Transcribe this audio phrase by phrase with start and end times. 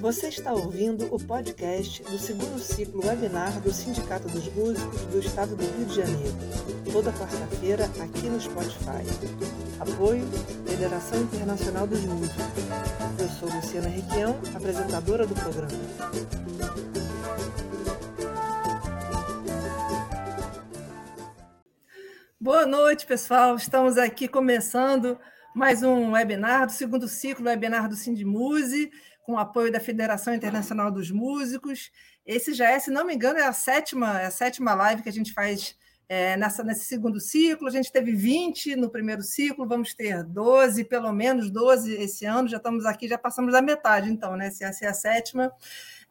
[0.00, 5.56] Você está ouvindo o podcast do segundo ciclo webinar do Sindicato dos Músicos do Estado
[5.56, 6.34] do Rio de Janeiro,
[6.92, 9.02] toda quarta-feira aqui no Spotify.
[9.80, 10.26] Apoio
[10.66, 12.44] Federação Internacional dos Músicos.
[13.18, 16.43] Eu sou Luciana Requião, apresentadora do programa.
[22.44, 23.56] Boa noite, pessoal.
[23.56, 25.18] Estamos aqui começando
[25.54, 28.90] mais um webinar do segundo ciclo webinar do Sindimuse
[29.22, 31.90] com apoio da Federação Internacional dos Músicos.
[32.26, 35.08] Esse já é, se não me engano, é a sétima, é a sétima live que
[35.08, 35.74] a gente faz
[36.06, 37.66] é, nessa, nesse segundo ciclo.
[37.66, 42.46] A gente teve 20 no primeiro ciclo, vamos ter 12, pelo menos 12 esse ano.
[42.46, 44.50] Já estamos aqui, já passamos da metade, então, né?
[44.50, 45.50] Se essa é a sétima.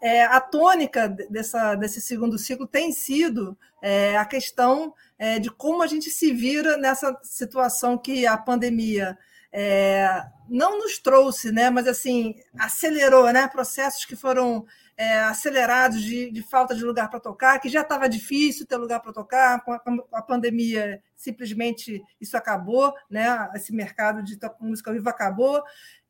[0.06, 5.82] É, a tônica dessa, desse segundo ciclo tem sido é, a questão é, de como
[5.82, 9.18] a gente se vira nessa situação que a pandemia
[9.50, 14.66] é, não nos trouxe, né, mas assim acelerou, né, processos que foram
[14.98, 19.00] é, acelerados de, de, falta de lugar para tocar, que já estava difícil ter lugar
[19.00, 24.90] para tocar, com a, com a, pandemia simplesmente isso acabou, né, esse mercado de música
[24.90, 25.64] ao vivo acabou,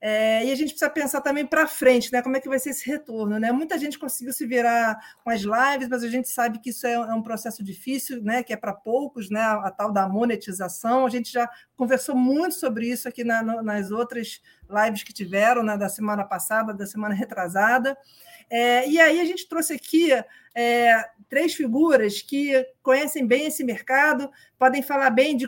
[0.05, 2.21] é, e a gente precisa pensar também para frente, né?
[2.21, 3.53] Como é que vai ser esse retorno, né?
[3.53, 6.91] Muita gente conseguiu se virar com as lives, mas a gente sabe que isso é,
[6.91, 8.43] é um processo difícil, né?
[8.43, 9.39] Que é para poucos, né?
[9.39, 11.05] A, a, tal da monetização.
[11.05, 15.63] A gente já conversou muito sobre isso aqui na, no, nas outras lives que tiveram,
[15.63, 15.77] né?
[15.77, 17.97] Da semana passada, da semana retrasada.
[18.49, 20.09] É, e aí a gente trouxe aqui
[20.53, 24.29] é, três figuras que conhecem bem esse mercado,
[24.59, 25.47] podem falar bem de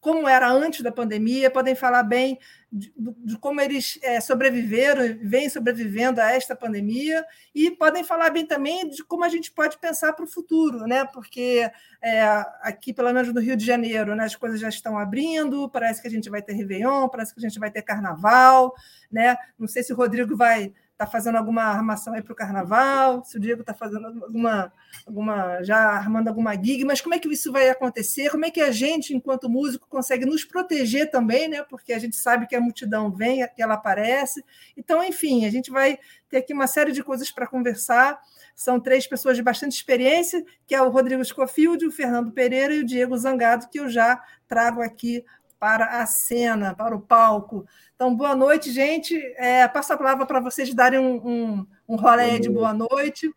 [0.00, 2.38] como era antes da pandemia, podem falar bem
[2.70, 7.24] de, de como eles é, sobreviveram, vêm sobrevivendo a esta pandemia,
[7.54, 11.04] e podem falar bem também de como a gente pode pensar para o futuro, né?
[11.06, 11.68] porque
[12.02, 12.22] é,
[12.62, 16.08] aqui, pelo menos no Rio de Janeiro, né, as coisas já estão abrindo, parece que
[16.08, 18.74] a gente vai ter Réveillon, parece que a gente vai ter Carnaval,
[19.10, 19.36] né?
[19.58, 23.36] não sei se o Rodrigo vai está fazendo alguma armação aí para o carnaval, se
[23.36, 24.72] o Diego está fazendo alguma,
[25.06, 28.30] alguma, já armando alguma gig, mas como é que isso vai acontecer?
[28.30, 31.62] Como é que a gente, enquanto músico, consegue nos proteger também, né?
[31.62, 34.44] Porque a gente sabe que a multidão vem, que ela aparece.
[34.76, 38.20] Então, enfim, a gente vai ter aqui uma série de coisas para conversar.
[38.56, 42.80] São três pessoas de bastante experiência, que é o Rodrigo Scofield, o Fernando Pereira e
[42.80, 45.24] o Diego Zangado, que eu já trago aqui
[45.58, 47.66] para a cena, para o palco.
[47.94, 49.16] Então, boa noite, gente.
[49.36, 53.32] É, passo a palavra para vocês darem um, um, um rolê de boa noite.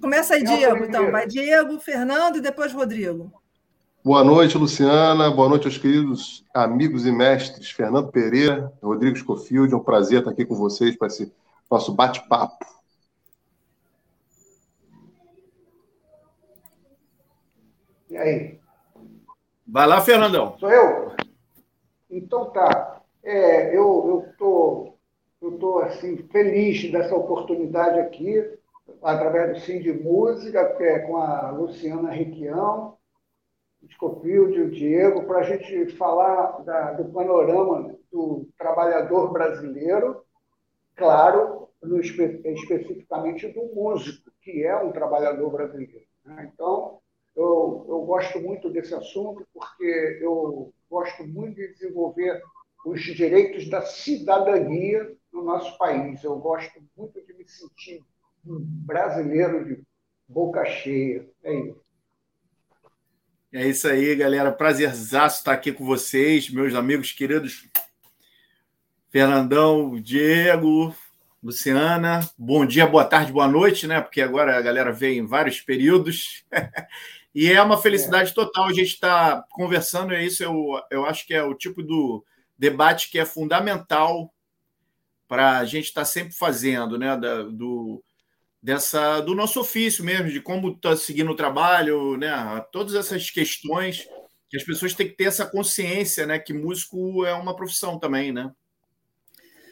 [0.00, 0.84] Começa aí, Diego.
[0.84, 3.32] Então, vai Diego, Fernando e depois Rodrigo.
[4.04, 5.30] Boa noite, Luciana.
[5.30, 9.72] Boa noite aos queridos amigos e mestres Fernando Pereira, Rodrigo Scofield.
[9.72, 11.32] É um prazer estar aqui com vocês para esse
[11.70, 12.66] nosso bate-papo.
[18.10, 18.61] E aí?
[19.72, 20.58] Vai lá, Fernandão.
[20.58, 21.16] Sou eu?
[22.10, 23.00] Então tá.
[23.24, 24.98] É, eu estou
[25.40, 28.48] eu tô, assim, feliz dessa oportunidade aqui,
[29.02, 32.96] através do Sim de Música, é, com a Luciana Requião,
[33.82, 40.22] o Scopilde e o Diego, para a gente falar da, do panorama do trabalhador brasileiro,
[40.94, 46.06] claro, especificamente do músico, que é um trabalhador brasileiro.
[46.24, 46.52] Né?
[46.54, 47.00] Então,
[47.34, 52.42] eu, eu gosto muito desse assunto porque eu gosto muito de desenvolver
[52.84, 56.22] os direitos da cidadania no nosso país.
[56.22, 58.04] Eu gosto muito de me sentir
[58.44, 59.82] um brasileiro de
[60.28, 61.26] boca cheia.
[61.42, 61.82] É isso.
[63.52, 64.50] É isso aí, galera.
[64.50, 67.68] Prazerzaço estar aqui com vocês, meus amigos queridos.
[69.10, 70.94] Fernandão, Diego,
[71.42, 72.20] Luciana.
[72.36, 74.00] Bom dia, boa tarde, boa noite, né?
[74.00, 76.44] Porque agora a galera vem em vários períodos.
[77.34, 78.34] E é uma felicidade é.
[78.34, 81.82] total a gente estar tá conversando, é isso, eu, eu acho que é o tipo
[81.82, 82.24] do
[82.58, 84.32] debate que é fundamental
[85.26, 87.16] para a gente estar tá sempre fazendo, né?
[87.16, 88.04] Da, do,
[88.62, 92.30] dessa, do nosso ofício mesmo, de como está seguindo o trabalho, né?
[92.70, 94.06] Todas essas questões
[94.48, 96.38] que as pessoas têm que ter essa consciência, né?
[96.38, 98.52] Que músico é uma profissão também, né?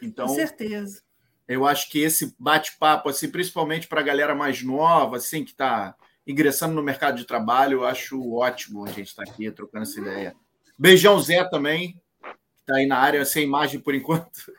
[0.01, 1.03] Então, Com certeza.
[1.47, 5.95] Eu acho que esse bate-papo, assim, principalmente para a galera mais nova, assim, que está
[6.25, 7.79] ingressando no mercado de trabalho.
[7.79, 10.35] Eu acho ótimo a gente estar aqui trocando essa ideia.
[10.77, 14.51] Beijão, Zé, também, que está aí na área, sem imagem por enquanto.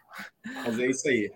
[0.65, 1.33] Mas é isso aí.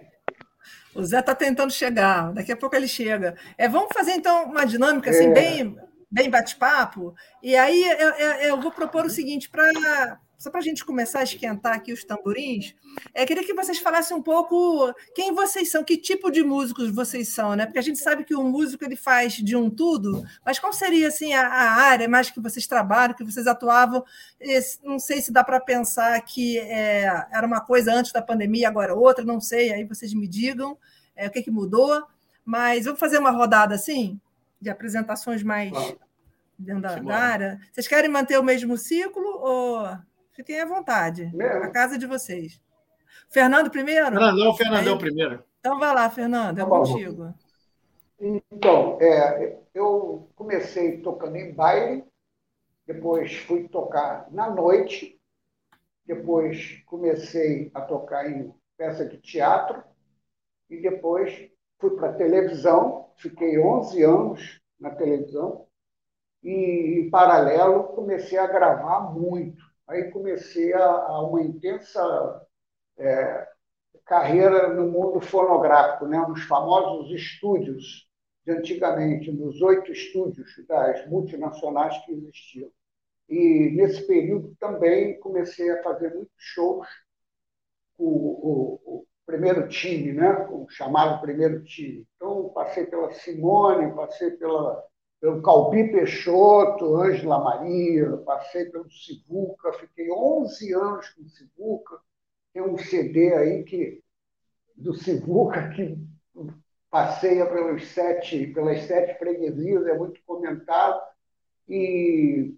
[0.94, 3.36] O Zé está tentando chegar, daqui a pouco ele chega.
[3.58, 5.32] É, vamos fazer então uma dinâmica assim, é.
[5.32, 5.76] bem,
[6.10, 7.14] bem bate-papo.
[7.42, 11.20] E aí eu, eu, eu, vou propor o seguinte: para só para a gente começar
[11.20, 12.74] a esquentar aqui os tamborins,
[13.14, 17.28] é, queria que vocês falassem um pouco quem vocês são, que tipo de músicos vocês
[17.28, 17.64] são, né?
[17.64, 21.08] Porque a gente sabe que o músico ele faz de um tudo, mas qual seria
[21.08, 24.04] assim a, a área mais que vocês trabalham, que vocês atuavam?
[24.38, 28.68] Esse, não sei se dá para pensar que é, era uma coisa antes da pandemia,
[28.68, 29.72] agora outra, não sei.
[29.72, 30.76] Aí vocês me digam
[31.14, 32.04] é, o que, que mudou.
[32.44, 34.20] Mas vamos fazer uma rodada assim
[34.60, 35.72] de apresentações mais
[36.58, 37.60] dentro da, da área.
[37.72, 39.98] Vocês querem manter o mesmo ciclo ou
[40.36, 41.34] Fiquem à vontade.
[41.34, 41.64] Mesmo?
[41.64, 42.60] A casa de vocês.
[43.30, 44.04] Fernando primeiro?
[44.04, 44.98] Fernandão, Fernandão Aí...
[44.98, 45.44] primeiro.
[45.58, 47.34] Então vai lá, Fernando, é tá contigo.
[48.20, 52.04] Então, é, eu comecei tocando em baile,
[52.86, 55.18] depois fui tocar na noite,
[56.04, 59.82] depois comecei a tocar em peça de teatro,
[60.68, 65.66] e depois fui para a televisão, fiquei 11 anos na televisão,
[66.42, 72.46] e em paralelo comecei a gravar muito aí comecei a, a uma intensa
[72.98, 73.48] é,
[74.04, 76.18] carreira no mundo fonográfico, né?
[76.28, 78.06] nos famosos estúdios
[78.44, 82.70] de antigamente, nos oito estúdios das multinacionais que existiam.
[83.28, 86.86] E nesse período também comecei a fazer muitos shows
[87.98, 90.46] com o, o, primeiro time, né?
[90.48, 92.06] o chamado primeiro time.
[92.14, 94.84] Então, passei pela Simone, passei pela
[95.20, 101.98] pelo Calbi Peixoto, Ângela Maria, passei pelo Sivuca, fiquei 11 anos com o Sivuca.
[102.52, 104.02] Tem um CD aí que,
[104.74, 105.98] do Sivuca que
[106.90, 111.00] passeia pelos sete, pelas sete freguesias, é muito comentado.
[111.68, 112.54] E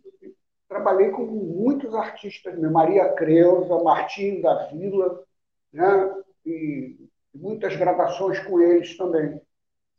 [0.69, 2.69] trabalhei com muitos artistas, né?
[2.69, 5.25] Maria Creuza, Martim da Vila,
[5.73, 6.15] né?
[6.45, 6.97] e
[7.35, 9.41] muitas gravações com eles também.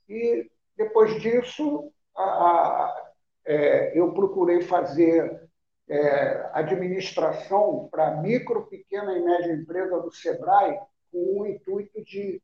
[0.07, 1.91] E depois disso,
[2.23, 3.11] a, a,
[3.45, 5.49] é, eu procurei fazer
[5.87, 10.79] é, administração para micro, pequena e média empresa do SEBRAE
[11.11, 12.41] com o intuito de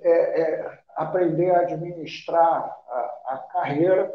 [0.00, 4.12] é, é, aprender a administrar a, a, carreira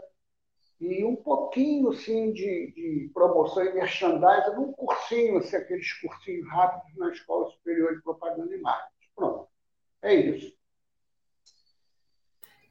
[0.80, 6.96] e um pouquinho sim de, de promoção e merchandising num cursinho, assim, aqueles cursinhos rápidos
[6.98, 9.10] na Escola Superior de Propaganda e Marketing.
[9.16, 9.48] Pronto,
[10.04, 10.56] é isso.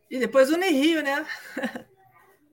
[0.09, 1.27] E depois o Unirio, né?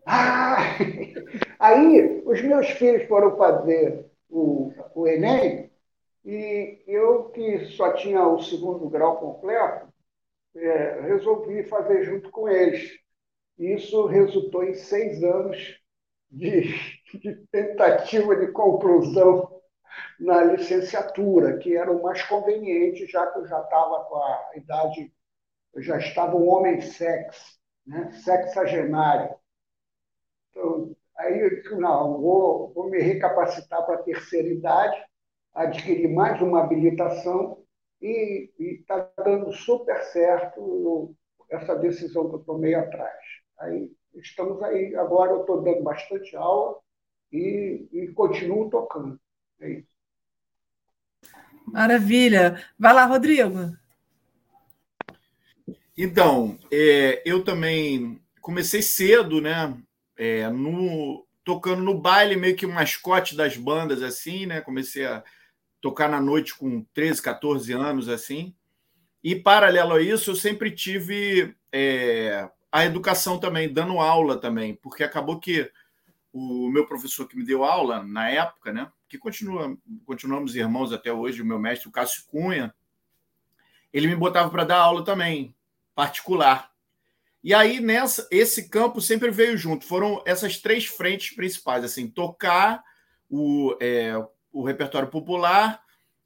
[0.06, 0.58] Ah!
[1.60, 5.72] Aí, os meus filhos foram fazer o, o Enem
[6.26, 9.88] e eu, que só tinha o segundo grau completo,
[10.56, 12.92] é, resolvi fazer junto com eles.
[13.60, 15.80] Isso resultou em seis anos
[16.32, 16.64] de,
[17.20, 19.62] de tentativa de conclusão
[20.20, 25.14] na licenciatura, que era o mais conveniente, já que eu já estava com a idade,
[25.74, 29.36] eu já estava um homem sex, né, sexagenário.
[30.54, 35.04] Então, aí eu disse, não, vou, vou me recapacitar para a terceira idade,
[35.54, 37.64] adquirir mais uma habilitação
[38.00, 41.16] e está dando super certo eu,
[41.50, 43.20] essa decisão que eu tomei atrás.
[43.60, 46.78] Aí estamos aí, agora eu estou dando bastante aula
[47.32, 49.20] e, e continuo tocando.
[49.60, 49.88] É isso.
[51.66, 52.62] Maravilha.
[52.78, 53.76] Vai lá, Rodrigo.
[55.98, 59.76] Então, é, eu também comecei cedo, né?
[60.18, 64.62] É, no, tocando no baile, meio que mascote das bandas, assim, né?
[64.62, 65.24] Comecei a
[65.82, 68.56] tocar na noite com 13, 14 anos, assim.
[69.24, 75.04] E, paralelo a isso, eu sempre tive é, a educação também, dando aula também, porque
[75.04, 75.72] acabou que
[76.34, 78.92] o meu professor que me deu aula na época, né?
[79.08, 82.74] Que continua, continuamos irmãos até hoje, o meu mestre, o Cássio Cunha,
[83.94, 85.56] ele me botava para dar aula também,
[85.94, 86.73] particular.
[87.44, 89.86] E aí, nessa, esse campo sempre veio junto.
[89.86, 92.82] Foram essas três frentes principais: assim, tocar
[93.30, 94.14] o, é,
[94.52, 95.82] o repertório popular,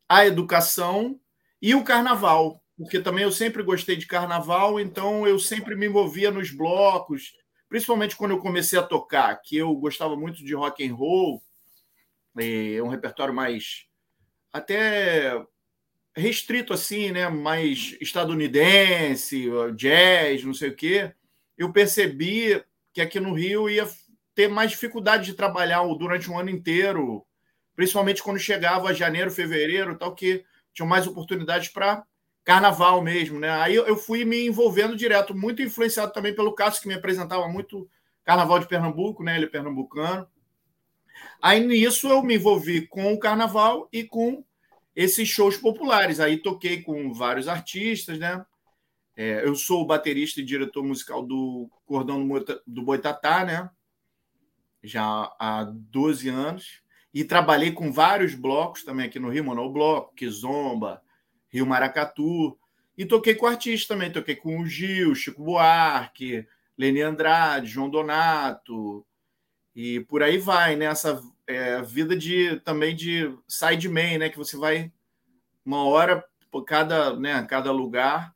[0.08, 1.20] a educação
[1.62, 2.62] e o carnaval.
[2.78, 7.34] Porque também eu sempre gostei de carnaval, então eu sempre me envolvia nos blocos,
[7.68, 11.42] principalmente quando eu comecei a tocar, que eu gostava muito de rock and roll,
[12.38, 13.88] é um repertório mais
[14.54, 15.44] até
[16.18, 21.14] restrito assim, né, mais estadunidense, jazz, não sei o quê,
[21.58, 23.88] eu percebi que aqui no Rio ia
[24.34, 27.26] ter mais dificuldade de trabalhar durante um ano inteiro,
[27.76, 30.44] principalmente quando chegava janeiro, fevereiro, tal que
[30.74, 32.04] tinham mais oportunidades para
[32.44, 33.50] carnaval mesmo, né?
[33.50, 37.90] Aí eu fui me envolvendo direto, muito influenciado também pelo Cássio que me apresentava muito
[38.28, 39.38] Carnaval de Pernambuco, né?
[39.38, 40.28] Ele é pernambucano.
[41.42, 44.44] Aí nisso eu me envolvi com o carnaval e com
[44.98, 46.20] esses shows populares.
[46.20, 48.44] Aí toquei com vários artistas, né?
[49.16, 52.28] É, eu sou baterista e diretor musical do Cordão
[52.66, 53.70] do Boitatá, né?
[54.84, 56.82] Já há 12 anos.
[57.14, 61.02] E trabalhei com vários blocos também aqui no Rio, Monobloco, Kizomba,
[61.48, 62.58] Rio Maracatu.
[62.98, 69.06] E toquei com artistas também, toquei com o Gil, Chico Buarque, Leni Andrade, João Donato,
[69.76, 70.86] e por aí vai, né?
[70.86, 74.30] Essa é, vida de também de sideman, né?
[74.30, 74.92] Que você vai
[75.66, 78.34] uma hora por cada, né, cada lugar.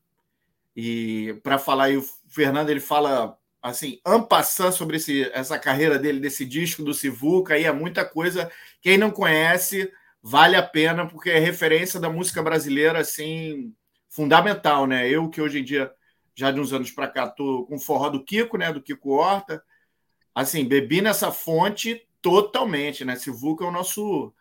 [0.76, 6.20] E para falar, e o Fernando ele fala assim, ampassando sobre esse, essa carreira dele,
[6.20, 8.52] desse disco do Sivuca, aí é muita coisa.
[8.82, 9.92] Quem não conhece,
[10.22, 13.74] vale a pena, porque é referência da música brasileira, assim,
[14.10, 15.08] fundamental, né?
[15.08, 15.92] Eu que hoje em dia,
[16.34, 18.74] já de uns anos para cá, tô com forró do Kiko, né?
[18.74, 19.64] Do Kiko Horta.
[20.34, 23.16] Assim, bebi nessa fonte totalmente, né?
[23.16, 24.34] Sivuca é o nosso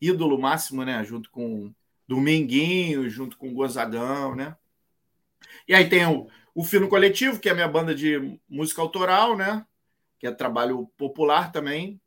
[0.00, 1.04] ídolo máximo, né?
[1.04, 1.72] Junto com
[2.06, 4.56] Dominguinho, junto com Gonzagão, né?
[5.66, 9.36] E aí tem o, o Fino Coletivo, que é a minha banda de música autoral,
[9.36, 9.64] né?
[10.18, 12.00] Que é trabalho popular também.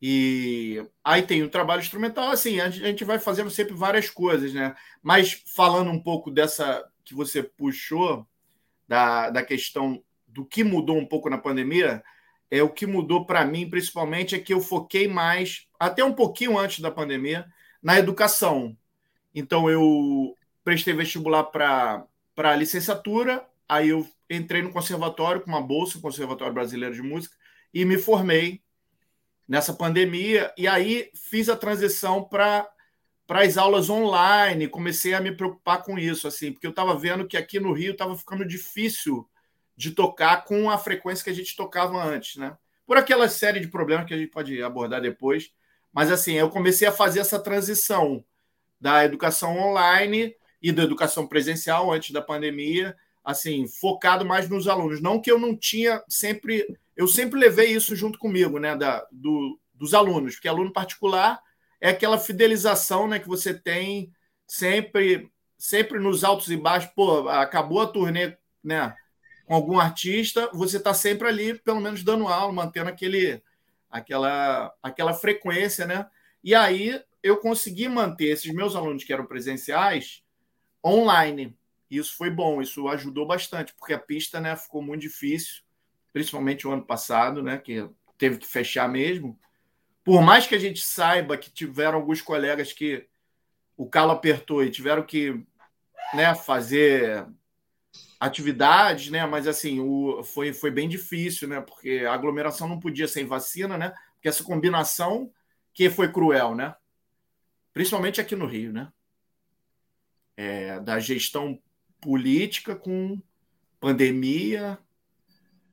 [0.00, 4.74] E aí tem o trabalho instrumental, assim, a gente vai fazendo sempre várias coisas, né?
[5.02, 8.26] Mas falando um pouco dessa que você puxou,
[8.86, 12.04] da, da questão do que mudou um pouco na pandemia,
[12.50, 16.58] é o que mudou para mim, principalmente, é que eu foquei mais, até um pouquinho
[16.58, 17.46] antes da pandemia,
[17.82, 18.76] na educação.
[19.34, 26.54] Então, eu prestei vestibular para licenciatura, aí eu entrei no conservatório com uma bolsa, Conservatório
[26.54, 27.34] Brasileiro de Música,
[27.72, 28.62] e me formei
[29.48, 30.52] nessa pandemia.
[30.56, 32.68] E aí fiz a transição para
[33.26, 37.26] para as aulas online, comecei a me preocupar com isso, assim, porque eu estava vendo
[37.26, 39.26] que aqui no Rio estava ficando difícil
[39.76, 42.56] de tocar com a frequência que a gente tocava antes, né?
[42.86, 45.50] Por aquela série de problemas que a gente pode abordar depois.
[45.92, 48.24] Mas assim, eu comecei a fazer essa transição
[48.80, 55.00] da educação online e da educação presencial antes da pandemia, assim, focado mais nos alunos.
[55.00, 56.66] Não que eu não tinha sempre,
[56.96, 61.40] eu sempre levei isso junto comigo, né, da, do, dos alunos, porque aluno particular
[61.80, 64.12] é aquela fidelização, né, que você tem
[64.46, 66.90] sempre, sempre nos altos e baixos.
[66.94, 68.94] Pô, acabou a turnê, né,
[69.44, 73.42] com algum artista, você está sempre ali, pelo menos dando aula, mantendo aquele,
[73.90, 76.06] aquela, aquela frequência, né?
[76.42, 80.22] E aí eu consegui manter esses meus alunos que eram presenciais
[80.84, 81.56] online.
[81.90, 85.62] Isso foi bom, isso ajudou bastante, porque a pista né, ficou muito difícil,
[86.12, 89.38] principalmente o ano passado, né, que teve que fechar mesmo.
[90.02, 93.06] Por mais que a gente saiba que tiveram alguns colegas que
[93.76, 95.42] o calo apertou e tiveram que
[96.12, 97.26] né, fazer
[98.20, 99.26] atividades, né?
[99.26, 101.60] Mas assim, o, foi, foi bem difícil, né?
[101.60, 103.92] Porque a aglomeração não podia ser em vacina, né?
[104.14, 105.30] Porque essa combinação
[105.72, 106.74] que foi cruel, né?
[107.74, 108.90] principalmente aqui no Rio, né?
[110.36, 111.60] É, da gestão
[112.00, 113.20] política com
[113.80, 114.78] pandemia,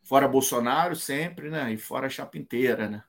[0.03, 1.71] fora Bolsonaro sempre, né?
[1.71, 3.03] E fora a chapa inteira, né?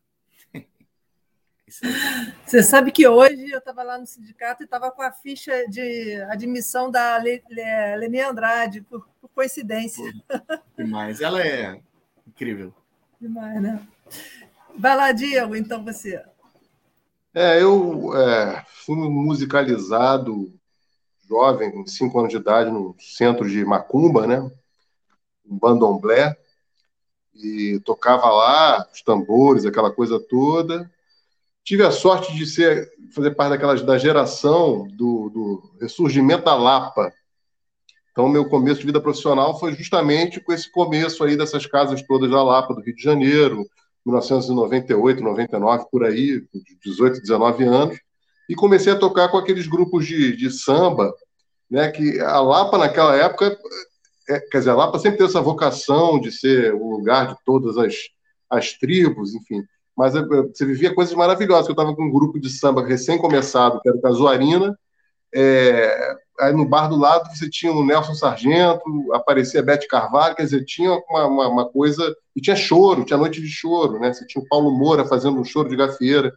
[2.45, 6.21] Você sabe que hoje eu estava lá no sindicato e estava com a ficha de
[6.23, 10.05] admissão da Leni Andrade, por, por coincidência.
[10.77, 11.21] Demais.
[11.21, 11.81] Ela é
[12.27, 12.75] incrível.
[13.21, 13.81] Demais, né?
[14.77, 16.23] Vai lá, Diego, então você.
[17.35, 20.53] É, eu é, fui musicalizado
[21.29, 24.41] jovem, com 5 anos de idade, no centro de Macumba, né?
[25.47, 26.37] Um bandomblé.
[27.35, 30.91] E tocava lá os tambores, aquela coisa toda.
[31.65, 37.13] Tive a sorte de ser, fazer parte daquelas, da geração do, do ressurgimento da Lapa.
[38.11, 42.31] Então, meu começo de vida profissional foi justamente com esse começo aí dessas casas todas
[42.31, 43.65] da Lapa, do Rio de Janeiro,
[44.05, 46.43] 1998, 99, por aí,
[46.85, 47.99] 18, 19 anos,
[48.49, 51.15] e comecei a tocar com aqueles grupos de, de samba,
[51.71, 53.57] né, que a Lapa naquela época,
[54.29, 57.79] é, quer dizer, a Lapa sempre teve essa vocação de ser o lugar de todas
[57.79, 57.95] as,
[58.51, 59.63] as tribos, enfim,
[59.97, 63.89] mas é, você vivia coisas maravilhosas, eu estava com um grupo de samba recém-começado, que
[63.89, 64.77] era o Casuarina,
[65.35, 70.45] é, aí no bar do lado você tinha o Nelson Sargento, aparecia Bete Carvalho, quer
[70.45, 72.15] dizer, tinha uma, uma, uma, coisa.
[72.37, 74.13] E tinha choro, tinha noite de choro, né?
[74.13, 76.33] Você tinha o Paulo Moura fazendo um choro de gafieira,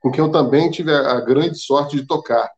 [0.00, 2.50] com quem eu também tive a, a grande sorte de tocar.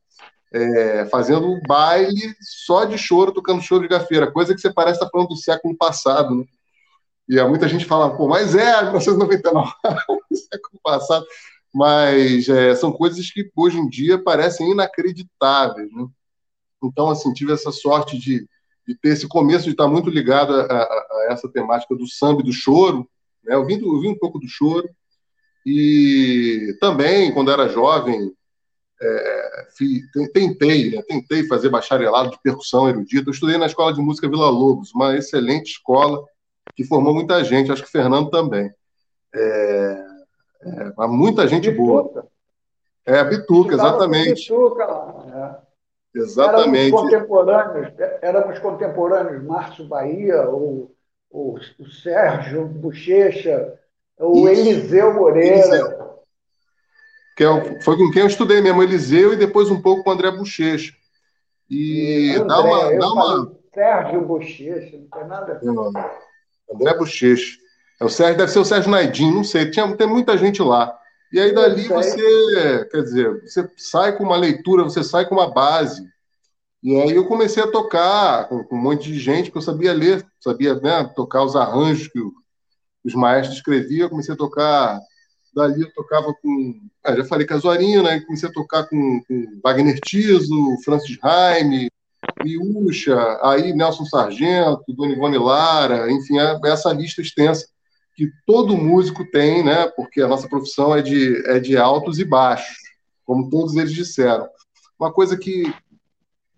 [0.52, 4.98] É, fazendo um baile só de choro, tocando choro de gafieira, coisa que você parece
[4.98, 6.44] estar falando do século passado, né?
[7.28, 9.73] E muita gente fala, pô, mas é 1999,
[10.33, 11.26] século passado.
[11.75, 16.06] Mas é, são coisas que hoje em dia parecem inacreditáveis, né?
[16.83, 18.49] Então, assim, tive essa sorte de,
[18.87, 22.40] de ter esse começo de estar muito ligado a, a, a essa temática do samba
[22.40, 23.09] e do choro.
[23.45, 23.54] Né?
[23.54, 24.88] Eu, vim, eu vim um pouco do choro.
[25.64, 28.33] E também, quando era jovem,
[29.02, 29.66] é,
[30.33, 31.02] tentei, né?
[31.02, 33.28] tentei fazer bacharelado de percussão erudita.
[33.28, 36.25] Eu estudei na Escola de Música Vila Lobos, uma excelente escola
[36.76, 38.71] que formou muita gente, acho que o Fernando também.
[39.35, 40.06] É,
[40.62, 42.28] é, muita gente boa.
[43.04, 44.42] É, Bituca, exatamente.
[44.42, 45.66] Bituca lá, é.
[46.18, 46.95] Exatamente.
[46.95, 50.90] Éramos contemporâneos, éramos contemporâneos Márcio Bahia, o,
[51.30, 53.78] o, o Sérgio Bochecha,
[54.18, 54.61] o Isso.
[54.61, 55.56] Eliseu Moreira.
[55.56, 56.06] Eliseu.
[57.37, 60.12] Que é, foi com quem eu estudei mesmo, Eliseu, e depois um pouco com o
[60.12, 60.95] André Bochecha.
[61.68, 62.99] E, André, dá uma.
[62.99, 63.56] Dá uma...
[63.75, 66.25] Sérgio Bochecha, não tem nada a ver.
[66.73, 67.58] André Bochecha.
[68.00, 69.70] É o Sérgio, deve ser o Sérgio Naidin, não sei.
[69.70, 70.96] Tinha, tem muita gente lá.
[71.32, 75.50] E aí dali você, quer dizer, você sai com uma leitura, você sai com uma
[75.50, 76.06] base.
[76.82, 79.92] E aí eu comecei a tocar com, com um monte de gente, que eu sabia
[79.92, 82.20] ler, sabia né, tocar os arranjos que
[83.04, 84.08] os maestros escreviam.
[84.08, 85.00] Comecei a tocar,
[85.54, 88.20] dali eu tocava com, ah, já falei Casuarinho, né?
[88.20, 90.54] Comecei a tocar com, com Wagner Tiso,
[90.85, 91.90] Francis Raime,
[92.45, 97.66] Miúcha, aí Nelson Sargento, Dona Ivone Lara, enfim, é, essa lista extensa
[98.16, 99.87] que todo músico tem, né?
[99.88, 102.76] Porque a nossa profissão é de, é de altos e baixos,
[103.25, 104.49] como todos eles disseram.
[104.99, 105.73] Uma coisa que,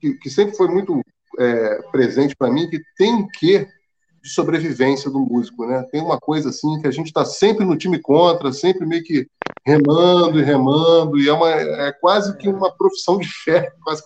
[0.01, 1.03] que, que sempre foi muito
[1.39, 3.67] é, presente para mim, que tem um quê
[4.23, 5.85] de sobrevivência do músico, né?
[5.91, 9.27] Tem uma coisa assim que a gente está sempre no time contra, sempre meio que
[9.67, 14.03] remando e remando, e é, uma, é quase que uma profissão de fé, quase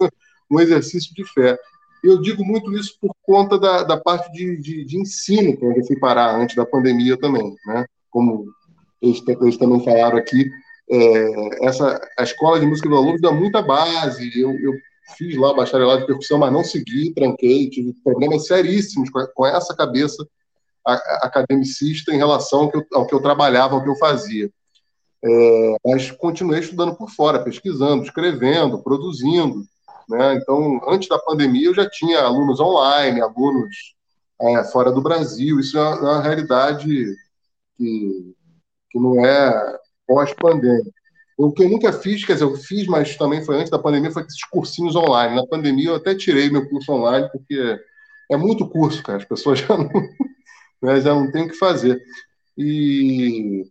[0.52, 1.58] um exercício de fé.
[2.02, 5.84] Eu digo muito isso por conta da, da parte de, de, de ensino, que eu
[5.86, 7.86] fui parar antes da pandemia também, né?
[8.10, 8.46] Como
[9.00, 10.50] eles, eles também falaram aqui,
[10.90, 14.30] é, essa, a escola de música do aluno dá muita base.
[14.38, 14.72] Eu, eu
[15.16, 19.74] fiz lá bacharelado de percussão, mas não segui, tranquei, tive problemas seríssimos com, com essa
[19.74, 20.26] cabeça
[20.84, 24.50] academicista em relação ao que, eu, ao que eu trabalhava, ao que eu fazia.
[25.24, 29.64] É, mas continuei estudando por fora, pesquisando, escrevendo, produzindo.
[30.12, 30.34] Né?
[30.34, 33.94] Então, antes da pandemia, eu já tinha alunos online, alunos
[34.40, 35.58] é, fora do Brasil.
[35.58, 36.86] Isso é uma, é uma realidade
[37.76, 38.34] que,
[38.90, 40.92] que não é pós-pandemia.
[41.38, 44.10] O que eu nunca fiz, quer dizer, eu fiz, mas também foi antes da pandemia,
[44.10, 45.34] foi esses cursinhos online.
[45.34, 47.80] Na pandemia, eu até tirei meu curso online, porque
[48.30, 49.18] é muito curso, cara.
[49.18, 49.88] As pessoas já não,
[50.82, 52.02] né, já não têm o que fazer.
[52.56, 53.64] E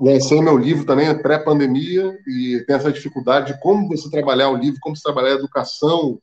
[0.00, 4.80] lancei meu livro também pré-pandemia e tem essa dificuldade de como você trabalhar o livro,
[4.80, 6.20] como você trabalhar a educação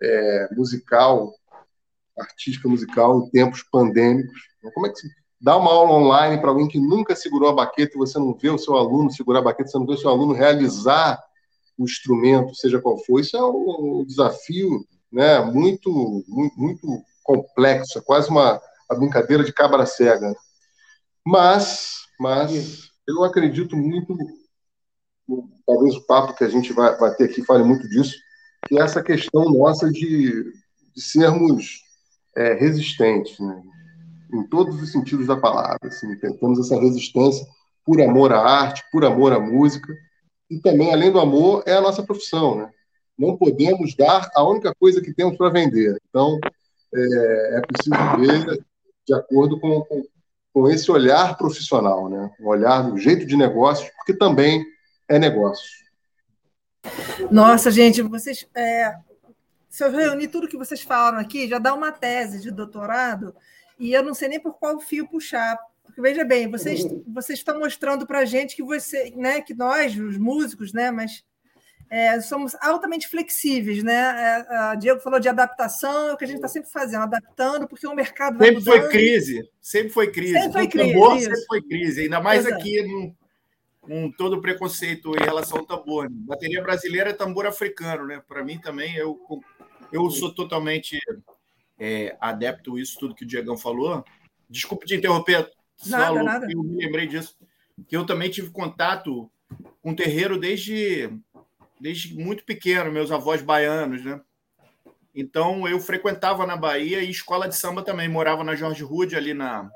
[0.00, 1.34] é, musical,
[2.18, 4.40] artística musical em tempos pandêmicos.
[4.74, 5.08] Como é que se
[5.40, 8.50] dá uma aula online para alguém que nunca segurou a baqueta e você não vê
[8.50, 11.22] o seu aluno segurar a baqueta, você não vê o seu aluno realizar
[11.76, 13.20] o instrumento, seja qual for.
[13.20, 15.90] Isso é um desafio né, muito,
[16.26, 20.34] muito, muito complexo, é quase uma, uma brincadeira de cabra cega.
[21.24, 24.16] Mas mas eu acredito muito,
[25.66, 28.14] talvez o papo que a gente vai, vai ter aqui fale muito disso,
[28.66, 30.44] que é essa questão nossa de,
[30.94, 31.82] de sermos
[32.36, 33.62] é, resistentes, né?
[34.32, 35.78] em todos os sentidos da palavra.
[35.84, 37.46] Assim, temos essa resistência
[37.84, 39.92] por amor à arte, por amor à música,
[40.50, 42.58] e também, além do amor, é a nossa profissão.
[42.58, 42.70] Né?
[43.18, 45.96] Não podemos dar a única coisa que temos para vender.
[46.08, 46.38] Então,
[46.94, 48.64] é, é preciso ver
[49.06, 50.04] de acordo com, com,
[50.58, 52.30] com esse olhar profissional, né?
[52.40, 54.64] um olhar do jeito de negócio, porque também
[55.08, 55.70] é negócio.
[57.30, 58.44] Nossa, gente, vocês.
[58.56, 58.92] É,
[59.68, 63.36] se eu reunir tudo que vocês falaram aqui, já dá uma tese de doutorado,
[63.78, 65.56] e eu não sei nem por qual fio puxar.
[65.84, 69.96] Porque, veja bem, vocês, vocês estão mostrando para a gente que você, né, que nós,
[69.96, 71.22] os músicos, né, mas
[71.90, 74.44] é, somos altamente flexíveis, né?
[74.48, 77.86] É, Diego falou de adaptação, é o que a gente está sempre fazendo, adaptando, porque
[77.86, 78.80] o mercado vai Sempre mudando.
[78.80, 80.32] foi crise, sempre foi crise.
[80.34, 80.92] Sempre foi crise.
[80.92, 82.60] Tambor, sempre foi crise, ainda mais Exato.
[82.60, 83.14] aqui
[83.80, 86.08] com todo o preconceito em relação ao tambor.
[86.10, 88.22] Bateria brasileira é tambor africano, né?
[88.28, 89.18] Para mim também, eu,
[89.90, 90.98] eu sou totalmente
[91.78, 94.04] é, adepto a isso tudo que o Diegão falou.
[94.50, 95.50] Desculpe te interromper,
[95.86, 96.46] nada, Saulo, nada.
[96.50, 97.34] eu me lembrei disso,
[97.86, 99.30] que eu também tive contato
[99.80, 101.10] com terreiro desde
[101.80, 104.20] desde muito pequeno, meus avós baianos, né?
[105.14, 109.34] Então eu frequentava na Bahia e escola de samba também, morava na Jorge Rude ali
[109.34, 109.70] na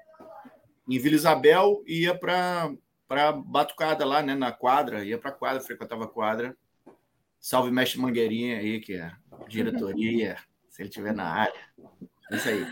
[0.88, 2.72] em Vila Isabel e ia para
[3.08, 6.56] para batucada lá, né, na quadra, ia para quadra, frequentava quadra.
[7.38, 9.12] Salve mestre Mangueirinha aí, que é
[9.48, 10.38] diretoria,
[10.70, 11.60] se ele estiver na área.
[12.30, 12.66] É isso aí.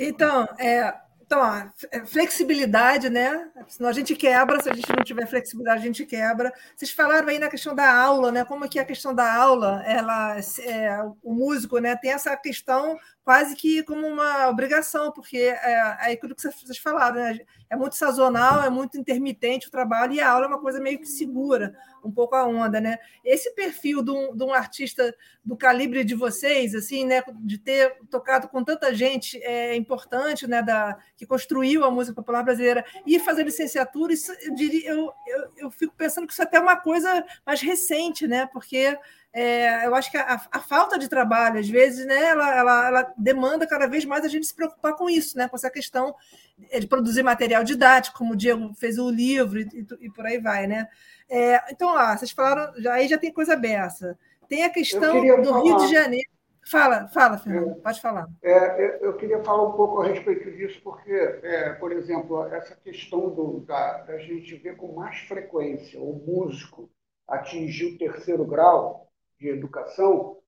[0.00, 0.92] Então, é,
[1.26, 3.50] então, ó, é, flexibilidade, né?
[3.66, 6.52] Senão a gente quebra, se a gente não tiver flexibilidade, a gente quebra.
[6.76, 8.44] Vocês falaram aí na questão da aula, né?
[8.44, 12.96] Como é que a questão da aula, ela, é, o músico, né, tem essa questão
[13.24, 17.40] quase que como uma obrigação, porque é, é aquilo que vocês falaram, né?
[17.68, 21.00] É muito sazonal, é muito intermitente o trabalho, e a aula é uma coisa meio
[21.00, 22.98] que segura um pouco a onda, né?
[23.24, 27.22] Esse perfil de um, de um artista do calibre de vocês, assim, né?
[27.40, 30.62] De ter tocado com tanta gente é importante, né?
[30.62, 35.52] Da, que construiu a música popular brasileira, ir fazer licenciatura, isso, eu, diria, eu, eu,
[35.56, 38.46] eu fico pensando que isso é até uma coisa mais recente, né?
[38.56, 38.98] porque
[39.38, 43.14] é, eu acho que a, a, falta de trabalho, às vezes, né, ela, ela, ela,
[43.18, 46.14] demanda cada vez mais a gente se preocupar com isso, né, com essa questão
[46.56, 50.38] de produzir material didático, como o Diego fez o livro e, e, e por aí
[50.38, 50.66] vai.
[50.66, 50.88] Né?
[51.28, 54.18] É, então, lá, vocês falaram, já, aí já tem coisa beça.
[54.48, 55.62] Tem a questão do falar.
[55.62, 56.30] Rio de Janeiro.
[56.70, 58.26] Fala, fala, Fernando, é, pode falar.
[58.42, 63.28] É, eu queria falar um pouco a respeito disso, porque, é, por exemplo, essa questão
[63.28, 66.90] do, da, da gente ver com mais frequência o músico
[67.28, 69.06] atingir o terceiro grau
[69.38, 70.38] de educação,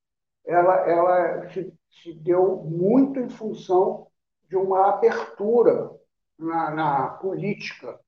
[0.45, 1.73] ela, ela se,
[2.03, 4.09] se deu muito em função
[4.49, 5.91] de uma abertura
[6.39, 7.99] na, na política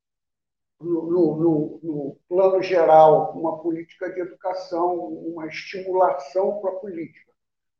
[0.81, 7.31] no, no, no, plano geral, uma política de educação, uma estimulação para a política.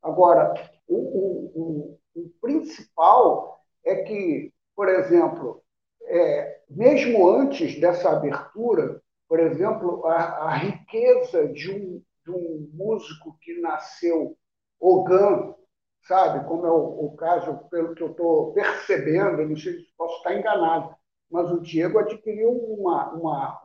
[0.03, 0.53] Agora,
[0.87, 5.63] o, o, o, o principal é que, por exemplo,
[6.03, 13.37] é, mesmo antes dessa abertura, por exemplo, a, a riqueza de um, de um músico
[13.41, 14.37] que nasceu
[14.79, 15.55] Ogan,
[16.03, 20.17] sabe, como é o, o caso, pelo que eu estou percebendo, não sei se posso
[20.17, 20.95] estar enganado,
[21.29, 23.61] mas o Diego adquiriu uma, uma,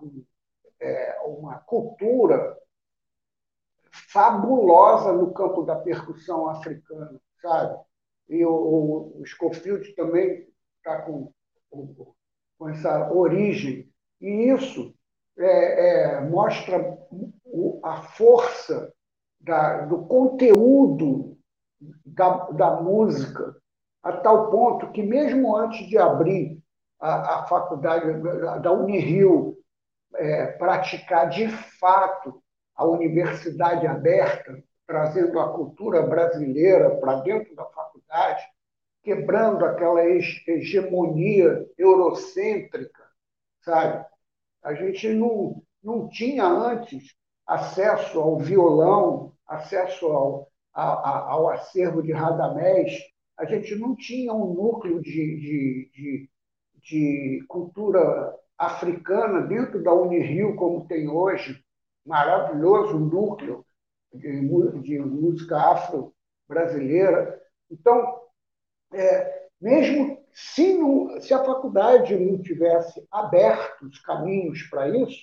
[0.80, 2.56] é, uma cultura
[3.90, 7.78] fabulosa no campo da percussão africana, sabe?
[8.28, 10.46] E o, o Scofield também
[10.78, 11.32] está com,
[11.70, 13.90] com essa origem.
[14.20, 14.94] E isso
[15.38, 16.98] é, é, mostra
[17.86, 18.92] a força
[19.40, 21.38] da, do conteúdo
[22.04, 23.56] da, da música,
[24.02, 26.60] a tal ponto que, mesmo antes de abrir
[26.98, 28.06] a, a faculdade
[28.60, 29.56] da Unirio
[30.16, 32.42] é, praticar de fato
[32.74, 38.44] a universidade aberta, trazendo a cultura brasileira para dentro da faculdade,
[39.02, 43.04] quebrando aquela hegemonia eurocêntrica,
[43.62, 44.04] sabe?
[44.64, 47.14] A gente não, não tinha antes
[47.46, 52.92] acesso ao violão, acesso ao, ao, ao acervo de Radamés,
[53.38, 56.30] a gente não tinha um núcleo de, de, de
[56.88, 61.62] de cultura africana dentro da Unirio, como tem hoje,
[62.04, 63.66] maravilhoso núcleo
[64.14, 64.40] de,
[64.82, 67.40] de música afro-brasileira.
[67.68, 68.20] Então,
[68.92, 75.18] é, mesmo se, não, se a faculdade não tivesse aberto os caminhos para isso,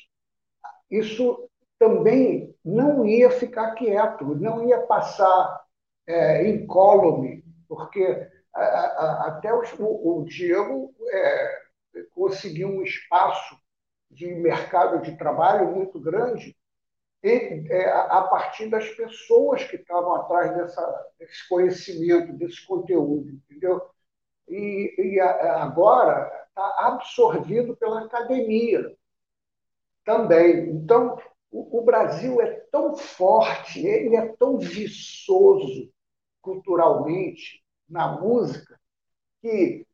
[0.92, 1.50] isso
[1.84, 5.62] também não ia ficar quieto, não ia passar
[6.08, 11.62] é, incólume, porque até o, o Diego é,
[12.14, 13.58] conseguiu um espaço
[14.10, 16.56] de mercado de trabalho muito grande
[17.22, 23.82] e, é, a partir das pessoas que estavam atrás dessa, desse conhecimento, desse conteúdo, entendeu?
[24.48, 28.96] E, e agora está absorvido pela academia
[30.06, 30.70] também.
[30.70, 31.18] Então,
[31.54, 35.94] o, o Brasil é tão forte, ele é tão viçoso
[36.42, 38.80] culturalmente, na música
[39.40, 39.86] que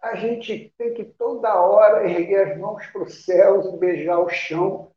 [0.00, 4.28] a gente tem que toda hora erguer as mãos para o céu e beijar o
[4.28, 4.90] chão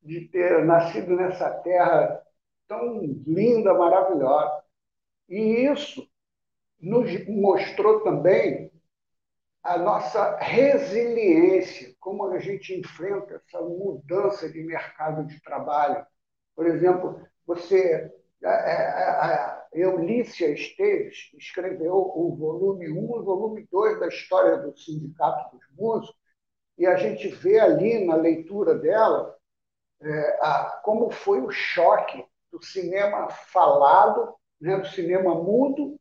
[0.00, 2.22] de ter nascido nessa terra
[2.68, 4.62] tão linda, maravilhosa.
[5.28, 6.08] E isso
[6.80, 8.69] nos mostrou também
[9.62, 16.04] a nossa resiliência, como a gente enfrenta essa mudança de mercado de trabalho.
[16.56, 18.10] Por exemplo, você
[18.42, 24.76] é, é, Eulícia Esteves escreveu o volume 1 e o volume 2 da história do
[24.76, 26.18] Sindicato dos Músicos,
[26.78, 29.36] e a gente vê ali na leitura dela
[30.00, 36.00] é, a, como foi o choque do cinema falado, né, do cinema mudo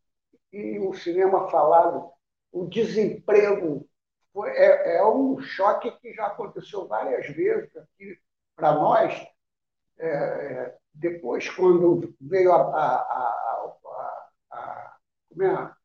[0.52, 2.10] e o cinema falado.
[2.52, 3.88] O desemprego
[4.34, 8.18] foi, é, é um choque que já aconteceu várias vezes aqui
[8.56, 9.14] para nós.
[9.98, 13.76] É, é depois, quando veio a, a, a,
[14.52, 14.98] a,
[15.42, 15.80] é?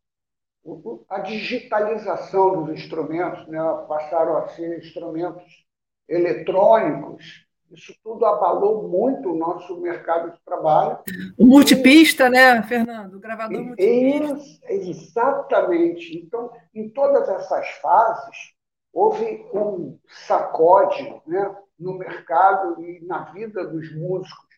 [1.09, 3.59] a digitalização dos instrumentos, né?
[3.87, 5.65] passaram a ser instrumentos
[6.09, 10.99] eletrônicos, isso tudo abalou muito o nosso mercado de trabalho.
[11.37, 13.15] O multipista, e, né, Fernando?
[13.15, 14.73] O gravador e, multipista.
[14.73, 16.19] Exatamente.
[16.19, 18.55] Então, em todas essas fases,
[18.93, 24.55] houve um sacode né, no mercado e na vida dos músicos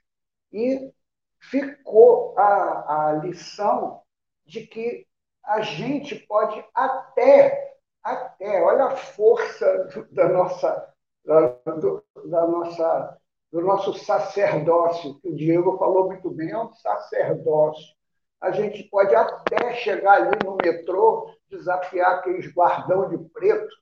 [0.53, 0.93] e
[1.39, 4.03] ficou a, a lição
[4.45, 5.07] de que
[5.45, 10.95] a gente pode até, até, olha a força da nossa,
[11.27, 13.19] da, do, da nossa,
[13.51, 17.95] do nosso sacerdócio, que o Diego falou muito bem, é um sacerdócio.
[18.41, 23.75] A gente pode até chegar ali no metrô desafiar aqueles guardão de preto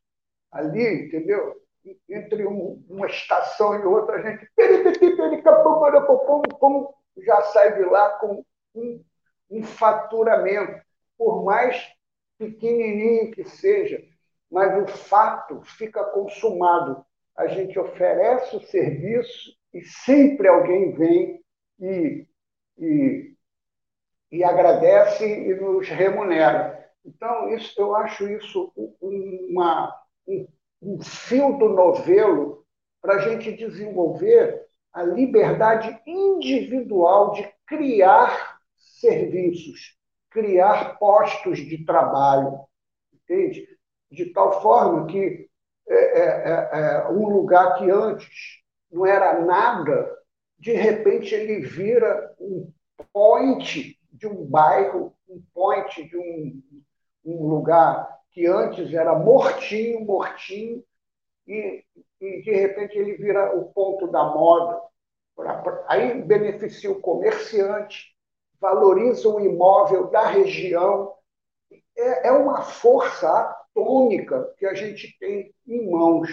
[0.50, 1.61] ali, entendeu?
[2.09, 4.48] Entre um, uma estação e outra, a gente
[7.18, 8.42] já sai de lá com
[8.74, 9.04] um,
[9.50, 10.83] um faturamento,
[11.18, 11.92] por mais
[12.38, 14.02] pequenininho que seja,
[14.50, 17.04] mas o fato fica consumado.
[17.37, 21.40] A gente oferece o serviço e sempre alguém vem
[21.81, 22.27] e,
[22.79, 23.35] e,
[24.31, 26.88] e agradece e nos remunera.
[27.05, 29.94] Então, isso, eu acho isso uma,
[30.27, 30.47] um,
[30.81, 32.64] um fio do novelo
[33.03, 39.99] para a gente desenvolver a liberdade individual de criar serviços,
[40.31, 42.61] criar postos de trabalho,
[43.12, 43.68] entende?
[44.11, 45.49] De tal forma que
[45.88, 50.11] é, é, é, é um lugar que antes não era nada,
[50.59, 52.73] de repente ele vira um
[53.12, 56.62] point de um bairro, um point de um,
[57.25, 60.83] um lugar que antes era mortinho, mortinho,
[61.47, 61.85] e,
[62.20, 64.81] e de repente ele vira o ponto da moda.
[65.88, 68.14] Aí beneficia o comerciante,
[68.61, 71.12] valoriza o imóvel da região.
[71.97, 76.30] É, é uma força atômica que a gente tem em mãos.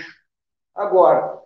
[0.76, 1.42] Agora,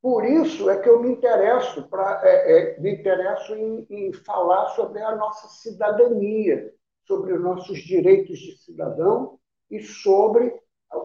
[0.00, 4.68] por isso é que eu me interesso, pra, é, é, me interesso em, em falar
[4.68, 6.72] sobre a nossa cidadania,
[7.04, 9.38] sobre os nossos direitos de cidadão
[9.70, 10.54] e sobre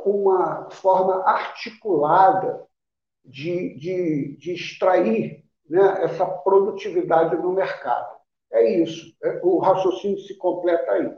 [0.05, 2.65] uma forma articulada
[3.25, 8.13] de, de, de extrair né, essa produtividade no mercado.
[8.51, 9.15] É isso.
[9.23, 11.11] É, o raciocínio se completa aí.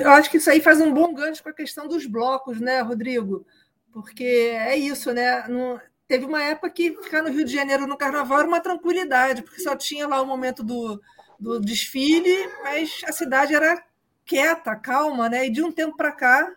[0.00, 2.80] Eu acho que isso aí faz um bom gancho para a questão dos blocos, né,
[2.80, 3.46] Rodrigo?
[3.92, 5.46] Porque é isso, né?
[5.48, 9.42] Não, teve uma época que ficar no Rio de Janeiro no carnaval era uma tranquilidade,
[9.42, 11.00] porque só tinha lá o momento do,
[11.38, 13.82] do desfile, mas a cidade era
[14.24, 15.46] quieta, calma, né?
[15.46, 16.52] E de um tempo para cá,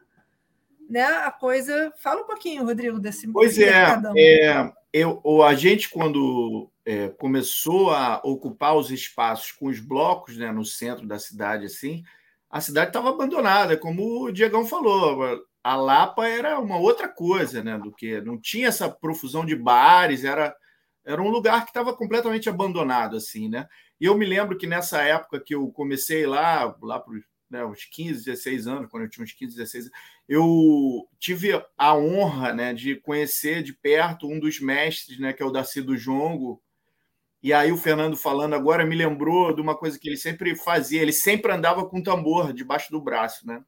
[0.90, 1.94] né, a coisa.
[1.98, 3.70] Fala um pouquinho, Rodrigo, desse Pois é,
[4.18, 10.52] é eu, a gente, quando é, começou a ocupar os espaços com os blocos né,
[10.52, 12.04] no centro da cidade, assim,
[12.50, 17.78] a cidade estava abandonada, como o Diegão falou a Lapa era uma outra coisa, né?
[17.78, 20.56] Do que não tinha essa profusão de bares, era,
[21.06, 23.68] era um lugar que estava completamente abandonado, assim, né?
[24.00, 27.14] E eu me lembro que nessa época que eu comecei lá, lá para
[27.50, 31.96] né, uns 15, 16 anos, quando eu tinha uns 15, 16 anos, eu tive a
[31.96, 35.98] honra né, de conhecer de perto um dos mestres, né, que é o Darcy do
[35.98, 36.62] Jongo.
[37.42, 41.02] E aí o Fernando falando agora me lembrou de uma coisa que ele sempre fazia,
[41.02, 43.64] ele sempre andava com tambor debaixo do braço, né?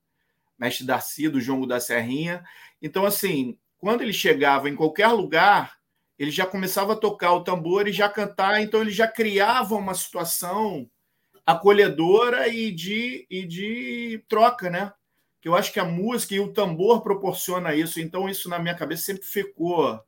[0.61, 2.43] mestre Darcy, do Jongo da Serrinha.
[2.79, 5.75] Então, assim, quando ele chegava em qualquer lugar,
[6.19, 9.95] ele já começava a tocar o tambor e já cantar, então ele já criava uma
[9.95, 10.87] situação
[11.43, 14.93] acolhedora e de, e de troca, né?
[15.41, 18.75] Que eu acho que a música e o tambor proporciona isso, então isso na minha
[18.75, 19.99] cabeça sempre ficou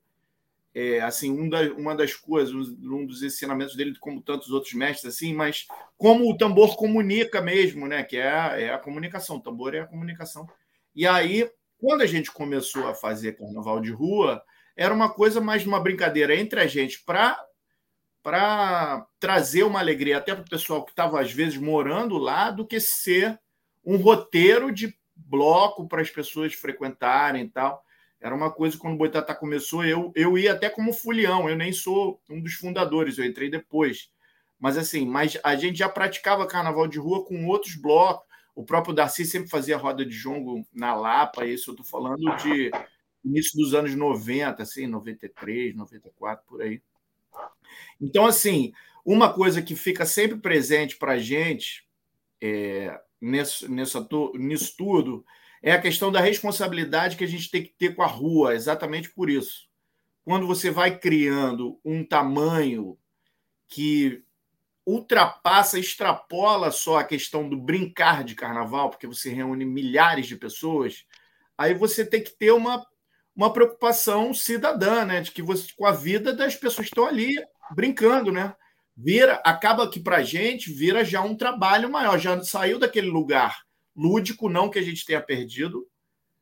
[0.76, 5.14] é, assim, um da, uma das coisas, um dos ensinamentos dele, como tantos outros mestres,
[5.14, 8.04] assim, mas como o tambor comunica mesmo, né?
[8.04, 10.50] Que é é a comunicação, o tambor é a comunicação.
[10.96, 14.42] E aí, quando a gente começou a fazer carnaval de rua,
[14.76, 17.40] era uma coisa mais uma brincadeira entre a gente para
[18.24, 22.66] para trazer uma alegria até para o pessoal que estava às vezes morando lá, do
[22.66, 23.38] que ser
[23.86, 27.84] um roteiro de bloco para as pessoas frequentarem e tal.
[28.24, 31.74] Era uma coisa quando o Boitatá começou, eu, eu ia até como fulião, eu nem
[31.74, 34.10] sou um dos fundadores, eu entrei depois.
[34.58, 38.26] Mas assim, mas a gente já praticava carnaval de rua com outros blocos.
[38.56, 42.72] O próprio Darcy sempre fazia roda de jongo na Lapa, isso eu estou falando de
[43.26, 46.82] início dos anos 90, assim, 93, 94, por aí.
[48.00, 48.72] Então, assim,
[49.04, 51.86] uma coisa que fica sempre presente para a gente
[52.40, 55.26] é, nesse, nessa, nisso tudo
[55.64, 59.10] é a questão da responsabilidade que a gente tem que ter com a rua, exatamente
[59.10, 59.70] por isso.
[60.26, 62.98] Quando você vai criando um tamanho
[63.70, 64.22] que
[64.86, 71.06] ultrapassa, extrapola só a questão do brincar de carnaval, porque você reúne milhares de pessoas,
[71.58, 72.86] aí você tem que ter uma,
[73.34, 75.22] uma preocupação cidadã, né?
[75.22, 77.42] De que você, com a vida das pessoas que estão ali
[77.74, 78.54] brincando, né?
[78.98, 83.64] Vira, acaba que para a gente vira já um trabalho maior, já saiu daquele lugar
[83.96, 85.88] lúdico, não que a gente tenha perdido,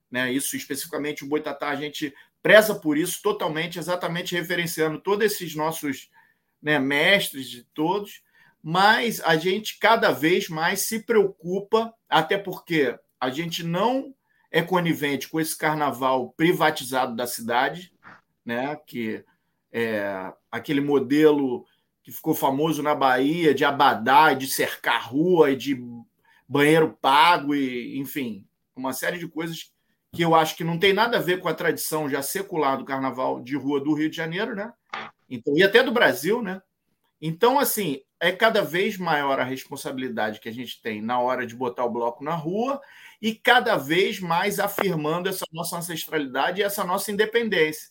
[0.10, 0.32] né?
[0.32, 6.10] Isso especificamente o Boitatá, a gente preza por isso totalmente, exatamente referenciando todos esses nossos
[6.62, 8.22] né, mestres de todos,
[8.64, 14.14] mas a gente cada vez mais se preocupa, até porque a gente não
[14.52, 17.94] é conivente com esse carnaval privatizado da cidade,
[18.46, 18.76] né?
[18.86, 19.24] Que
[19.72, 21.66] é aquele modelo
[22.04, 25.82] que ficou famoso na Bahia de abadá, de cercar rua e de
[26.52, 29.72] banheiro pago e, enfim, uma série de coisas
[30.14, 32.84] que eu acho que não tem nada a ver com a tradição já secular do
[32.84, 34.74] carnaval de rua do Rio de Janeiro, né?
[35.30, 36.62] Então, e até do Brasil, né?
[37.22, 41.56] Então, assim, é cada vez maior a responsabilidade que a gente tem na hora de
[41.56, 42.82] botar o bloco na rua
[43.22, 47.90] e cada vez mais afirmando essa nossa ancestralidade e essa nossa independência.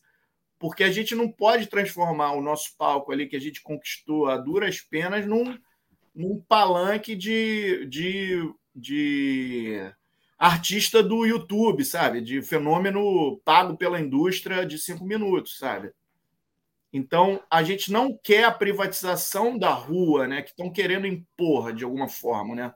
[0.59, 4.37] Porque a gente não pode transformar o nosso palco ali que a gente conquistou a
[4.37, 5.59] duras penas num,
[6.15, 9.93] num palanque de, de, de
[10.39, 12.21] artista do YouTube, sabe?
[12.21, 15.93] De fenômeno pago pela indústria de cinco minutos, sabe?
[16.93, 20.43] Então, a gente não quer a privatização da rua, né?
[20.43, 22.75] Que estão querendo impor de alguma forma, né?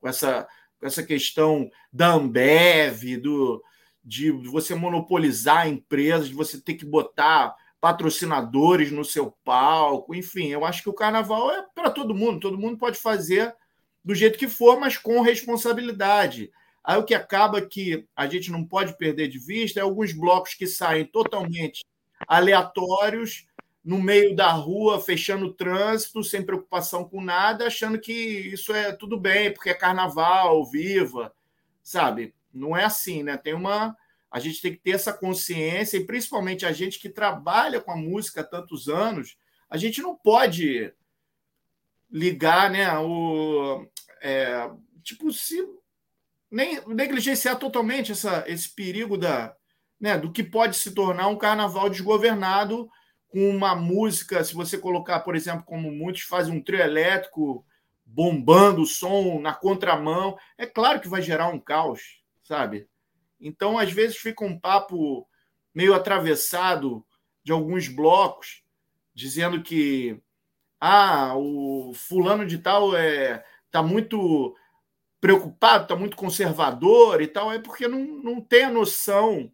[0.00, 0.46] Com essa,
[0.78, 3.62] com essa questão da Ambev, do,
[4.04, 10.64] de você monopolizar empresas, de você ter que botar patrocinadores no seu palco, enfim, eu
[10.64, 13.54] acho que o carnaval é para todo mundo, todo mundo pode fazer
[14.02, 16.50] do jeito que for, mas com responsabilidade.
[16.82, 20.54] Aí o que acaba que a gente não pode perder de vista é alguns blocos
[20.54, 21.84] que saem totalmente
[22.26, 23.46] aleatórios
[23.84, 28.92] no meio da rua, fechando o trânsito, sem preocupação com nada, achando que isso é
[28.92, 31.34] tudo bem, porque é carnaval, viva,
[31.82, 32.34] sabe?
[32.50, 33.36] Não é assim, né?
[33.36, 33.94] Tem uma.
[34.34, 37.96] A gente tem que ter essa consciência, e principalmente a gente que trabalha com a
[37.96, 39.36] música há tantos anos,
[39.70, 40.92] a gente não pode
[42.10, 42.98] ligar, né?
[42.98, 43.86] O,
[44.20, 44.68] é,
[45.04, 45.64] tipo, se
[46.50, 49.54] nem negligenciar totalmente essa, esse perigo da,
[50.00, 52.90] né, do que pode se tornar um carnaval desgovernado
[53.28, 57.64] com uma música, se você colocar, por exemplo, como muitos fazem um trio elétrico
[58.04, 62.88] bombando o som na contramão, é claro que vai gerar um caos, sabe?
[63.40, 65.26] Então, às vezes fica um papo
[65.74, 67.04] meio atravessado
[67.42, 68.62] de alguns blocos,
[69.14, 70.20] dizendo que
[70.80, 74.54] ah, o fulano de tal é tá muito
[75.20, 79.50] preocupado, tá muito conservador e tal, é porque não, não tem a noção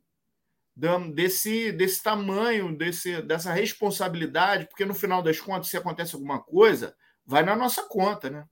[1.14, 6.94] desse, desse tamanho, desse, dessa responsabilidade, porque no final das contas, se acontece alguma coisa,
[7.24, 8.44] vai na nossa conta, né?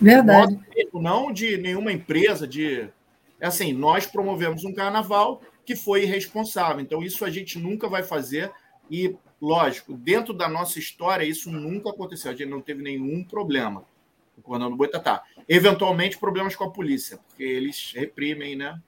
[0.00, 0.58] Verdade.
[0.92, 2.90] Não de nenhuma empresa, de.
[3.40, 6.80] É assim, nós promovemos um carnaval que foi irresponsável.
[6.80, 8.52] Então, isso a gente nunca vai fazer.
[8.90, 12.30] E, lógico, dentro da nossa história, isso nunca aconteceu.
[12.30, 13.84] A gente não teve nenhum problema
[14.42, 15.22] com o do Boitatá.
[15.48, 18.80] Eventualmente, problemas com a polícia, porque eles reprimem, né?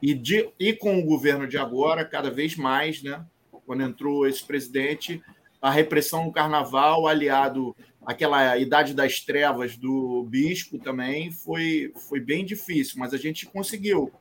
[0.00, 3.24] E, de, e com o governo de agora, cada vez mais, né?
[3.66, 5.20] quando entrou esse presidente,
[5.60, 7.74] a repressão no carnaval, aliado
[8.06, 14.12] àquela idade das trevas do bispo também, foi, foi bem difícil, mas a gente conseguiu.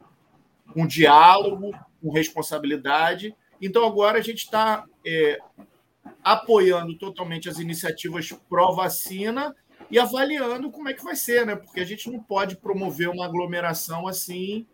[0.76, 1.72] Um diálogo,
[2.02, 3.36] com responsabilidade.
[3.62, 5.40] Então, agora a gente está é,
[6.24, 9.56] apoiando totalmente as iniciativas pró-vacina
[9.90, 11.56] e avaliando como é que vai ser, né?
[11.56, 14.66] Porque a gente não pode promover uma aglomeração assim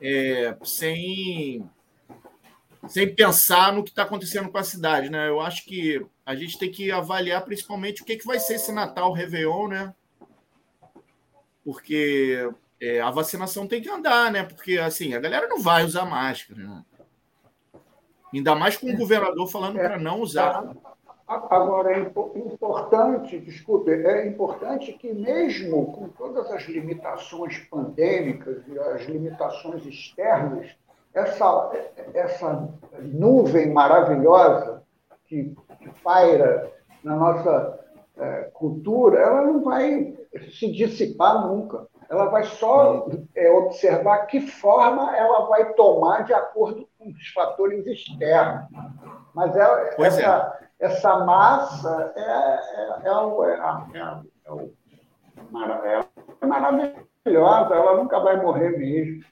[0.00, 1.68] é, sem,
[2.86, 5.28] sem pensar no que está acontecendo com a cidade, né?
[5.28, 8.70] Eu acho que a gente tem que avaliar principalmente o que, que vai ser esse
[8.70, 9.94] Natal, Réveillon, né?
[11.64, 14.42] Porque é, a vacinação tem que andar, né?
[14.42, 16.84] Porque assim, a galera não vai usar máscara, né?
[18.34, 20.70] Ainda mais com o governador falando para não usar.
[21.26, 29.06] Agora, é importante, desculpe, é importante que, mesmo com todas as limitações pandêmicas e as
[29.06, 30.76] limitações externas,
[31.14, 31.72] essa,
[32.12, 32.68] essa
[33.00, 34.86] nuvem maravilhosa
[35.28, 36.72] que, que paira
[37.04, 37.78] na nossa
[38.16, 40.16] é, cultura, ela não vai
[40.58, 41.86] se dissipar nunca.
[42.10, 47.86] Ela vai só é, observar que forma ela vai tomar de acordo com os fatores
[47.86, 48.66] externos.
[49.34, 50.58] Mas ela, essa.
[50.64, 53.54] É essa massa é, é, é, o, é,
[53.94, 54.72] é, é, o,
[56.40, 59.24] é maravilhosa, ela nunca vai morrer mesmo.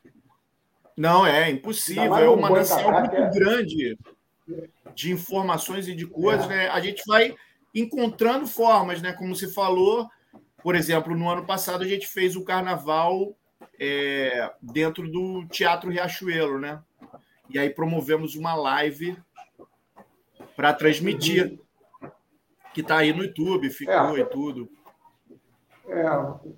[0.96, 3.30] Não, é impossível, é uma manancial muito é...
[3.30, 3.98] grande
[4.94, 6.68] de informações e de coisas, né?
[6.68, 7.34] A gente vai
[7.74, 9.12] encontrando formas, né?
[9.12, 10.08] Como se falou,
[10.62, 13.36] por exemplo, no ano passado a gente fez o carnaval
[13.78, 16.82] é, dentro do Teatro Riachuelo, né?
[17.48, 19.16] E aí promovemos uma live
[20.56, 21.58] para transmitir,
[22.72, 24.20] que está aí no YouTube, ficou é.
[24.20, 24.68] e tudo.
[25.88, 26.04] É,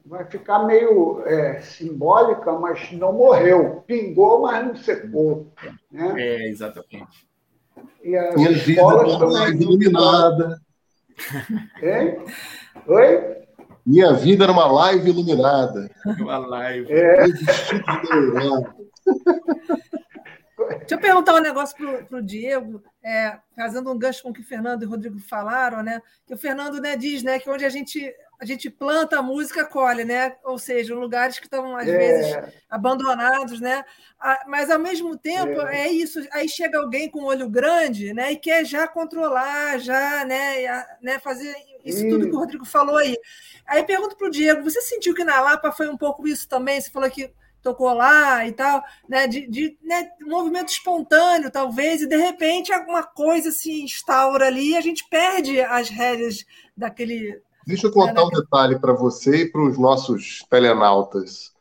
[0.07, 3.82] vai ficar meio é, simbólica, mas não morreu.
[3.86, 5.53] Pingou, mas não secou.
[5.91, 6.14] Né?
[6.16, 7.28] É, exatamente.
[8.03, 9.62] E as Minha escolas vida também.
[9.62, 10.61] iluminada.
[11.83, 12.18] Hein?
[12.87, 13.37] Oi?
[13.85, 15.91] Minha vida era uma live iluminada.
[16.20, 16.93] Uma live.
[16.93, 17.24] É.
[20.67, 24.41] Deixa eu perguntar um negócio para o Diego, é, fazendo um gancho com o que
[24.41, 26.03] o Fernando e o Rodrigo falaram, né?
[26.27, 29.65] Que o Fernando né, diz né, que onde a gente, a gente planta a música,
[29.65, 30.37] colhe, né?
[30.43, 31.97] Ou seja, lugares que estão, às é.
[31.97, 33.85] vezes, abandonados, né?
[34.49, 35.87] Mas, ao mesmo tempo, é.
[35.87, 35.93] é.
[35.93, 36.21] isso.
[36.33, 41.55] Aí chega alguém com olho grande né, e quer já controlar, já né, né, fazer
[41.85, 42.11] isso hum.
[42.11, 43.17] tudo que o Rodrigo falou aí.
[43.65, 46.81] Aí pergunto para o Diego, você sentiu que na Lapa foi um pouco isso também?
[46.81, 47.33] Você falou que
[47.69, 52.73] tocou lá e tal, né, de, de né, um movimento espontâneo, talvez, e de repente
[52.73, 56.45] alguma coisa se instaura ali e a gente perde as rédeas
[56.77, 57.41] daquele.
[57.66, 61.53] Deixa eu contar né, um detalhe para você e para os nossos telenautas.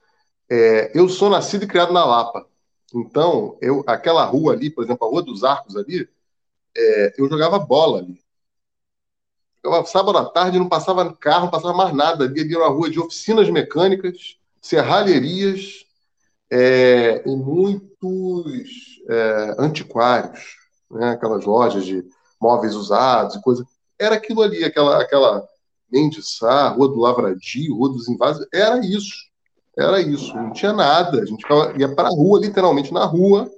[0.49, 2.47] É, eu sou nascido e criado na Lapa.
[2.95, 6.07] Então, eu, aquela rua ali, por exemplo, a Rua dos Arcos ali,
[6.75, 8.17] é, eu jogava bola ali.
[9.61, 12.23] Eu, sábado à tarde não passava carro, não passava mais nada.
[12.23, 15.86] Ali, ali era uma rua de oficinas mecânicas, serralherias,
[16.51, 20.55] é, em muitos é, antiquários,
[20.89, 21.11] né?
[21.11, 22.03] aquelas lojas de
[22.41, 23.65] móveis usados e coisa.
[23.99, 25.47] Era aquilo ali, aquela, aquela
[25.91, 29.27] Mendiçá, Rua do Lavradio, Rua dos Invasos, era isso.
[29.77, 31.21] Era isso, não tinha nada.
[31.21, 31.45] A gente
[31.77, 33.49] ia para a rua, literalmente na rua,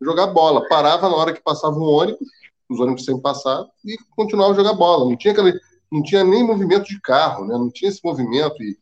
[0.00, 0.68] jogar bola.
[0.68, 2.28] Parava na hora que passava um ônibus,
[2.68, 5.04] os ônibus sempre passavam, e continuava a jogar bola.
[5.10, 5.58] Não tinha, aquele,
[5.90, 7.54] não tinha nem movimento de carro, né?
[7.54, 8.62] não tinha esse movimento.
[8.62, 8.78] E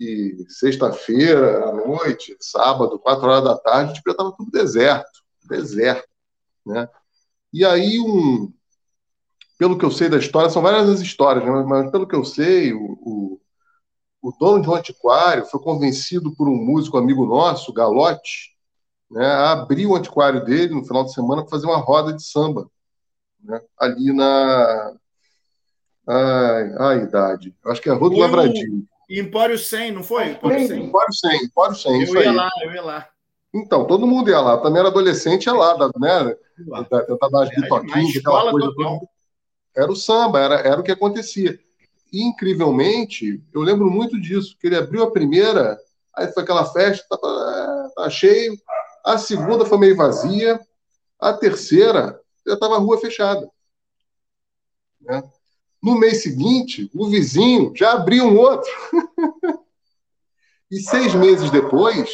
[0.00, 6.08] e sexta-feira à noite, sábado, quatro horas da tarde, já estava tudo deserto, deserto,
[6.64, 6.88] né?
[7.52, 8.52] E aí um,
[9.58, 11.50] pelo que eu sei da história, são várias as histórias, né?
[11.66, 13.40] mas pelo que eu sei, o, o,
[14.22, 18.56] o, dono de um antiquário foi convencido por um músico amigo nosso, Galote,
[19.10, 22.22] né, a abrir o antiquário dele no final de semana para fazer uma roda de
[22.22, 22.70] samba,
[23.42, 24.94] né, ali na
[26.06, 28.86] ai, a idade, acho que é a Rua do Lavradio.
[29.08, 30.32] Empório 100, não foi?
[30.32, 30.84] Empório 100.
[30.84, 32.36] Empório 100, Empório 100 eu ia aí.
[32.36, 33.08] lá, eu ia lá.
[33.54, 34.52] Então, todo mundo ia lá.
[34.52, 36.36] Eu também era adolescente, ia lá, né?
[37.06, 38.70] Tentar dar as bitoquinhas, aquela coisa.
[39.74, 41.58] Era o samba, era, era o que acontecia.
[42.12, 45.78] E, incrivelmente, eu lembro muito disso, que ele abriu a primeira,
[46.14, 48.58] aí foi aquela festa, tava, tava cheio.
[49.04, 50.60] A segunda foi meio vazia.
[51.18, 53.48] A terceira, já estava a rua fechada.
[55.00, 55.22] Né?
[55.82, 58.70] No mês seguinte, o vizinho já abriu um outro.
[60.70, 62.10] e seis meses depois,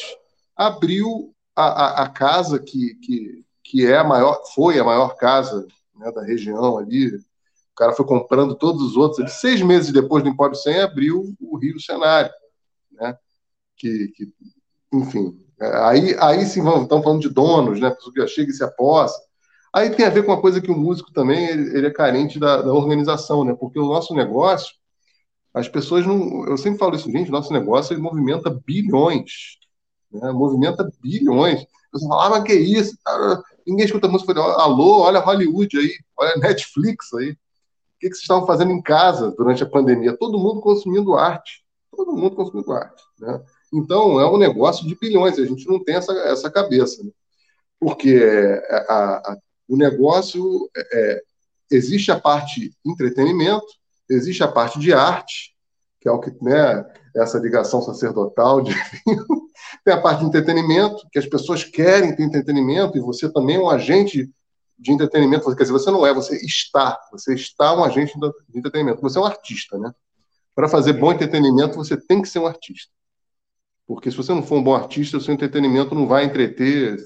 [0.55, 5.67] abriu a, a, a casa que, que, que é a maior, foi a maior casa
[5.97, 7.17] né, da região ali.
[7.17, 9.33] O cara foi comprando todos os outros.
[9.33, 12.33] Seis meses depois do Empório 100, abriu o Rio Cenário.
[12.93, 13.17] Né?
[13.77, 14.33] Que, que,
[14.93, 17.91] enfim, aí, aí sim, estamos falando de donos, né?
[17.91, 19.21] pessoa que já chega e se aposta.
[19.75, 22.39] Aí tem a ver com uma coisa que o músico também ele, ele é carente
[22.39, 23.57] da, da, organização, né?
[23.59, 24.73] Porque o nosso negócio,
[25.53, 26.47] as pessoas não.
[26.47, 29.59] Eu sempre falo isso, gente, nosso negócio ele movimenta bilhões.
[30.13, 30.31] Né?
[30.31, 31.67] Movimenta bilhões.
[31.93, 32.97] Você fala, ah, mas que isso?
[33.67, 34.33] Ninguém escuta música.
[34.41, 37.31] Alô, olha Hollywood aí, olha Netflix aí.
[37.33, 37.37] O
[37.99, 40.17] que, que vocês estavam fazendo em casa durante a pandemia?
[40.17, 41.65] Todo mundo consumindo arte.
[41.91, 43.03] Todo mundo consumindo arte.
[43.19, 43.43] Né?
[43.73, 45.37] Então, é um negócio de bilhões.
[45.37, 47.03] A gente não tem essa, essa cabeça.
[47.03, 47.11] Né?
[47.81, 48.21] Porque
[48.89, 49.39] a, a,
[49.69, 51.23] o negócio é, é,
[51.71, 53.67] existe a parte entretenimento,
[54.09, 55.55] existe a parte de arte,
[56.01, 56.85] que é o que né,
[57.17, 58.75] essa ligação sacerdotal de
[59.85, 63.61] tem a parte de entretenimento, que as pessoas querem ter entretenimento, e você também é
[63.61, 64.31] um agente
[64.79, 69.01] de entretenimento, quer dizer, você não é, você está, você está um agente de entretenimento,
[69.01, 69.93] você é um artista, né?
[70.55, 72.93] Para fazer bom entretenimento, você tem que ser um artista.
[73.87, 76.97] Porque se você não for um bom artista, o seu entretenimento não vai entreter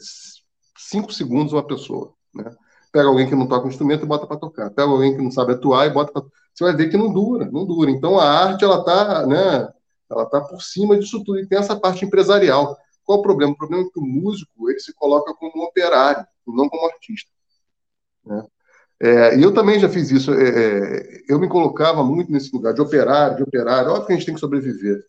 [0.76, 2.14] cinco segundos uma pessoa.
[2.38, 2.54] Né?
[2.92, 4.70] Pega alguém que não toca um instrumento e bota para tocar.
[4.70, 6.22] Pega alguém que não sabe atuar e bota para.
[6.54, 7.90] Você vai ver que não dura, não dura.
[7.90, 9.68] Então a arte ela está, né?
[10.10, 12.76] Ela tá por cima disso tudo e tem essa parte empresarial.
[13.04, 13.52] Qual o problema?
[13.52, 17.30] O problema é que o músico ele se coloca como operário, não como artista.
[18.24, 18.44] Né?
[19.00, 20.32] É, e eu também já fiz isso.
[20.32, 23.90] É, é, eu me colocava muito nesse lugar de operário, de operário.
[23.90, 25.04] Óbvio que a gente tem que sobreviver,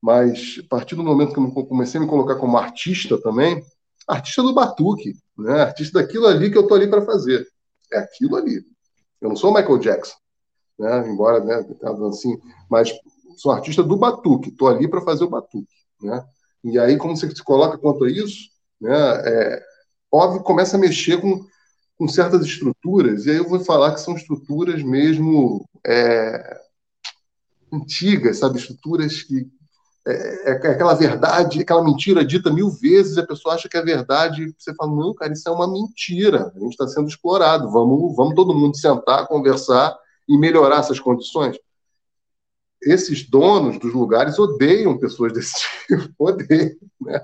[0.00, 3.64] mas a partir do momento que eu comecei a me colocar como artista também,
[4.08, 5.62] artista do batuque, né?
[5.62, 7.46] artista daquilo ali que eu estou ali para fazer.
[7.92, 8.64] É aquilo ali.
[9.20, 10.16] Eu não sou Michael Jackson,
[10.78, 11.08] né?
[11.08, 11.64] embora né,
[12.08, 12.38] assim,
[12.70, 12.92] mas
[13.36, 15.74] sou artista do batuque, estou ali para fazer o batuque.
[16.00, 16.24] Né?
[16.64, 18.50] E aí, como você se coloca quanto a isso,
[18.80, 19.62] né, é,
[20.10, 21.44] óbvio, começa a mexer com,
[21.96, 26.60] com certas estruturas, e aí eu vou falar que são estruturas mesmo é,
[27.72, 28.58] antigas, sabe?
[28.58, 29.46] Estruturas que,
[30.06, 34.52] é, é, aquela verdade, aquela mentira dita mil vezes, a pessoa acha que é verdade,
[34.58, 38.34] você fala, não, cara, isso é uma mentira, a gente está sendo explorado, vamos, vamos
[38.34, 39.96] todo mundo sentar, conversar
[40.28, 41.56] e melhorar essas condições.
[42.82, 45.54] esses donos dos lugares odeiam pessoas desse
[45.86, 46.76] tipo, odeiam.
[47.00, 47.20] Né?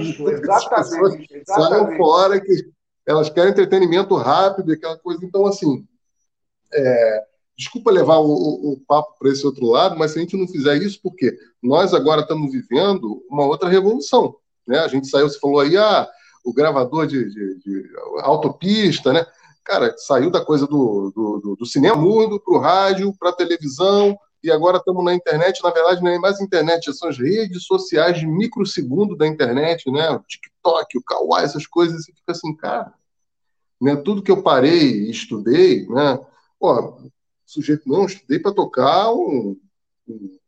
[0.00, 1.44] Isso, exatamente, exatamente.
[1.46, 2.70] Saem fora que
[3.06, 5.24] elas querem entretenimento rápido e aquela coisa.
[5.24, 5.86] Então, assim,
[6.72, 7.24] é,
[7.56, 10.48] desculpa levar o, o, o papo para esse outro lado, mas se a gente não
[10.48, 14.36] fizer isso, porque nós agora estamos vivendo uma outra revolução.
[14.66, 14.78] Né?
[14.78, 16.08] A gente saiu, você falou aí, ah,
[16.44, 17.90] o gravador de, de, de
[18.20, 19.24] autopista, né?
[19.64, 24.18] Cara, saiu da coisa do, do, do cinema mudo para o rádio, para a televisão,
[24.42, 25.62] e agora estamos na internet.
[25.64, 30.10] Na verdade, não é mais internet, são as redes sociais de microsegundo da internet, né?
[30.10, 32.04] O TikTok, o Kawaii, essas coisas.
[32.04, 32.92] Você fica assim, cara,
[33.80, 33.96] né?
[33.96, 36.20] tudo que eu parei e estudei, né?
[36.60, 36.98] Pô,
[37.54, 39.58] sujeito, não, estudei para tocar um,
[40.08, 40.38] um,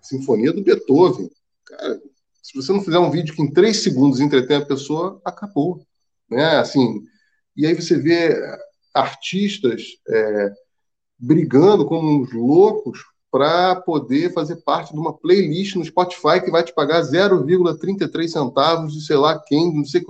[0.00, 1.30] sinfonia do Beethoven.
[1.64, 2.00] Cara,
[2.42, 5.84] se você não fizer um vídeo que em três segundos entretém a pessoa, acabou.
[6.28, 6.58] Né?
[6.58, 7.04] Assim,
[7.56, 8.36] e aí você vê
[8.94, 10.52] artistas é,
[11.18, 13.00] brigando como uns loucos
[13.30, 18.92] para poder fazer parte de uma playlist no Spotify que vai te pagar 0,33 centavos
[18.92, 20.02] de sei lá quem, não sei.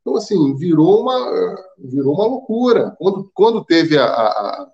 [0.00, 2.94] Então, assim, virou uma, virou uma loucura.
[2.98, 4.70] Quando, quando teve a, a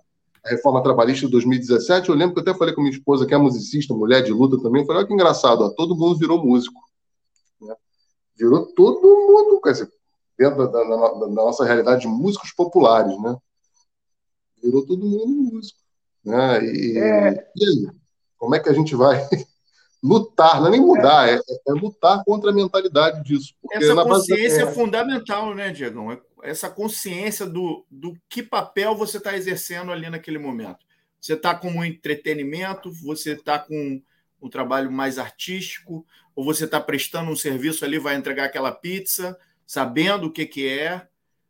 [0.49, 3.39] reforma trabalhista de 2017, eu lembro que eu até falei com minha esposa, que é
[3.39, 6.81] musicista, mulher de luta também, eu falei, olha que engraçado, ó, todo mundo virou músico.
[7.61, 7.75] Né?
[8.37, 9.91] Virou todo mundo, quer dizer,
[10.39, 13.37] dentro da, da, da, nossa realidade de músicos populares, né?
[14.63, 15.79] Virou todo mundo músico.
[16.25, 16.65] Né?
[16.65, 17.51] E, é...
[17.57, 17.91] e aí?
[18.37, 19.27] Como é que a gente vai
[20.03, 23.55] lutar, não é nem mudar, é, é, é lutar contra a mentalidade disso.
[23.73, 26.13] Essa consciência é fundamental, né, Diegão?
[26.13, 30.85] É, essa consciência do, do que papel você está exercendo ali naquele momento.
[31.21, 34.01] Você está com um entretenimento, você está com
[34.41, 39.37] um trabalho mais artístico, ou você está prestando um serviço ali, vai entregar aquela pizza,
[39.67, 41.07] sabendo o que, que é,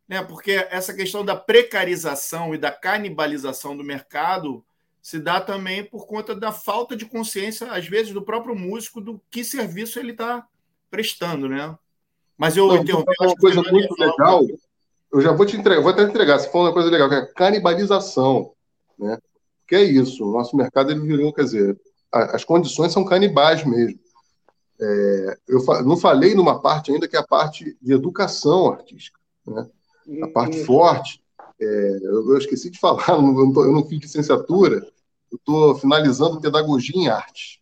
[0.07, 0.23] né?
[0.23, 4.65] porque essa questão da precarização e da canibalização do mercado
[5.01, 9.21] se dá também por conta da falta de consciência, às vezes, do próprio músico do
[9.29, 10.45] que serviço ele está
[10.89, 11.77] prestando, né?
[12.37, 13.11] Mas eu interrompi.
[13.19, 14.45] Uma coisa muito legal,
[15.17, 17.19] eu já vou te entregar, vou até entregar, você falou uma coisa legal, que é
[17.19, 18.51] a canibalização,
[18.97, 19.17] né?
[19.67, 21.79] Que é isso, o nosso mercado ele virou, quer dizer,
[22.11, 23.99] as condições são canibais mesmo.
[24.79, 29.67] É, eu não falei numa parte ainda que é a parte de educação artística, né?
[30.23, 31.21] A parte forte.
[31.59, 34.87] É, eu, eu, esqueci de falar, eu não, tô, eu não fiz licenciatura,
[35.31, 37.59] eu estou finalizando pedagogia em arte,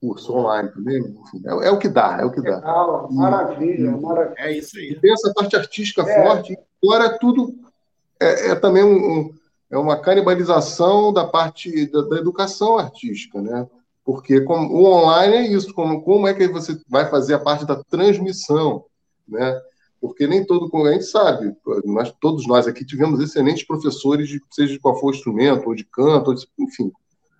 [0.00, 1.02] curso online também.
[1.44, 2.56] É, é, o que dá, é o que dá.
[2.56, 4.34] Legal, maravilha, e, maravilha.
[4.38, 4.92] É isso aí.
[4.92, 6.22] E tem essa parte artística é.
[6.22, 7.54] forte, agora tudo
[8.20, 9.34] é, é também um,
[9.70, 13.66] é uma canibalização da parte da, da educação artística, né?
[14.04, 17.64] Porque como, o online é isso, como, como é que você vai fazer a parte
[17.64, 18.84] da transmissão,
[19.26, 19.60] né?
[20.00, 21.52] Porque nem todo a gente sabe,
[21.84, 25.74] nós, todos nós aqui tivemos excelentes professores, de, seja de qual for o instrumento, ou
[25.74, 26.92] de canto, ou de, enfim,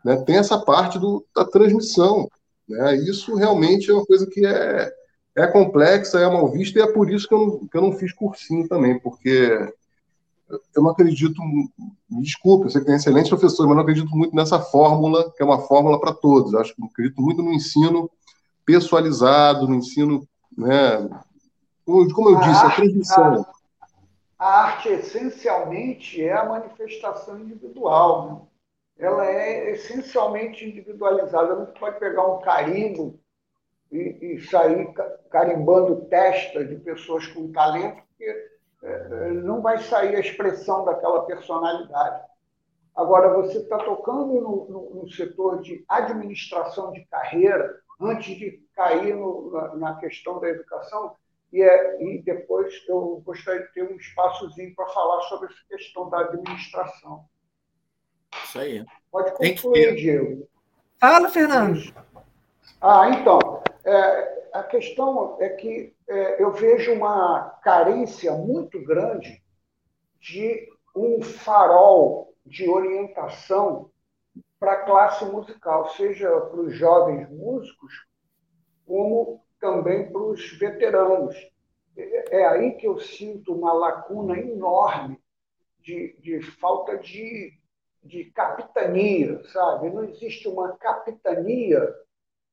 [0.04, 0.16] né?
[0.24, 2.28] tem essa parte do, da transmissão.
[2.68, 2.96] Né?
[2.96, 4.92] Isso realmente é uma coisa que é,
[5.36, 7.92] é complexa, é mal vista, e é por isso que eu não, que eu não
[7.92, 9.70] fiz cursinho também, porque
[10.48, 14.34] eu não acredito, me desculpe, eu sei que tem excelentes professores, mas não acredito muito
[14.34, 16.54] nessa fórmula, que é uma fórmula para todos.
[16.54, 18.10] Acho que acredito muito no ensino
[18.64, 20.26] pessoalizado, no ensino,
[20.56, 21.08] né,
[21.84, 23.46] como eu disse, a, a transmissão.
[24.38, 28.50] A, a, arte, essencialmente, é a manifestação individual.
[28.98, 29.06] Né?
[29.06, 31.54] Ela é essencialmente individualizada.
[31.54, 33.20] Não pode pegar um carimbo
[33.90, 34.92] e, e sair
[35.30, 38.50] carimbando testa de pessoas com talento, porque
[38.82, 42.24] é, não vai sair a expressão daquela personalidade.
[42.94, 49.14] Agora, você está tocando no, no, no, setor de administração de carreira, antes de cair
[49.14, 51.14] no, na, na, questão da educação,
[51.52, 56.08] e, é, e depois eu gostaria de ter um espaçozinho para falar sobre essa questão
[56.08, 57.24] da administração.
[58.44, 58.84] Isso aí.
[59.10, 60.48] Pode concluir, Diego.
[60.98, 61.92] Fala, Fernando.
[62.80, 69.40] Ah, então, é, a questão é que é, eu vejo uma carência muito grande
[70.20, 73.90] de um farol de orientação
[74.58, 78.06] para a classe musical, seja para os jovens músicos,
[78.84, 81.36] como também para os veteranos.
[81.96, 85.20] É, é aí que eu sinto uma lacuna enorme
[85.80, 87.52] de, de falta de,
[88.02, 89.90] de capitania, sabe?
[89.90, 91.94] Não existe uma capitania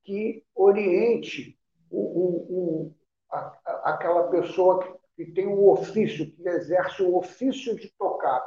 [0.04, 1.58] que oriente
[1.90, 2.94] um, um,
[3.30, 8.42] a, aquela pessoa que, que tem um ofício, que exerce o ofício de tocar,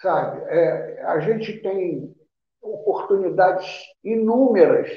[0.00, 0.42] sabe?
[0.48, 2.14] É, a gente tem
[2.62, 3.66] oportunidades
[4.04, 4.90] inúmeras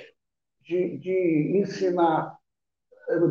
[0.61, 2.37] de, de ensinar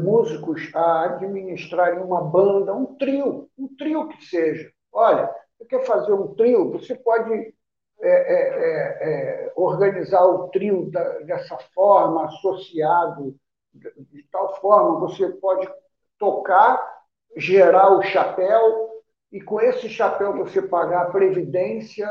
[0.03, 4.71] músicos a administrarem uma banda, um trio, um trio que seja.
[4.93, 7.55] Olha, você quer fazer um trio, você pode
[8.03, 13.37] é, é, é, é, organizar o trio da, dessa forma, associado,
[13.73, 15.69] de, de tal forma, você pode
[16.19, 16.81] tocar,
[17.37, 18.91] gerar o chapéu,
[19.31, 22.07] e com esse chapéu você pagar a previdência,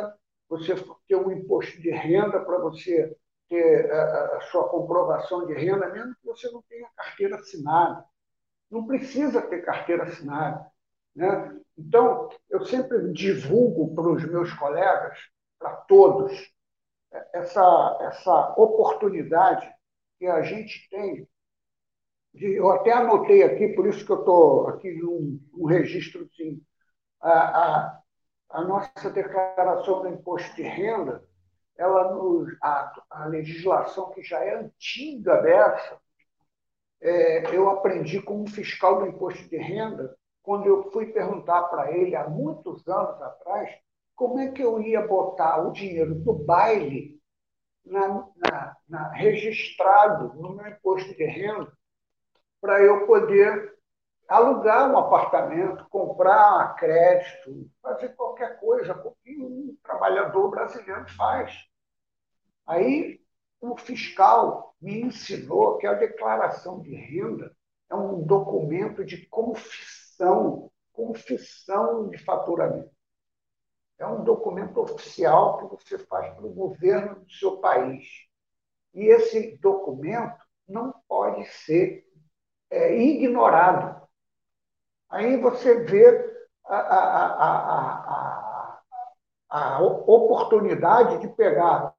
[0.50, 0.74] você
[1.08, 3.16] ter um imposto de renda para você
[3.50, 8.06] ter a, a sua comprovação de renda, mesmo que você não tenha carteira assinada.
[8.72, 10.66] Não precisa ter carteira assinada.
[11.14, 11.60] Né?
[11.78, 15.18] Então, eu sempre divulgo para os meus colegas,
[15.62, 16.32] para todos,
[17.34, 19.72] essa, essa oportunidade
[20.18, 21.30] que a gente tem.
[22.34, 26.60] De, eu até anotei aqui, por isso que eu estou aqui num, registro assim,
[27.22, 28.02] a, a,
[28.50, 31.24] a, nossa declaração do imposto de renda,
[31.78, 36.00] ela nos, a, a legislação que já é antiga dessa,
[37.02, 42.16] é, eu aprendi como fiscal do imposto de renda quando eu fui perguntar para ele,
[42.16, 43.70] há muitos anos atrás,
[44.16, 47.20] como é que eu ia botar o dinheiro do baile
[47.86, 51.72] na, na, na, registrado no meu imposto de renda
[52.60, 53.76] para eu poder
[54.28, 58.94] alugar um apartamento, comprar crédito, fazer qualquer coisa,
[59.24, 61.54] que um trabalhador brasileiro faz.
[62.66, 63.20] Aí
[63.60, 67.54] o fiscal me ensinou que a declaração de renda
[67.90, 72.90] é um documento de confissão, confissão de faturamento.
[74.02, 78.04] É um documento oficial que você faz para o governo do seu país.
[78.96, 82.04] E esse documento não pode ser
[82.72, 84.02] é, ignorado.
[85.08, 86.34] Aí você vê
[86.66, 87.26] a, a,
[88.70, 88.82] a,
[89.50, 91.94] a, oportunidade de pegar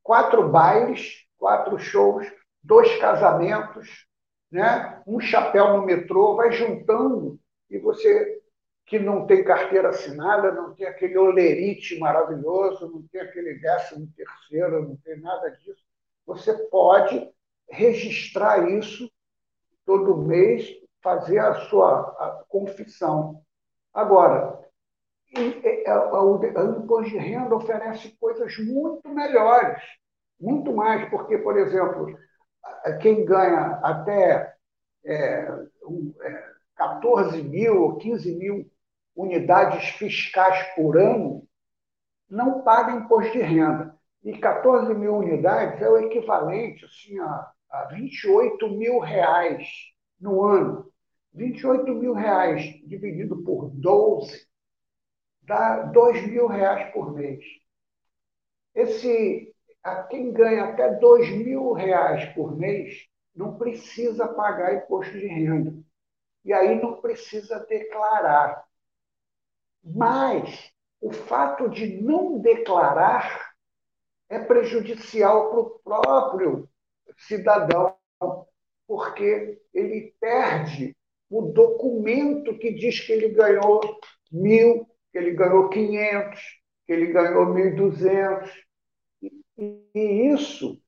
[0.00, 2.24] quatro bailes, quatro shows,
[2.62, 4.06] dois casamentos,
[4.48, 5.02] né?
[5.08, 7.36] um chapéu no metrô, vai juntando
[7.68, 8.37] e você
[8.88, 14.88] que não tem carteira assinada, não tem aquele olerite maravilhoso, não tem aquele décimo terceiro,
[14.88, 15.84] não tem nada disso,
[16.26, 17.30] você pode
[17.70, 19.10] registrar isso
[19.84, 20.66] todo mês,
[21.02, 23.42] fazer a sua a confissão.
[23.92, 24.58] Agora,
[25.36, 29.82] o imposto de renda oferece coisas muito melhores,
[30.40, 32.18] muito mais, porque, por exemplo,
[33.02, 34.54] quem ganha até
[35.04, 35.50] é,
[35.84, 38.70] um, é, 14 mil ou 15 mil
[39.18, 41.44] unidades fiscais por ano,
[42.30, 43.98] não paga imposto de renda.
[44.22, 49.66] E 14 mil unidades é o equivalente assim, a, a 28 mil reais
[50.20, 50.90] no ano.
[51.34, 54.46] 28 mil reais dividido por 12
[55.42, 57.44] dá 2 mil reais por mês.
[58.74, 59.52] Esse,
[60.10, 65.74] quem ganha até 2 mil reais por mês não precisa pagar imposto de renda
[66.44, 68.67] e aí não precisa declarar.
[69.94, 70.70] Mas
[71.00, 73.52] o fato de não declarar
[74.28, 76.68] é prejudicial para o próprio
[77.16, 77.96] cidadão,
[78.86, 80.94] porque ele perde
[81.30, 83.80] o documento que diz que ele ganhou
[84.30, 86.40] mil, que ele ganhou quinhentos,
[86.86, 88.50] que ele ganhou mil duzentos.
[89.56, 90.80] E isso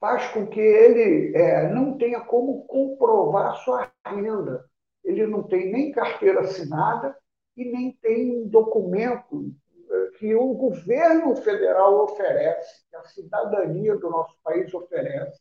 [0.00, 4.68] faz com que ele é, não tenha como comprovar sua renda
[5.04, 7.16] ele não tem nem carteira assinada
[7.56, 9.54] e nem tem um documento
[9.90, 15.40] eh, que o governo federal oferece, que a cidadania do nosso país oferece.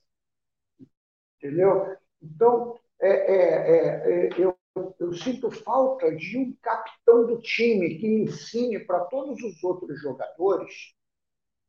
[1.37, 1.95] Entendeu?
[2.21, 4.57] Então, é, é, é, é eu,
[4.99, 10.93] eu sinto falta de um capitão do time que ensine para todos os outros jogadores,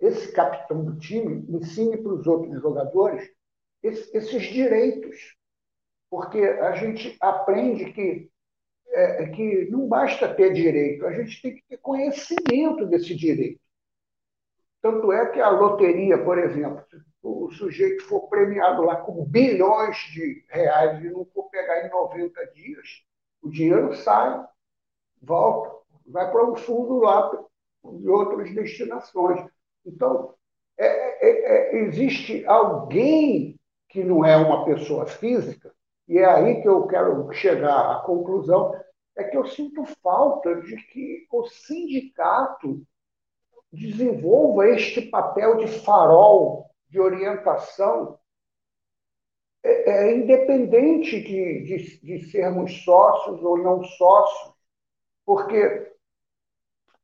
[0.01, 3.31] esse capitão do time ensine para os outros jogadores
[3.83, 5.37] esses direitos
[6.13, 8.31] porque a gente aprende que,
[8.93, 13.61] é, que não basta ter direito, a gente tem que ter conhecimento desse direito.
[14.81, 16.85] Tanto é que a loteria, por exemplo,
[17.23, 22.47] o sujeito for premiado lá com bilhões de reais e não for pegar em 90
[22.49, 23.05] dias,
[23.41, 24.45] o dinheiro sai,
[25.21, 25.73] volta,
[26.07, 27.31] vai para um fundo lá
[27.85, 29.49] de outras destinações.
[29.87, 30.35] Então,
[30.77, 35.72] é, é, é, existe alguém que não é uma pessoa física
[36.13, 38.79] e é aí que eu quero chegar à conclusão,
[39.17, 42.87] é que eu sinto falta de que o sindicato
[43.73, 48.19] desenvolva este papel de farol, de orientação,
[49.63, 54.55] é, é independente de, de, de sermos sócios ou não sócios,
[55.25, 55.95] porque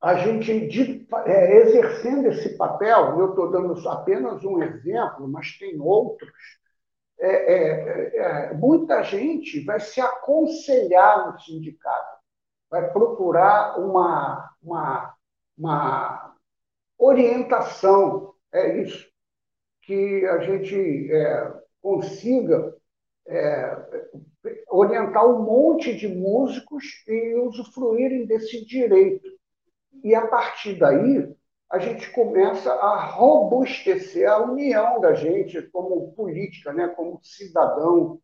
[0.02, 5.80] a gente, de, é, exercendo esse papel, eu estou dando apenas um exemplo, mas tem
[5.80, 6.30] outros,
[7.20, 12.18] é, é, é, muita gente vai se aconselhar no sindicato,
[12.70, 15.14] vai procurar uma, uma,
[15.56, 16.36] uma
[16.96, 18.34] orientação.
[18.52, 19.06] É isso.
[19.82, 21.52] que a gente é,
[21.82, 22.74] consiga
[23.26, 23.76] é,
[24.68, 29.28] orientar um monte de músicos e usufruírem desse direito.
[30.04, 31.34] E, a partir daí,
[31.70, 36.88] a gente começa a robustecer a união da gente como política, né?
[36.88, 38.20] como cidadão.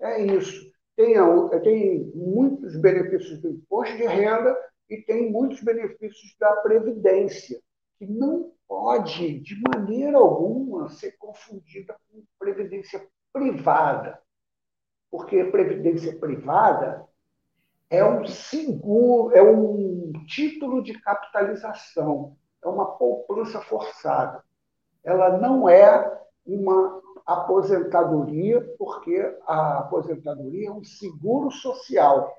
[0.00, 0.70] É isso.
[0.96, 1.14] Tem,
[1.62, 4.56] tem muitos benefícios do imposto de renda
[4.88, 7.60] e tem muitos benefícios da Previdência,
[7.98, 14.20] que não pode, de maneira alguma, ser confundida com previdência privada
[15.10, 17.06] porque previdência privada
[17.90, 24.42] é um seguro, é um título de capitalização, é uma poupança forçada.
[25.02, 32.34] Ela não é uma aposentadoria, porque a aposentadoria é um seguro social.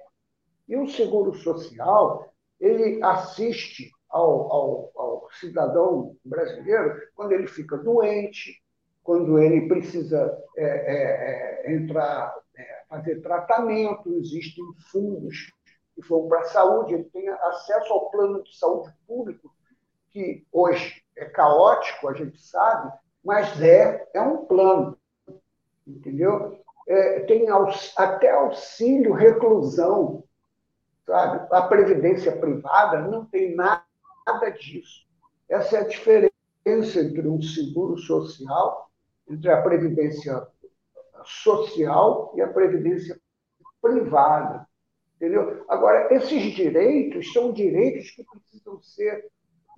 [0.67, 8.61] E o seguro social, ele assiste ao, ao, ao cidadão brasileiro quando ele fica doente,
[9.03, 12.41] quando ele precisa é, é, é entrar
[12.91, 15.53] fazer tratamento, existem fundos
[15.95, 19.49] que foram para a saúde, ele tem acesso ao plano de saúde público,
[20.11, 22.91] que hoje é caótico, a gente sabe,
[23.23, 24.97] mas é, é um plano,
[25.87, 26.59] entendeu?
[26.87, 30.23] É, tem aux, até auxílio reclusão,
[31.05, 31.47] sabe?
[31.51, 33.83] A previdência privada não tem nada
[34.59, 35.05] disso.
[35.47, 36.31] Essa é a diferença
[36.65, 38.89] entre um seguro social,
[39.29, 40.47] entre a previdência
[41.23, 43.19] social e a previdência
[43.81, 44.67] privada.
[45.15, 45.63] Entendeu?
[45.69, 49.29] Agora, esses direitos são direitos que precisam ser,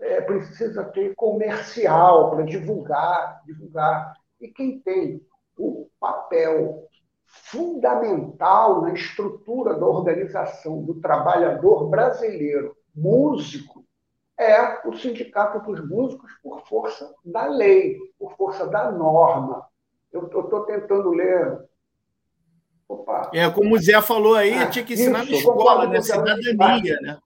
[0.02, 4.14] é, precisa ter comercial para divulgar, divulgar.
[4.40, 5.22] E quem tem
[5.58, 6.88] o papel
[7.26, 13.84] fundamental na estrutura da organização do trabalhador brasileiro, músico,
[14.38, 19.66] é o Sindicato dos Músicos por força da lei, por força da norma.
[20.12, 21.60] Eu estou tentando ler.
[22.88, 23.32] Opa.
[23.34, 26.02] É, como o Zé falou aí, ah, tinha que ensinar isso, na escola, né?
[26.02, 27.18] Cidadania, né?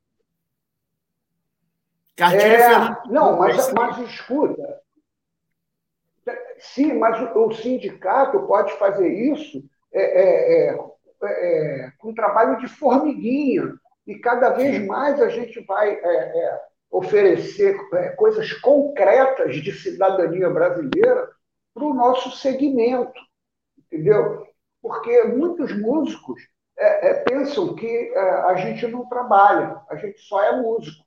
[2.18, 4.82] Cartilha é, Não, mas, mas escuta.
[6.60, 9.64] Sim, mas o, sindicato pode fazer isso
[9.94, 10.78] é, é, é,
[11.24, 13.74] é, com trabalho de formiguinha.
[14.06, 17.78] E cada vez mais a gente vai é, é, oferecer
[18.16, 21.30] coisas concretas de cidadania brasileira
[21.74, 23.22] para o nosso segmento,
[23.78, 24.48] entendeu?
[24.82, 26.42] Porque muitos músicos
[26.78, 31.07] é, é, pensam que é, a gente não trabalha, a gente só é músico.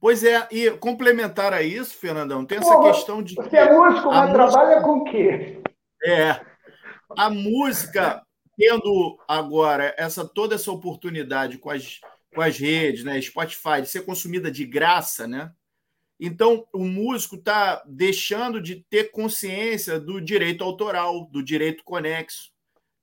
[0.00, 3.34] Pois é, e complementar a isso, Fernandão, tem essa Pô, questão de.
[3.34, 4.50] Você é músico, mas música...
[4.50, 5.60] trabalha com o quê?
[6.04, 6.40] É.
[7.16, 8.22] A música,
[8.56, 12.00] tendo agora essa toda essa oportunidade com as,
[12.32, 15.50] com as redes, né, Spotify, de ser consumida de graça, né?
[16.20, 22.50] Então, o músico está deixando de ter consciência do direito autoral, do direito conexo,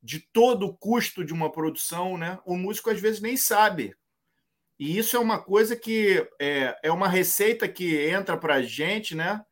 [0.03, 2.39] de todo o custo de uma produção, né?
[2.45, 3.95] O músico às vezes nem sabe.
[4.79, 9.15] E isso é uma coisa que é, é uma receita que entra para a gente,
[9.15, 9.43] né?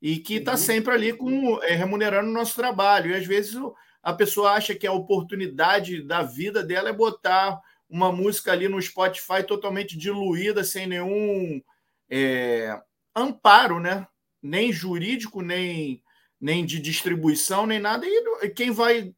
[0.00, 0.58] E que está uhum.
[0.58, 3.10] sempre ali com, é, remunerando o nosso trabalho.
[3.10, 3.54] E às vezes
[4.02, 8.80] a pessoa acha que a oportunidade da vida dela é botar uma música ali no
[8.80, 11.62] Spotify totalmente diluída, sem nenhum.
[12.08, 12.80] É,
[13.14, 14.06] amparo, né?
[14.42, 16.02] Nem jurídico, nem,
[16.40, 18.06] nem de distribuição, nem nada.
[18.06, 19.14] E quem vai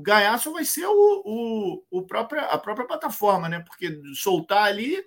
[0.00, 3.60] ganhar só vai ser o, o, o própria, a própria plataforma, né?
[3.60, 5.04] Porque soltar ali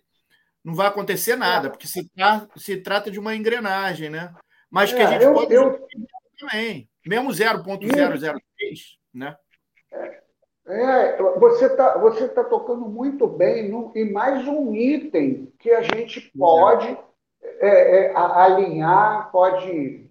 [0.63, 4.33] não vai acontecer nada, porque se, tra se trata de uma engrenagem, né?
[4.69, 5.87] Mas que a é, gente eu, pode eu...
[6.39, 8.41] também, mesmo 0.003,
[9.13, 9.35] né?
[10.67, 15.81] É, você está você tá tocando muito bem no, em mais um item que a
[15.81, 16.97] gente pode
[17.41, 20.09] é, é, alinhar, pode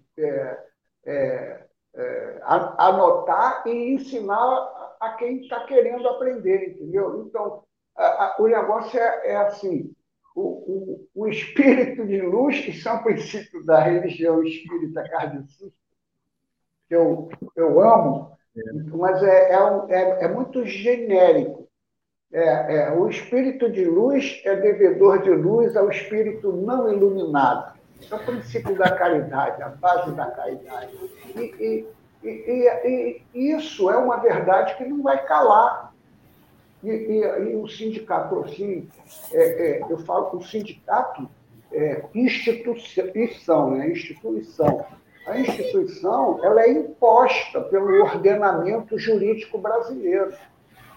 [1.95, 2.41] é, é, é
[2.77, 7.25] anotar e ensinar a quem está querendo aprender, entendeu?
[7.27, 7.63] Então,
[7.97, 9.93] a, a, o negócio é, assim,
[10.35, 15.75] o, o, o, espírito de luz, que são princípios da religião espírita kardecista,
[16.87, 18.37] que eu, eu amo,
[18.93, 21.69] mas é, é, é, muito genérico.
[22.33, 27.70] É, é, o espírito de luz é devedor de luz ao espírito não iluminado.
[28.09, 30.91] É o princípio da caridade, a base da caridade.
[31.35, 31.85] E,
[32.23, 35.93] e, e, e isso é uma verdade que não vai calar.
[36.83, 38.89] E, o sindicato, assim,
[39.31, 41.29] é, é, eu falo que o sindicato
[41.71, 43.89] é instituição, né?
[43.89, 44.85] instituição.
[45.27, 50.33] A instituição ela é imposta pelo ordenamento jurídico brasileiro.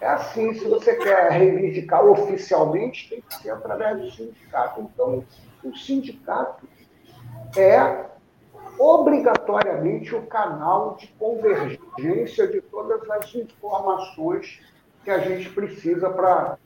[0.01, 4.81] É assim, se você quer reivindicar oficialmente, tem que ser através do sindicato.
[4.81, 5.25] Então,
[5.63, 6.67] o sindicato
[7.57, 8.07] é
[8.79, 14.61] obrigatoriamente o canal de convergência de todas as informações
[15.05, 16.59] que a gente precisa para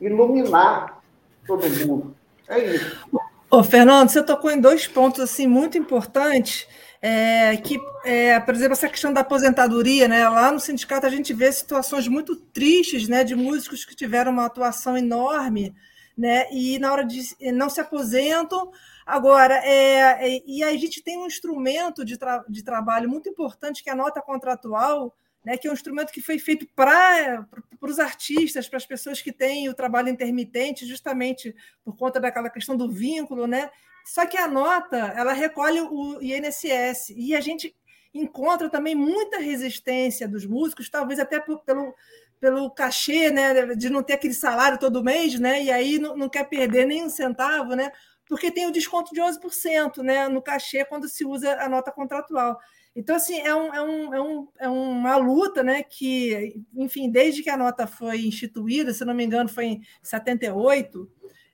[0.00, 1.02] iluminar
[1.46, 2.16] todo mundo.
[2.48, 3.08] É isso.
[3.50, 6.68] Ô, Fernando, você tocou em dois pontos assim muito importantes.
[7.02, 10.28] É, que, é, por exemplo, essa questão da aposentadoria, né?
[10.28, 14.44] Lá no sindicato a gente vê situações muito tristes, né, de músicos que tiveram uma
[14.44, 15.74] atuação enorme,
[16.16, 18.70] né, e na hora de não se aposentam.
[19.06, 23.82] Agora, é, é e a gente tem um instrumento de, tra de trabalho muito importante
[23.82, 27.46] que é a nota contratual, né, que é um instrumento que foi feito para
[27.80, 32.76] os artistas, para as pessoas que têm o trabalho intermitente, justamente por conta daquela questão
[32.76, 33.70] do vínculo, né?
[34.04, 37.74] Só que a nota ela recolhe o INSS e a gente
[38.12, 41.94] encontra também muita resistência dos músicos, talvez até pelo
[42.40, 46.28] pelo cachê, né, de não ter aquele salário todo mês, né, e aí não, não
[46.28, 47.92] quer perder nem um centavo, né,
[48.30, 52.56] porque tem o desconto de 11%, né, no cachê quando se usa a nota contratual.
[52.94, 57.42] Então, assim, é, um, é, um, é, um, é uma luta né, que, enfim, desde
[57.42, 61.10] que a nota foi instituída, se não me engano, foi em 78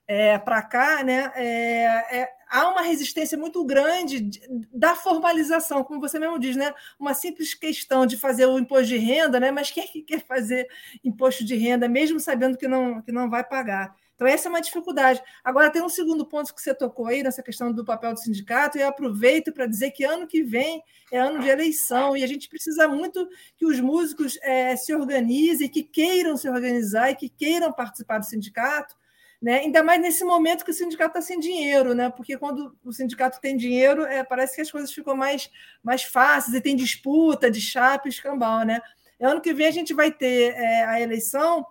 [0.06, 4.28] é, para cá, né, é, é, há uma resistência muito grande
[4.70, 6.74] da formalização, como você mesmo diz, né?
[7.00, 9.50] Uma simples questão de fazer o imposto de renda, né?
[9.50, 10.68] Mas quem é que quer fazer
[11.02, 13.96] imposto de renda, mesmo sabendo que não, que não vai pagar?
[14.16, 15.22] Então, essa é uma dificuldade.
[15.44, 18.78] Agora, tem um segundo ponto que você tocou aí, nessa questão do papel do sindicato,
[18.78, 22.26] e eu aproveito para dizer que ano que vem é ano de eleição, e a
[22.26, 27.28] gente precisa muito que os músicos é, se organizem, que queiram se organizar e que
[27.28, 28.96] queiram participar do sindicato,
[29.40, 29.58] né?
[29.58, 32.10] Ainda mais nesse momento que o sindicato está sem dinheiro, né?
[32.10, 35.50] porque quando o sindicato tem dinheiro, é, parece que as coisas ficam mais,
[35.82, 38.64] mais fáceis e tem disputa de chapa e escambau.
[38.64, 38.80] Né?
[39.20, 41.66] Ano que vem a gente vai ter é, a eleição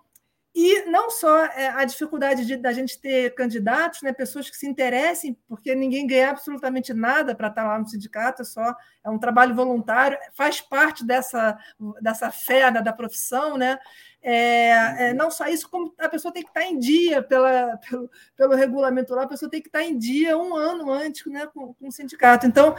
[0.58, 4.66] e não só é, a dificuldade de, da gente ter candidatos, né, pessoas que se
[4.66, 9.18] interessem, porque ninguém ganha absolutamente nada para estar lá no sindicato, é só é um
[9.18, 11.58] trabalho voluntário, faz parte dessa,
[12.00, 13.78] dessa fé da, da profissão, né?
[14.22, 18.10] É, é, não só isso, como a pessoa tem que estar em dia pela, pelo,
[18.36, 21.72] pelo regulamento lá, a pessoa tem que estar em dia um ano antes né, com,
[21.74, 22.44] com o sindicato.
[22.44, 22.74] Então,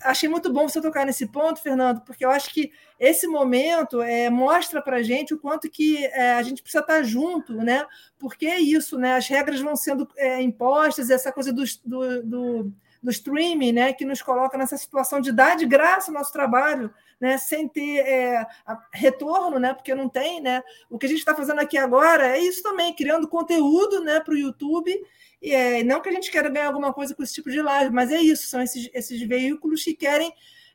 [0.00, 2.70] achei muito bom você tocar nesse ponto, Fernando, porque eu acho que
[3.00, 7.02] esse momento é, mostra para a gente o quanto que é, a gente precisa estar
[7.02, 7.84] junto, né?
[8.16, 9.16] Porque é isso, né?
[9.16, 12.72] As regras vão sendo é, impostas, essa coisa do, do, do
[13.02, 16.92] do streaming, né, que nos coloca nessa situação de dar de graça o nosso trabalho,
[17.20, 18.46] né, sem ter é,
[18.92, 20.62] retorno, né, porque não tem, né.
[20.88, 24.34] O que a gente está fazendo aqui agora é isso também, criando conteúdo, né, para
[24.34, 24.94] o YouTube.
[25.42, 27.92] E é, não que a gente queira ganhar alguma coisa com esse tipo de live,
[27.92, 30.32] mas é isso, são esses, esses veículos que querem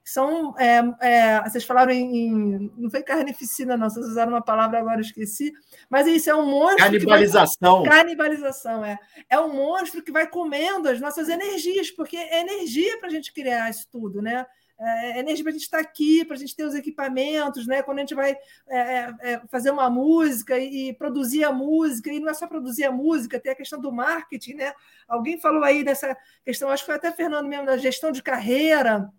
[0.08, 0.58] são.
[0.58, 5.02] É, é, vocês falaram em, Não foi carnificina, não, vocês usaram uma palavra agora, eu
[5.02, 5.52] esqueci.
[5.90, 6.86] Mas isso é um monstro.
[6.86, 7.84] Canibalização.
[7.84, 8.98] Vai, canibalização, é.
[9.30, 13.34] É um monstro que vai comendo as nossas energias, porque é energia para a gente
[13.34, 14.46] criar isso tudo, né?
[14.80, 17.84] É, é energia para a gente estar aqui, para a gente ter os equipamentos, né?
[17.84, 18.32] Quando a gente vai
[18.68, 22.48] é, é, é, fazer uma música e, e, produzir a música, e não é só
[22.48, 24.74] produzir a música, tem a questão do marketing, né?
[25.06, 29.12] Alguém falou aí dessa questão, acho que foi até Fernando mesmo, da gestão de carreira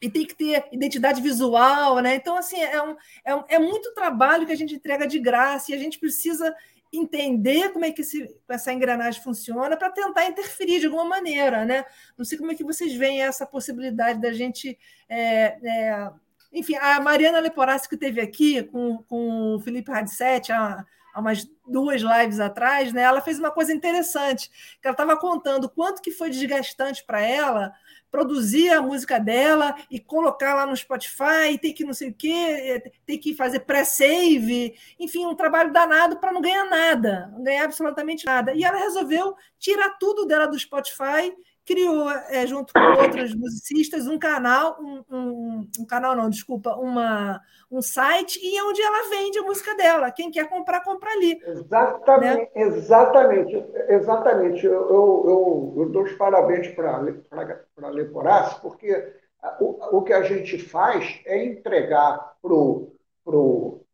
[0.00, 2.14] e tem que ter identidade visual, né?
[2.14, 5.72] Então, assim, é, um, é, um, é muito trabalho que a gente entrega de graça
[5.72, 6.54] e a gente precisa
[6.92, 11.84] entender como é que esse, essa engrenagem funciona para tentar interferir de alguma maneira, né?
[12.16, 14.78] Não sei como é que vocês veem essa possibilidade da gente.
[15.08, 16.10] É, é...
[16.52, 20.86] enfim, a Mariana Leporassi que teve aqui com, com o Felipe Radset há,
[21.18, 23.02] há umas duas lives atrás, né?
[23.02, 24.48] Ela fez uma coisa interessante,
[24.80, 27.72] que ela estava contando quanto que foi desgastante para ela
[28.10, 32.90] produzir a música dela e colocar lá no Spotify, tem que não sei o quê,
[33.04, 38.24] tem que fazer pré-save, enfim, um trabalho danado para não ganhar nada, não ganhar absolutamente
[38.24, 38.54] nada.
[38.54, 41.36] E ela resolveu tirar tudo dela do Spotify
[41.68, 47.38] criou, é, junto com outros musicistas, um canal, um, um, um, canal não, desculpa, uma,
[47.70, 50.10] um site, e é onde ela vende a música dela.
[50.10, 51.38] Quem quer comprar, compra ali.
[51.44, 52.48] Exatamente, né?
[52.54, 54.64] exatamente, exatamente.
[54.64, 59.12] Eu, eu, eu, dou os parabéns para a Leporace, porque
[59.60, 62.92] o, o que a gente faz é entregar para pro,
[63.22, 63.84] pro,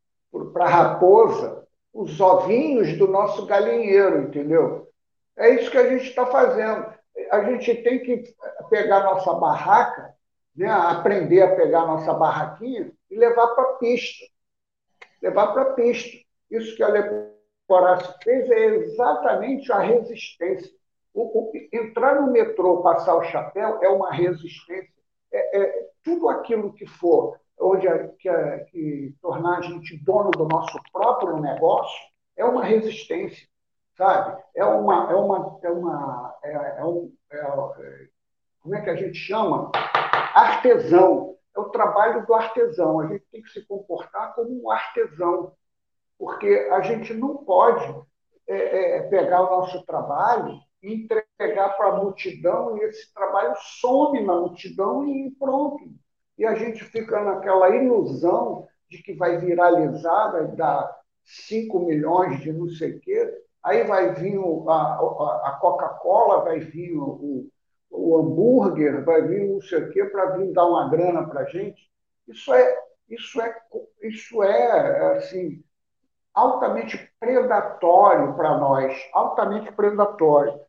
[0.60, 4.88] a raposa os ovinhos do nosso galinheiro, entendeu?
[5.36, 6.94] É isso que a gente está fazendo
[7.30, 8.34] a gente tem que
[8.68, 10.14] pegar nossa barraca,
[10.56, 14.24] né, aprender a pegar nossa barraquinha e levar para a pista.
[15.22, 16.16] Levar para a pista.
[16.50, 20.70] Isso que a Leporace fez é exatamente a resistência.
[21.12, 24.92] O, o, entrar no metrô, passar o chapéu, é uma resistência.
[25.32, 27.86] É, é tudo aquilo que for onde
[28.18, 31.98] que, a, que tornar a gente dono do nosso próprio negócio
[32.36, 33.46] é uma resistência
[33.96, 34.42] sabe?
[34.54, 38.08] É uma, é uma, é uma, é, é um, é, é
[38.60, 39.70] como é que a gente chama
[40.34, 41.36] artesão.
[41.56, 43.00] É o trabalho do artesão.
[43.00, 45.52] A gente tem que se comportar como um artesão,
[46.18, 47.94] porque a gente não pode
[48.46, 54.24] é, é, pegar o nosso trabalho e entregar para a multidão e esse trabalho some
[54.24, 55.84] na multidão e pronto.
[56.36, 62.52] E a gente fica naquela ilusão de que vai viralizar, vai dar 5 milhões de
[62.52, 64.38] não sei o quê, aí vai vir
[64.68, 67.48] a, a Coca-Cola, vai vir o,
[67.90, 71.44] o hambúrguer, vai vir não sei o quê para vir dar uma grana para a
[71.44, 71.90] gente.
[72.28, 73.56] Isso é, isso é,
[74.02, 75.64] isso é assim,
[76.34, 80.60] altamente predatório para nós, altamente predatório.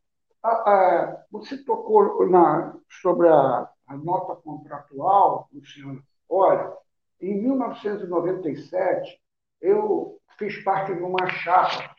[1.31, 6.01] Você tocou na, sobre a, a nota contratual, Luciano.
[6.29, 6.71] Olha,
[7.19, 9.19] em 1997,
[9.59, 11.94] eu fiz parte de uma chapa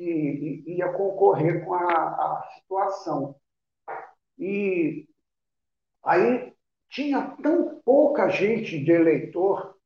[0.00, 3.36] que ia concorrer com a, a situação.
[4.38, 5.06] E
[6.02, 6.54] aí
[6.88, 9.76] tinha tão pouca gente de eleitor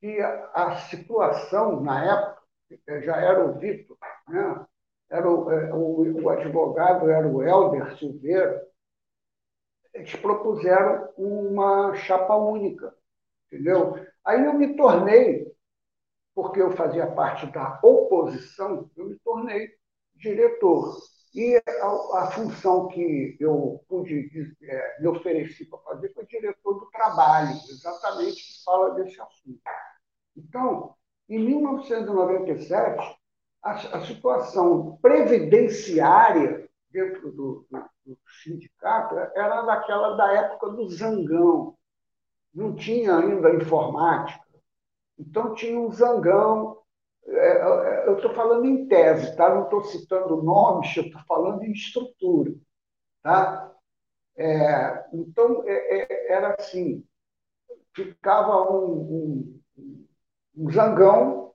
[0.00, 2.42] que a, a situação, na época,
[3.02, 4.66] já era o Vitor, né?
[5.10, 8.66] era o, é, o, o, advogado era o Helder Silveira,
[9.92, 12.94] eles propuseram uma chapa única,
[13.46, 13.94] entendeu?
[14.24, 15.51] Aí eu me tornei
[16.34, 19.70] porque eu fazia parte da oposição, eu me tornei
[20.14, 20.96] diretor.
[21.34, 24.30] E a, a função que eu pude
[24.62, 29.60] é, me ofereci para fazer foi diretor do trabalho, exatamente que fala desse assunto.
[30.36, 30.94] Então,
[31.28, 33.16] em 1997,
[33.62, 41.76] a, a situação previdenciária dentro do, do, do sindicato era daquela da época do zangão.
[42.54, 44.41] Não tinha ainda informática
[45.18, 46.78] então, tinha um zangão.
[47.24, 49.54] É, é, eu estou falando em tese, tá?
[49.54, 52.52] não estou citando nomes, eu estou falando em estrutura.
[53.22, 53.72] Tá?
[54.36, 57.04] É, então, é, é, era assim:
[57.94, 60.00] ficava um, um,
[60.56, 61.54] um zangão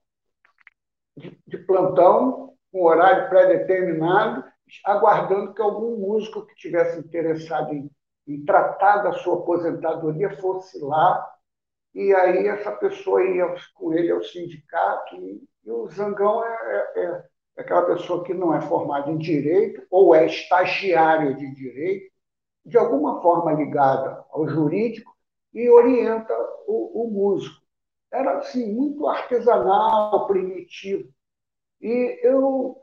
[1.18, 4.44] de, de plantão, com horário pré-determinado,
[4.86, 7.90] aguardando que algum músico que tivesse interessado em,
[8.28, 11.37] em tratar da sua aposentadoria fosse lá
[11.98, 17.04] e aí essa pessoa ia com ele ao sindicato, e, e o Zangão é, é,
[17.04, 17.24] é,
[17.58, 22.14] aquela pessoa que não é formada em direito, ou é estagiário de direito,
[22.64, 25.12] de alguma forma ligada ao jurídico,
[25.52, 26.36] e orienta
[26.68, 27.60] o, o músico.
[28.14, 31.10] Era assim, muito artesanal, primitivo.
[31.82, 32.80] E eu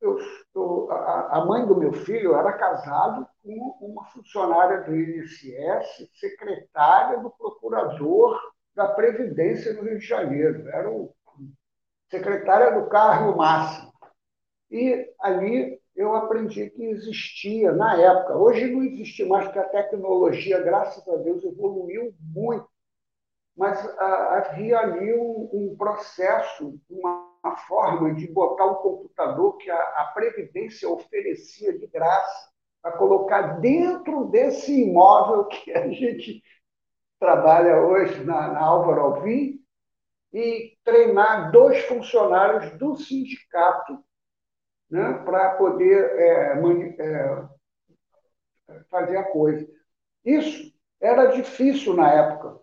[0.00, 7.18] eu, a, a, mãe do meu filho era casada com uma funcionária do INSS, secretária
[7.18, 8.38] do procurador
[8.74, 10.68] da Previdência no Rio de Janeiro.
[10.68, 11.14] Era o
[12.10, 13.92] secretária do cargo máximo.
[14.70, 20.62] E ali eu aprendi que existia, na época, hoje não existe mais, porque a tecnologia,
[20.62, 22.68] graças a Deus, evoluiu muito.
[23.56, 29.70] Mas ah, havia ali um, um processo, uma uma forma de botar um computador que
[29.70, 32.50] a, a Previdência oferecia de graça
[32.82, 36.42] para colocar dentro desse imóvel que a gente
[37.18, 39.58] trabalha hoje na, na Álvaro Alvim
[40.32, 43.98] e treinar dois funcionários do sindicato
[44.90, 46.60] né, para poder é,
[46.98, 47.48] é,
[48.90, 49.66] fazer a coisa.
[50.24, 52.60] Isso era difícil na época,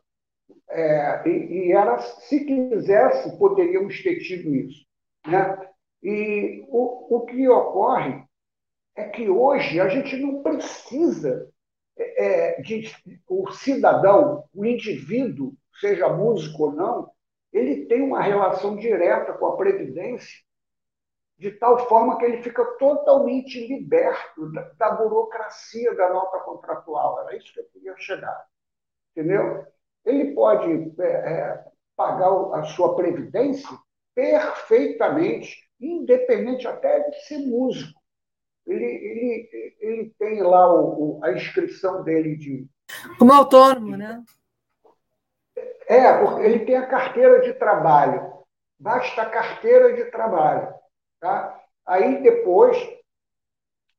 [0.70, 4.86] é, e, e, era, se quisesse, poderíamos ter tido isso.
[5.26, 5.70] Né?
[6.03, 8.24] E o, o que ocorre
[8.95, 11.51] é que hoje a gente não precisa
[11.97, 12.91] é, é de
[13.27, 17.11] o cidadão, o indivíduo, seja músico ou não,
[17.51, 20.43] ele tem uma relação direta com a previdência
[21.37, 27.21] de tal forma que ele fica totalmente liberto da, da burocracia da nota contratual.
[27.21, 28.45] Era isso que eu queria chegar.
[29.11, 29.65] Entendeu?
[30.05, 31.65] ele pode é, é,
[31.95, 33.67] pagar a sua previdência
[34.13, 37.99] perfeitamente, independente até de ser músico.
[38.66, 42.68] Ele, ele, ele tem lá o, o, a inscrição dele de.
[43.20, 44.24] Como autônomo, né?
[45.88, 48.34] É, porque ele tem a carteira de trabalho.
[48.80, 50.74] Basta a carteira de trabalho.
[51.20, 51.63] Tá?
[51.86, 52.78] Aí depois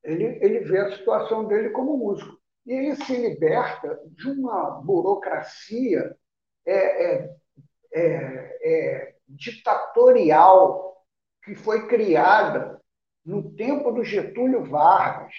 [0.03, 2.37] ele, ele vê a situação dele como músico.
[2.65, 6.17] E ele se liberta de uma burocracia
[6.67, 7.37] é, é,
[7.93, 11.05] é, é, ditatorial
[11.45, 12.76] que foi criada
[13.27, 15.35] no tempo do Getúlio Vargas,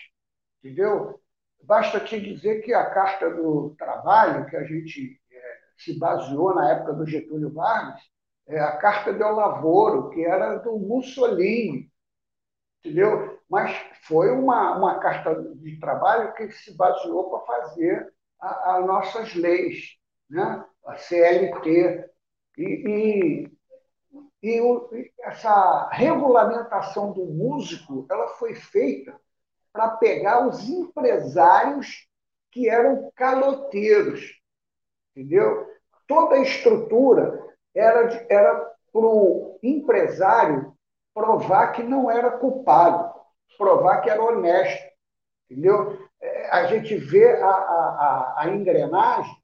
[0.60, 1.20] entendeu?
[1.64, 6.72] Basta te dizer que a Carta do Trabalho, que a gente é, se baseou na
[6.72, 8.02] época do Getúlio Vargas,
[8.46, 11.92] é a Carta del Lavoro, que era do Mussolini,
[12.80, 13.38] entendeu?
[13.50, 13.74] mas
[14.04, 19.98] foi uma, uma carta de trabalho que se baseou para fazer as nossas leis,
[20.30, 20.64] né?
[20.86, 22.10] a CLT.
[22.58, 23.57] E, e,
[24.48, 24.90] e, o,
[25.22, 29.20] essa regulamentação do músico ela foi feita
[29.74, 32.08] para pegar os empresários
[32.52, 34.42] que eram caloteiros,
[35.16, 35.68] entendeu?
[36.08, 37.46] Toda a estrutura
[37.76, 38.08] era,
[38.92, 40.74] para o empresário
[41.14, 43.14] provar que não era culpado,
[43.58, 44.88] provar que era honesto,
[45.50, 46.08] entendeu?
[46.22, 49.36] É, a gente vê a, a, a engrenagem,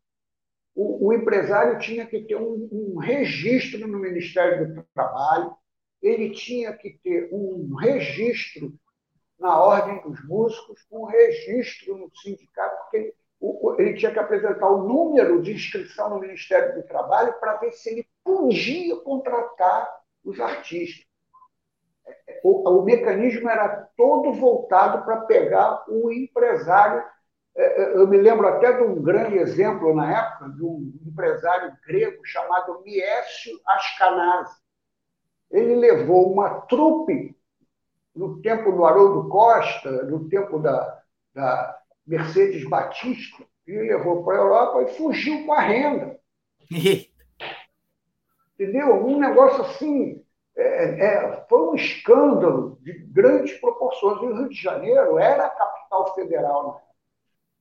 [0.75, 5.53] o, o, empresário tinha que ter um, um registro no Ministério do Trabalho,
[6.01, 8.73] ele tinha que ter um registro
[9.39, 13.13] na Ordem dos Músicos, um registro no sindicato, porque ele,
[13.77, 17.89] ele tinha que apresentar o número de inscrição no Ministério do Trabalho para ver se
[17.89, 19.89] ele podia contratar
[20.23, 21.05] os artistas.
[22.43, 27.03] O, o mecanismo era todo voltado para pegar o empresário.
[27.55, 31.71] É, é, eu me lembro até de um grande exemplo na época, de um empresário
[31.85, 34.55] grego chamado Miésio Ascanazzi.
[35.51, 37.37] Ele levou uma trupe
[38.15, 44.41] no tempo do Haroldo Costa, no tempo da, da Mercedes Batista, e levou para a
[44.41, 46.19] Europa e fugiu com a renda.
[48.53, 49.05] Entendeu?
[49.05, 50.23] Um negócio assim.
[50.55, 54.21] É, é, foi um escândalo de grandes proporções.
[54.21, 56.92] E o Rio de Janeiro era a capital federal, né?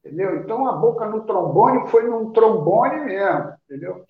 [0.05, 0.36] Entendeu?
[0.36, 4.05] Então a boca no trombone foi num trombone mesmo, entendeu?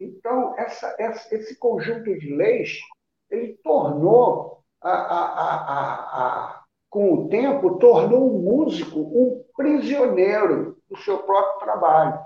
[0.00, 2.78] Então essa, essa, esse conjunto de leis
[3.30, 5.24] ele tornou a, a,
[6.54, 12.18] a, com o tempo tornou o músico um prisioneiro do seu próprio trabalho,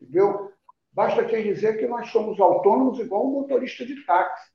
[0.00, 0.52] entendeu?
[0.92, 4.50] Basta te dizer que nós somos autônomos igual um motorista de táxi.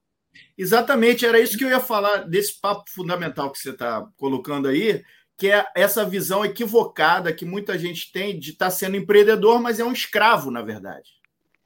[0.57, 5.03] Exatamente, era isso que eu ia falar desse papo fundamental que você está colocando aí,
[5.41, 9.79] que é essa visão equivocada que muita gente tem de estar tá sendo empreendedor, mas
[9.79, 11.09] é um escravo, na verdade.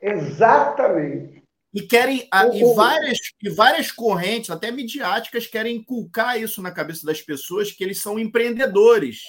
[0.01, 1.43] Exatamente.
[1.73, 7.21] E querem e várias e várias correntes, até midiáticas, querem inculcar isso na cabeça das
[7.21, 9.23] pessoas que eles são empreendedores,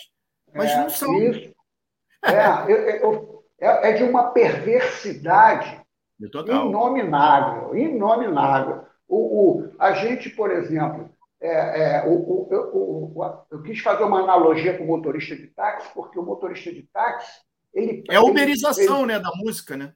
[0.54, 1.20] mas é, não são.
[1.20, 1.52] Isso.
[2.22, 5.84] É, eu, eu, é, é de uma perversidade
[6.20, 8.84] inominável, inominável.
[9.08, 14.76] O, o, a gente, por exemplo, é, é, o, o, eu quis fazer uma analogia
[14.76, 17.40] com o motorista de táxi, porque o motorista de táxi.
[17.74, 19.92] Ele, é a uberização ele, né, da música, né?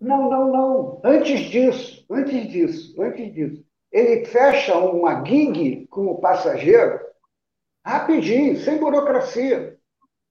[0.00, 1.00] Não, não, não.
[1.04, 3.64] Antes disso, antes disso, antes disso.
[3.90, 7.00] Ele fecha uma gig com o passageiro
[7.84, 9.76] rapidinho, sem burocracia.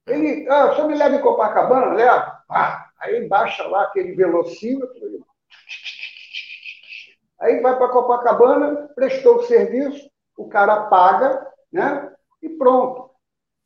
[0.06, 1.94] Ele, ah, só me leva em Copacabana?
[1.94, 2.42] Leva.
[2.48, 5.24] Ah, aí baixa lá aquele velocímetro.
[7.40, 12.12] Aí vai para Copacabana, prestou o serviço, o cara paga, né?
[12.42, 13.10] E pronto.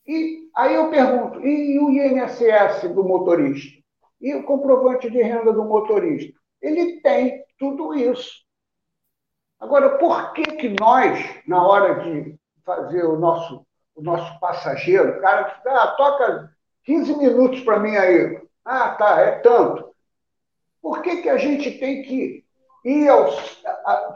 [0.07, 3.79] E aí eu pergunto, e o INSS do motorista?
[4.21, 6.39] E o comprovante de renda do motorista?
[6.61, 8.45] Ele tem tudo isso.
[9.61, 15.21] Agora, por que, que nós, na hora de fazer o nosso, o nosso passageiro, o
[15.21, 16.53] cara ah, toca
[16.85, 19.95] 15 minutos para mim aí, ah, tá, é tanto.
[20.81, 22.45] Por que, que a gente tem que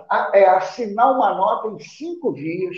[0.08, 2.76] a, é, assinar uma nota em cinco dias,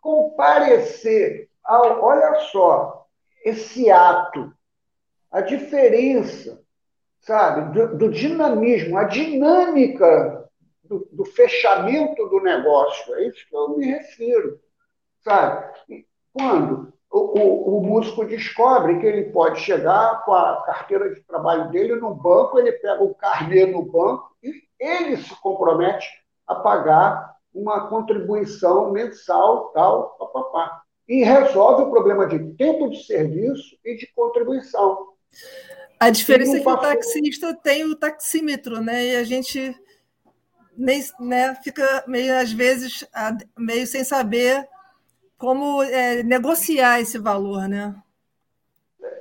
[0.00, 2.02] comparecer ao.
[2.02, 3.06] Olha só,
[3.44, 4.52] esse ato,
[5.30, 6.62] a diferença,
[7.20, 10.48] sabe, do, do dinamismo, a dinâmica
[10.84, 14.60] do, do, fechamento do negócio, é isso que eu me refiro,
[15.20, 15.72] sabe?
[16.32, 21.70] Quando o, o, o, músico descobre que ele pode chegar com a carteira de trabalho
[21.70, 26.08] dele no banco, ele pega o carnê no banco e ele se compromete
[26.46, 30.82] a pagar uma contribuição mensal, tal, papapá.
[31.06, 35.08] E resolve o problema de tempo de serviço e de contribuição.
[36.00, 39.04] A diferença é que o taxista tem o taxímetro, né?
[39.04, 39.78] E a gente
[40.74, 43.06] nem, né, fica meio, às vezes,
[43.58, 44.66] meio sem saber
[45.42, 48.00] como é, negociar esse valor, né?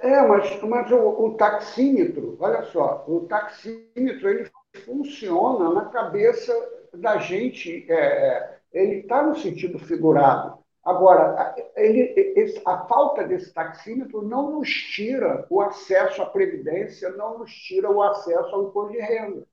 [0.02, 4.48] É, mas, mas o, o, taxímetro, olha só, o taxímetro ele
[4.86, 6.54] funciona na cabeça
[6.94, 10.60] da gente, é, é ele está no sentido figurado.
[10.84, 17.52] Agora, ele, a falta desse taxímetro não nos tira o acesso à previdência, não nos
[17.52, 19.44] tira o acesso ao imposto de renda.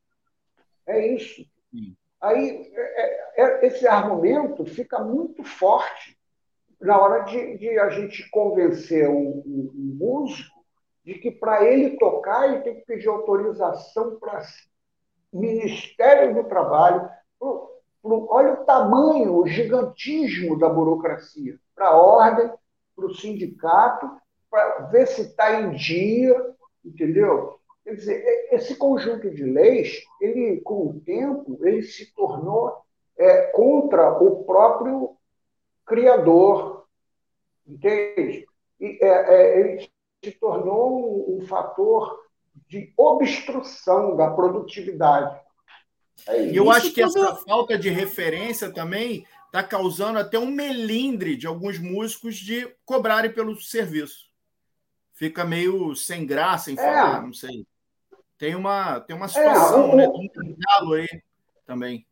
[0.87, 1.47] É isso.
[1.71, 1.97] Sim.
[2.21, 6.18] Aí, é, é, esse argumento fica muito forte
[6.81, 10.59] na hora de, de a gente convencer um, um, um músico
[11.05, 14.43] de que para ele tocar ele tem que pedir autorização para
[15.33, 17.09] Ministério do Trabalho,
[18.03, 22.51] olha o tamanho, o gigantismo da burocracia para a ordem,
[22.95, 24.11] para o sindicato,
[24.51, 27.59] para ver se está em dia, entendeu?
[27.85, 32.77] Quer dizer, esse conjunto de leis, ele, com o tempo, ele se tornou
[33.19, 35.17] é, contra o próprio
[35.89, 36.87] criador,
[37.67, 38.47] entende?
[38.81, 39.91] E, é, é, ele
[40.23, 42.29] se tornou um, um, fator
[42.69, 45.41] de obstrução da produtividade.
[46.27, 51.37] É e eu acho que essa falta de referência também está causando até um melindre
[51.37, 54.29] de alguns músicos de cobrarem pelo serviço.
[55.15, 56.77] Fica meio sem graça em é.
[56.77, 57.67] falar, não sei.
[58.37, 60.09] Tem uma, tem uma é, situação, é, o, né?
[60.09, 60.57] Tem
[60.87, 61.23] um aí
[61.67, 62.07] também.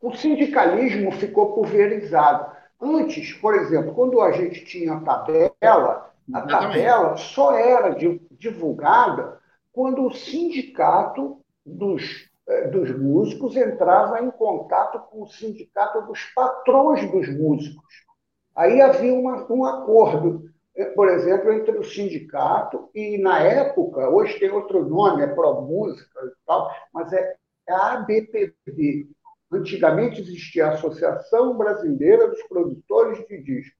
[0.00, 2.54] O sindicalismo ficou pulverizado.
[2.84, 7.96] Antes, por exemplo, quando a gente tinha a tabela, a tabela só era
[8.32, 9.40] divulgada
[9.72, 17.10] quando o sindicato dos, eh, dos músicos entrava em contato com o sindicato dos patrões
[17.10, 18.04] dos músicos.
[18.54, 24.38] Aí havia uma, um acordo é, por exemplo, entre o sindicato e, na época, hoje
[24.40, 27.36] tem outro nome, é ProMúsica e tal, mas é,
[27.68, 29.08] é a ABPD.
[29.54, 33.78] Antigamente existia a Associação Brasileira dos Produtores de Discos.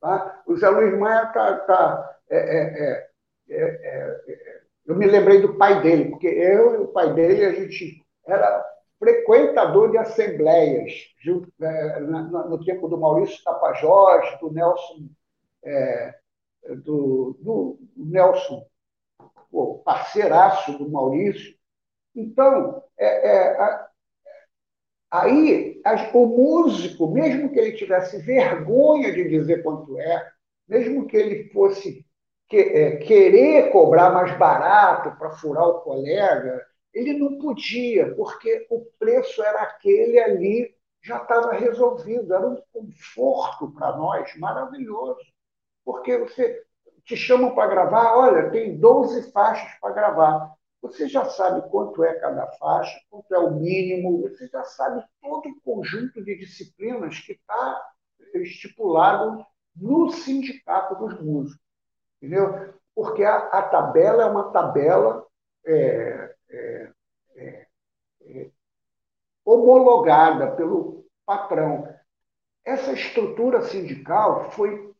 [0.00, 0.42] Tá?
[0.46, 1.56] O Zé Luiz Maia está.
[1.58, 3.08] Tá, é, é,
[3.50, 8.04] é, eu me lembrei do pai dele, porque eu e o pai dele, a gente
[8.26, 8.64] era
[8.98, 10.92] frequentador de assembleias,
[11.24, 15.08] no tempo do Maurício Tapajós, do Nelson
[15.64, 16.14] é,
[16.84, 18.66] do, do, Nelson,
[19.50, 21.54] o parceiraço do Maurício.
[22.14, 23.86] Então, é, é,
[25.20, 25.82] aí
[26.12, 30.30] o músico, mesmo que ele tivesse vergonha de dizer quanto é,
[30.68, 32.04] mesmo que ele fosse
[32.48, 38.86] que, é, querer cobrar mais barato para furar o colega, ele não podia, porque o
[38.98, 45.20] preço era aquele ali, já estava resolvido, era um conforto para nós maravilhoso
[45.84, 46.64] porque você
[47.04, 50.54] te chamam para gravar, olha, tem 12 faixas para gravar.
[50.84, 55.48] Você já sabe quanto é cada faixa, quanto é o mínimo, você já sabe todo
[55.48, 57.82] o conjunto de disciplinas que está
[58.34, 61.64] estipulado no sindicato dos músicos.
[62.18, 62.74] Entendeu?
[62.94, 65.26] Porque a, a tabela é uma tabela
[65.64, 66.92] é, é,
[67.36, 67.66] é,
[68.26, 68.50] é
[69.42, 71.88] homologada pelo patrão.
[72.62, 74.94] Essa estrutura sindical foi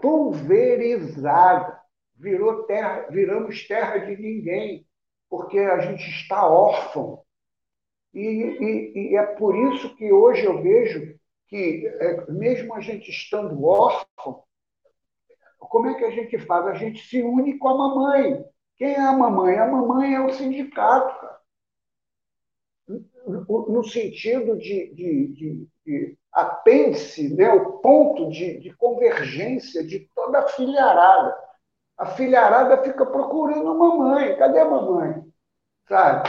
[0.00, 1.78] pulverizada,
[2.14, 4.85] virou terra, viramos terra de ninguém,
[5.28, 7.22] porque a gente está órfão.
[8.14, 13.10] E, e, e é por isso que hoje eu vejo que, é, mesmo a gente
[13.10, 14.42] estando órfão,
[15.58, 16.66] como é que a gente faz?
[16.66, 18.44] A gente se une com a mamãe.
[18.76, 19.56] Quem é a mamãe?
[19.58, 21.36] A mamãe é o sindicato, cara.
[23.28, 30.38] No sentido de, de, de, de apêndice, né, o ponto de, de convergência de toda
[30.38, 31.36] a filharada.
[31.96, 34.36] A filharada fica procurando a mamãe.
[34.36, 35.24] Cadê a mamãe?
[35.88, 36.28] Sabe?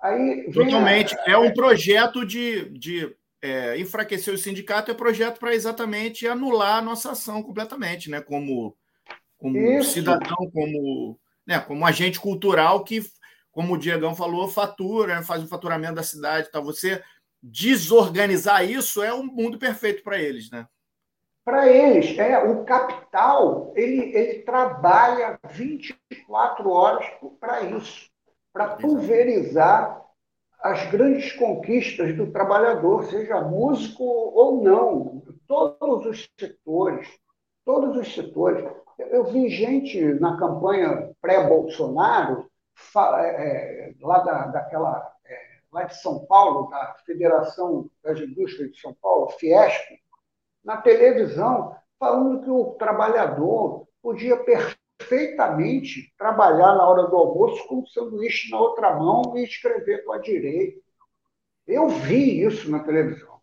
[0.00, 1.16] Aí Totalmente.
[1.20, 1.32] A...
[1.32, 6.82] É um projeto de, de é, enfraquecer o sindicato, é projeto para exatamente anular a
[6.82, 8.20] nossa ação completamente, né?
[8.20, 8.76] como,
[9.36, 11.60] como cidadão, como, né?
[11.60, 13.02] como agente cultural que,
[13.50, 16.50] como o Diegão falou, fatura, faz o faturamento da cidade.
[16.50, 16.58] Tá?
[16.60, 17.02] Você
[17.42, 20.66] desorganizar isso é um mundo perfeito para eles, né?
[21.44, 27.06] Para eles, é, o capital ele, ele trabalha 24 horas
[27.38, 28.10] para isso,
[28.52, 30.02] para pulverizar
[30.60, 37.06] as grandes conquistas do trabalhador, seja músico ou não, todos os setores,
[37.64, 38.64] todos os setores.
[38.98, 42.48] Eu vi gente na campanha pré-Bolsonaro,
[42.96, 45.14] é, é, lá da, daquela
[45.74, 50.00] lá de São Paulo, da Federação das Indústrias de São Paulo, Fiesp,
[50.64, 57.86] na televisão, falando que o trabalhador podia perfeitamente trabalhar na hora do almoço com o
[57.86, 60.80] sanduíche na outra mão e escrever com a direita.
[61.66, 63.40] Eu vi isso na televisão,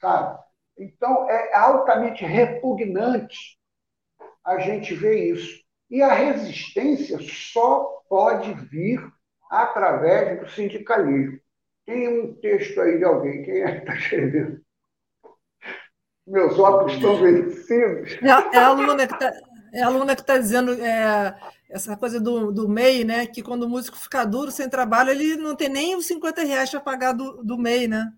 [0.00, 0.38] sabe?
[0.78, 3.58] Então, é altamente repugnante
[4.44, 5.60] a gente ver isso.
[5.90, 9.00] E a resistência só pode vir
[9.50, 11.40] através do sindicalismo.
[11.84, 13.42] Tem um texto aí de alguém.
[13.42, 14.64] Quem é que está escrevendo?
[16.30, 18.12] Meus óculos estão vencidos.
[18.22, 19.32] É, é a aluna que está
[19.72, 21.34] é a aluna que está dizendo é,
[21.68, 23.26] essa coisa do, do MEI, né?
[23.26, 26.70] Que quando o músico fica duro, sem trabalho, ele não tem nem os 50 reais
[26.70, 28.12] para pagar do, do MEI, né?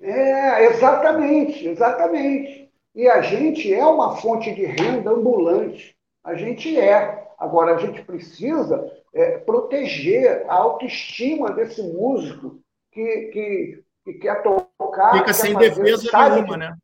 [0.00, 2.70] É, exatamente, exatamente.
[2.94, 5.96] E a gente é uma fonte de renda ambulante.
[6.24, 7.26] A gente é.
[7.38, 15.12] Agora, a gente precisa é, proteger a autoestima desse músico que, que, que quer tocar.
[15.12, 16.76] Fica quer sem fazer, defesa sabe nenhuma, né?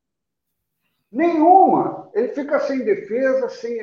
[1.10, 2.10] Nenhuma.
[2.12, 3.78] Ele fica sem defesa, sem,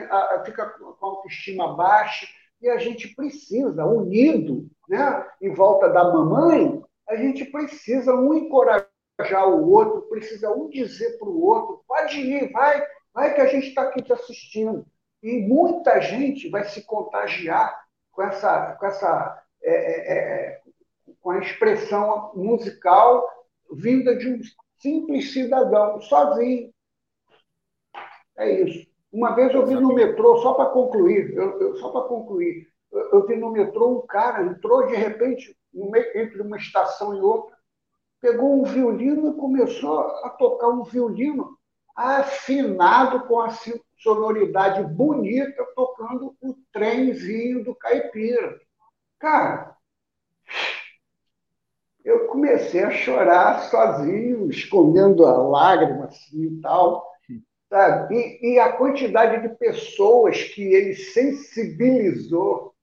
[0.45, 2.27] fica com a autoestima baixa,
[2.61, 8.87] e a gente precisa, unido, né, em volta da mamãe, a gente precisa um encorajar
[9.47, 13.69] o outro, precisa um dizer para o outro, pode ir, vai, vai que a gente
[13.69, 14.85] está aqui te assistindo.
[15.23, 17.81] E muita gente vai se contagiar
[18.11, 20.60] com essa, com essa é, é, é
[21.21, 23.27] com a expressão musical
[23.71, 24.39] vinda de um
[24.79, 26.73] simples cidadão, sozinho.
[28.37, 28.89] É isso.
[29.11, 32.99] Uma vez eu vi no metrô, só para concluir, eu, eu, só para concluir, eu,
[33.11, 37.55] eu, vi no metrô um cara entrou de repente meio, entre uma estação e outra,
[38.21, 41.57] pegou um violino e começou a tocar um violino
[41.95, 43.49] afinado com a
[43.99, 48.59] sonoridade bonita, tocando o trenzinho do caipira.
[49.19, 49.75] Cara,
[52.03, 57.09] eu comecei a chorar sozinho, escondendo a lágrima assim e tal.
[57.69, 58.15] Sabe?
[58.15, 62.75] E, e a quantidade de pessoas que ele sensibilizou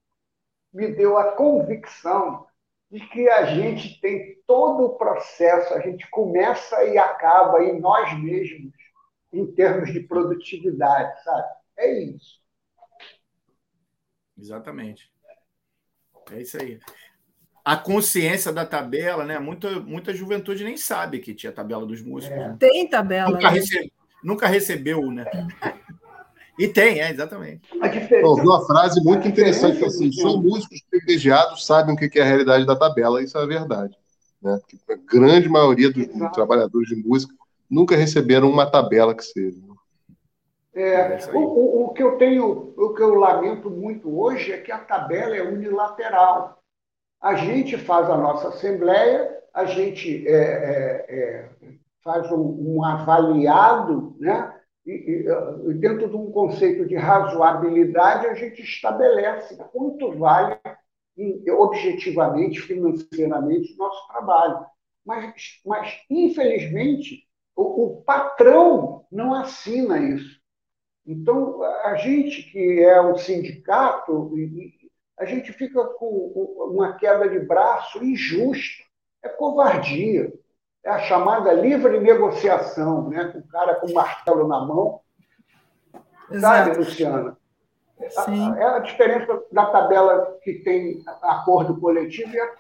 [0.73, 2.47] me deu a convicção
[2.91, 8.19] de que a gente tem todo o processo, a gente começa e acaba em nós
[8.19, 8.73] mesmos,
[9.31, 11.49] em termos de produtividade, sabe?
[11.77, 12.41] É isso.
[14.39, 15.13] Exatamente.
[16.31, 16.79] É isso aí
[17.69, 19.39] a consciência da tabela, né?
[19.39, 22.35] Muita, muita juventude nem sabe que tinha tabela dos músicos.
[22.35, 22.57] É.
[22.59, 23.29] Tem tabela.
[23.29, 23.59] Nunca, né?
[23.59, 23.93] recebe,
[24.25, 25.27] nunca, recebeu, né?
[26.59, 27.69] E tem, é, exatamente.
[28.25, 32.65] Ouvi uma frase muito interessante assim: só músicos privilegiados sabem o que é a realidade
[32.65, 33.95] da tabela, isso é verdade.
[34.41, 34.59] Né?
[34.63, 36.33] Porque a grande maioria dos Exato.
[36.33, 37.35] trabalhadores de música
[37.69, 39.61] nunca receberam uma tabela que seja.
[40.75, 44.57] É, é o, o, o, que eu tenho, o que eu lamento muito hoje é
[44.57, 46.58] que a tabela é unilateral.
[47.21, 51.51] A gente faz a nossa assembleia, a gente é, é, é,
[52.03, 54.55] faz um, um, avaliado, né?
[54.87, 55.27] E,
[55.69, 60.59] e, dentro de um conceito de razoabilidade, a gente estabelece quanto vale
[61.51, 64.65] objetivamente, financeiramente, o nosso trabalho.
[65.05, 67.25] Mas, mas infelizmente,
[67.57, 70.39] o, o patrão não assina isso.
[71.05, 74.31] Então, a gente que é um sindicato,
[75.19, 76.07] a gente fica com
[76.71, 78.85] uma queda de braço injusta.
[79.23, 80.33] É covardia.
[80.85, 83.25] É a chamada livre negociação, né?
[83.33, 85.01] com o cara com o martelo na mão.
[86.31, 86.69] Exato.
[86.69, 87.37] Sabe, Luciana?
[88.11, 88.55] Sim.
[88.57, 92.53] É a diferença da tabela que tem acordo coletivo e a,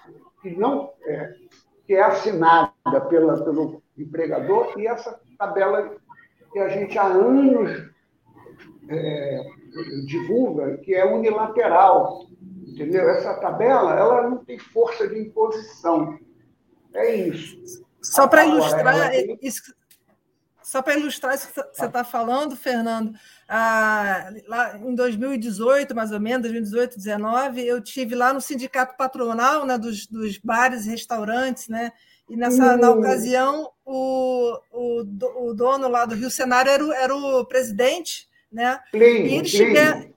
[0.42, 1.34] que não é,
[1.86, 5.96] que é assinada pela, pelo empregador e essa tabela
[6.52, 7.88] que a gente há anos
[8.88, 9.44] é,
[10.06, 12.26] divulga, que é unilateral.
[12.82, 13.08] Entendeu?
[13.10, 16.18] Essa tabela ela não tem força de imposição.
[16.94, 17.84] É isso.
[18.00, 19.38] Só para ilustrar tem...
[19.42, 19.62] isso,
[20.68, 23.14] só para ilustrar isso que você está falando, Fernando,
[23.48, 29.64] ah, lá em 2018, mais ou menos, 2018, 2019, eu tive lá no sindicato patronal
[29.64, 31.90] né, dos, dos bares e restaurantes, né?
[32.28, 35.00] E nessa na ocasião o, o,
[35.48, 38.78] o dono lá do Rio Cenário era o, era o presidente, né?
[38.90, 40.12] Plínio, e eles tiveram,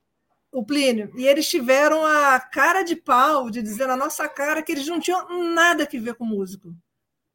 [0.52, 4.72] o Plínio, e eles tiveram a cara de pau de dizer na nossa cara que
[4.72, 6.74] eles não tinham nada que ver com músico.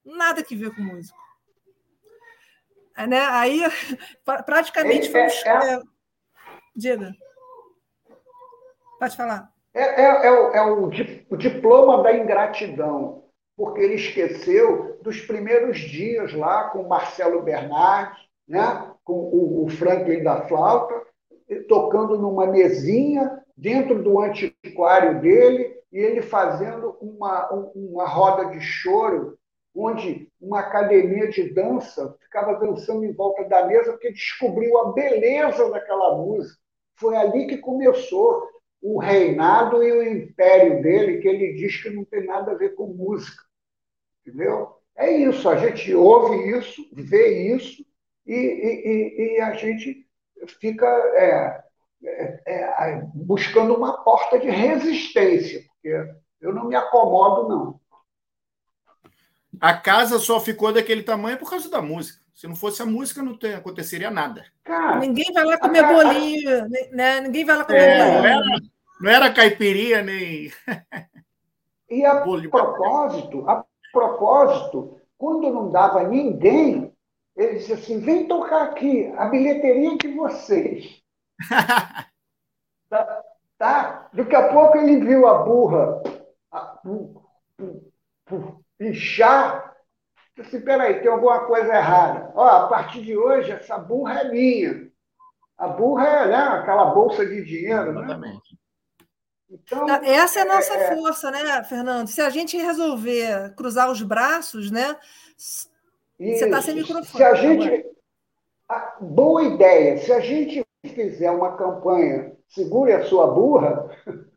[0.05, 1.19] Nada que ver com músico.
[2.97, 3.21] É, né?
[3.31, 3.61] Aí,
[4.45, 5.27] praticamente, foi um...
[5.27, 5.83] É, é...
[6.75, 7.15] Diga.
[8.99, 9.51] Pode falar.
[9.75, 10.91] É, é, é, o, é o,
[11.31, 13.25] o diploma da ingratidão,
[13.57, 18.19] porque ele esqueceu dos primeiros dias lá com o Marcelo Bernardi,
[18.49, 18.93] né?
[19.05, 21.06] com o, o Franklin da flauta,
[21.69, 29.39] tocando numa mesinha dentro do antiquário dele e ele fazendo uma, uma roda de choro
[29.75, 35.71] onde uma academia de dança ficava dançando em volta da mesa porque descobriu a beleza
[35.71, 36.59] daquela música.
[36.99, 38.43] Foi ali que começou
[38.81, 42.75] o reinado e o império dele, que ele diz que não tem nada a ver
[42.75, 43.43] com música.
[44.27, 44.77] Entendeu?
[44.97, 47.85] É isso, a gente ouve isso, vê isso
[48.27, 50.06] e, e, e a gente
[50.55, 51.65] fica é,
[52.05, 57.81] é, é, buscando uma porta de resistência, porque eu não me acomodo, não.
[59.61, 62.21] A casa só ficou daquele tamanho por causa da música.
[62.35, 64.45] Se não fosse a música, não tem, aconteceria nada.
[64.63, 67.21] Cara, ninguém vai lá comer bolinho, né?
[67.23, 68.23] Ninguém vai lá comer é, bolinho.
[68.23, 68.61] Não era,
[69.01, 70.53] não era caipirinha nem.
[71.89, 76.93] E a propósito, a propósito, quando não dava ninguém,
[77.37, 81.03] ele disse assim: vem tocar aqui, a bilheteria de vocês.
[82.89, 83.23] tá,
[83.59, 84.09] tá?
[84.13, 86.03] Daqui a pouco ele viu a burra
[86.51, 86.81] a,
[88.81, 89.77] inchar,
[90.39, 92.31] Assim, peraí, tem alguma coisa errada.
[92.35, 94.91] Ó, a partir de hoje, essa burra é minha.
[95.57, 97.95] A burra é né, aquela bolsa de dinheiro.
[97.95, 98.01] Né?
[98.03, 98.53] Exatamente.
[98.53, 98.59] Né?
[99.49, 100.95] Então, Essa é a nossa é, é...
[100.95, 102.09] força, né, Fernando?
[102.09, 104.95] Se a gente resolver cruzar os braços, né?
[106.19, 106.39] Isso.
[106.39, 107.07] Você está sem microfone.
[107.07, 107.87] Se a gente.
[108.69, 109.99] A, boa ideia.
[109.99, 113.91] Se a gente fizer uma campanha segure a sua burra,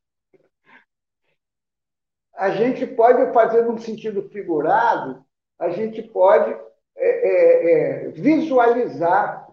[2.36, 5.24] a gente pode fazer num sentido figurado,
[5.58, 6.52] a gente pode
[6.96, 9.48] é, é, é, visualizar,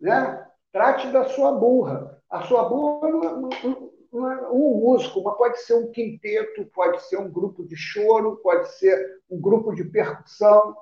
[0.00, 0.46] né?
[0.72, 2.20] Trate da sua burra.
[2.28, 7.02] A sua burra não, não, não é um músico, mas pode ser um quinteto, pode
[7.02, 10.76] ser um grupo de choro, pode ser um grupo de percussão,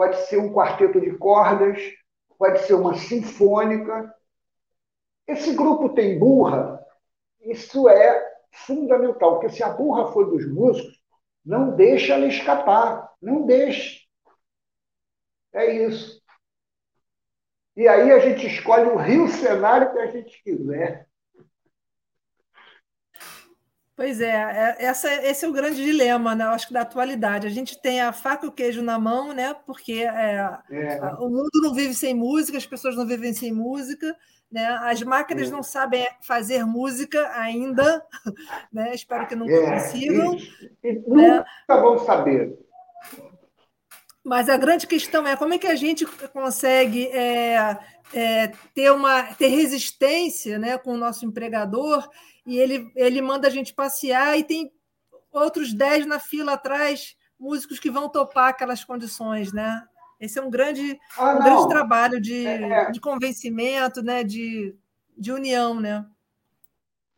[0.00, 1.78] pode ser um quarteto de cordas,
[2.38, 4.10] pode ser uma sinfônica.
[5.26, 6.82] Esse grupo tem burra,
[7.42, 10.98] isso é fundamental, porque se a burra for dos músicos,
[11.44, 14.06] não deixa ela escapar, não deixe.
[15.52, 16.22] É isso.
[17.76, 21.09] E aí a gente escolhe o rio cenário que a gente quiser.
[24.00, 26.46] Pois é, é, essa, esse é o grande dilema, né?
[26.46, 27.46] Eu acho que da atualidade.
[27.46, 29.54] A gente tem a faca e o queijo na mão, né?
[29.66, 31.00] Porque é, é.
[31.18, 34.16] o mundo não vive sem música, as pessoas não vivem sem música,
[34.50, 34.64] né?
[34.84, 35.50] As máquinas é.
[35.50, 38.02] não sabem fazer música ainda,
[38.72, 38.94] né?
[38.94, 40.34] Espero que nunca é, consigam.
[40.34, 41.44] E, e né?
[41.68, 42.58] nunca vão saber.
[44.24, 47.76] Mas a grande questão é como é que a gente consegue é,
[48.14, 52.08] é, ter uma ter resistência né, com o nosso empregador
[52.46, 54.72] e ele, ele manda a gente passear e tem
[55.32, 59.82] outros 10 na fila atrás, músicos que vão topar aquelas condições, né?
[60.20, 62.90] Esse é um grande, ah, um grande trabalho de, é, é...
[62.90, 64.22] de convencimento, né?
[64.22, 64.76] de,
[65.16, 66.04] de união, né?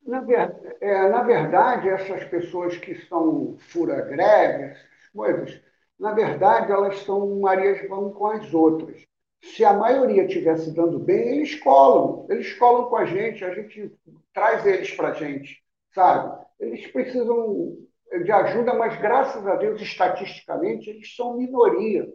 [0.07, 4.79] Na, ver, é, na verdade, essas pessoas que são fura-greves,
[5.15, 5.61] coisas,
[5.99, 9.05] na verdade, elas são Marias vão com as outras
[9.43, 13.93] se a maioria estivesse dando bem, eles colam, eles colam com a gente, a gente
[14.33, 15.63] traz eles para a gente,
[15.95, 16.45] sabe?
[16.59, 17.77] Eles precisam
[18.25, 22.07] de ajuda, mas graças a Deus, estatisticamente, eles são minoria.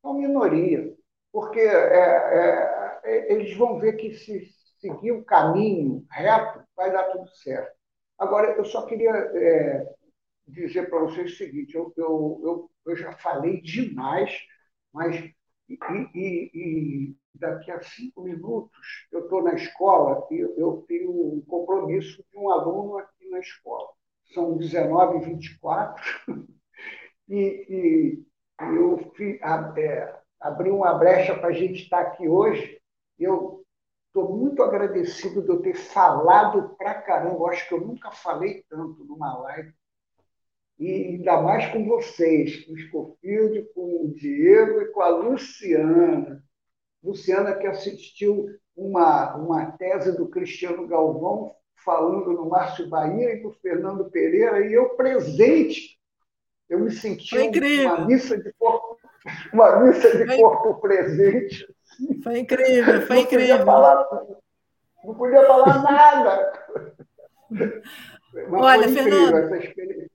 [0.00, 0.92] São minoria.
[1.32, 4.48] Porque é, é, é eles vão ver que se
[4.80, 7.74] seguir o caminho reto, vai dar tudo certo.
[8.18, 9.94] Agora, eu só queria é,
[10.46, 14.38] dizer para vocês o seguinte: eu, eu, eu, eu já falei demais,
[14.92, 15.30] mas
[15.68, 15.78] e,
[16.14, 22.24] e, e, daqui a cinco minutos eu estou na escola e eu tenho um compromisso
[22.30, 23.88] de um aluno aqui na escola.
[24.32, 26.02] São 19 e 24
[27.28, 28.22] e,
[28.60, 29.12] eu
[29.78, 32.80] é, abri uma brecha para a gente estar aqui hoje.
[33.18, 33.64] Eu
[34.08, 37.36] estou muito agradecido de eu ter falado pra caramba.
[37.36, 39.72] Eu acho que eu nunca falei tanto numa live
[40.78, 46.42] e ainda mais com vocês, com o Scofield, com o Diego e com a Luciana.
[47.02, 48.46] Luciana que assistiu
[48.76, 54.72] uma, uma tese do Cristiano Galvão falando no Márcio Bahia e do Fernando Pereira, e
[54.72, 55.98] eu presente,
[56.68, 57.36] eu me senti
[57.84, 58.98] uma missa de corpo,
[59.52, 61.66] uma missa de corpo presente.
[62.22, 63.64] Foi incrível, foi não incrível.
[63.64, 64.08] Falar,
[65.04, 66.52] não podia falar nada.
[68.50, 70.13] Mas Olha, Fernando, essa experiência.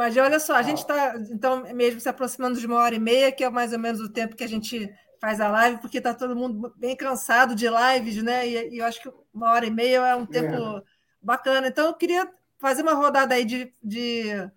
[0.00, 3.30] Mas olha só, a gente está, então, mesmo se aproximando de uma hora e meia,
[3.30, 4.90] que é mais ou menos o tempo que a gente
[5.20, 8.48] faz a live, porque está todo mundo bem cansado de lives, né?
[8.48, 10.82] E, e, eu acho que uma hora e meia é um tempo é.
[11.20, 11.68] bacana.
[11.68, 12.26] Então, eu queria
[12.58, 14.50] fazer uma rodada aí de, de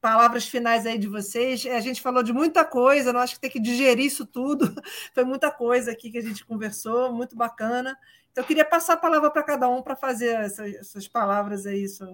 [0.00, 1.64] palavras finais aí de vocês.
[1.66, 4.74] A gente falou de muita coisa, não acho que tem que digerir isso tudo.
[5.14, 7.96] Foi muita coisa aqui que a gente conversou, muito bacana.
[8.32, 11.84] Então, eu queria passar a palavra para cada um para fazer essas, essas palavras aí
[11.84, 12.04] isso,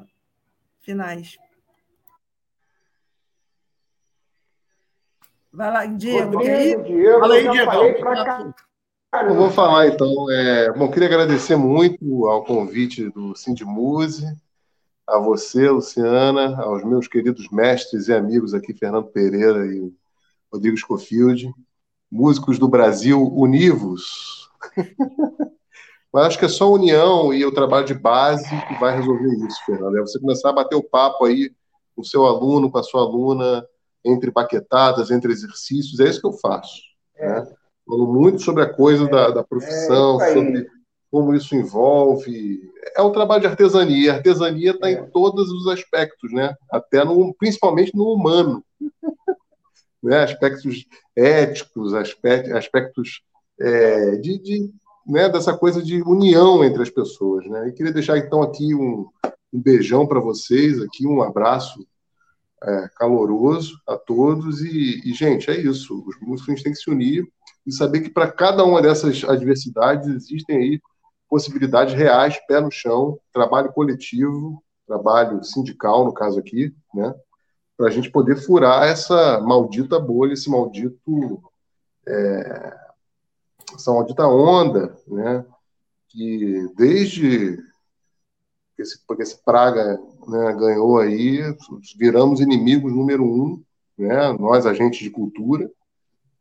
[0.82, 1.38] finais.
[5.52, 6.38] Vai lá, Diego.
[6.38, 7.72] Rodrigo, Diego Fala aí, Diego.
[9.12, 10.30] Eu vou falar então.
[10.30, 14.24] É, bom, queria agradecer muito ao convite do Sindimuse,
[15.06, 19.92] a você, Luciana, aos meus queridos mestres e amigos aqui, Fernando Pereira e
[20.50, 21.52] Rodrigo Schofield,
[22.10, 24.50] músicos do Brasil univos.
[26.10, 29.34] Mas acho que é só a união e o trabalho de base que vai resolver
[29.46, 29.98] isso, Fernando.
[29.98, 31.50] É você começar a bater o papo aí
[31.94, 33.66] com o seu aluno, com a sua aluna,
[34.04, 36.80] entre baquetadas, entre exercícios, é isso que eu faço.
[37.16, 37.28] É.
[37.28, 37.46] Né?
[37.86, 39.08] Falo muito sobre a coisa é.
[39.08, 40.66] da, da, profissão, é sobre
[41.10, 42.60] como isso envolve.
[42.96, 44.12] É um trabalho de artesania.
[44.12, 45.02] A artesania está em é.
[45.02, 46.54] todos os aspectos, né?
[46.70, 48.64] Até no, principalmente no humano.
[50.02, 50.22] né?
[50.22, 53.22] Aspectos éticos, aspectos, aspectos
[53.60, 54.70] é, de, de
[55.06, 55.28] né?
[55.28, 57.46] dessa coisa de união entre as pessoas.
[57.46, 57.68] Né?
[57.68, 59.06] E queria deixar então aqui um,
[59.52, 61.86] um beijão para vocês, aqui um abraço
[62.62, 64.60] é, caloroso a todos.
[64.60, 66.04] E, e, gente, é isso.
[66.06, 67.26] Os músicos tem que se unir
[67.66, 70.80] e saber que para cada uma dessas adversidades existem aí
[71.28, 77.14] possibilidades reais, pé no chão, trabalho coletivo, trabalho sindical, no caso aqui, né?
[77.76, 81.42] Para a gente poder furar essa maldita bolha, esse maldito.
[82.06, 82.76] É,
[83.74, 85.44] essa maldita onda, né?
[86.08, 87.58] Que desde
[88.78, 91.42] esse, porque esse praga né, ganhou aí,
[91.96, 93.62] viramos inimigos número um,
[93.98, 95.70] né, nós, agentes de cultura,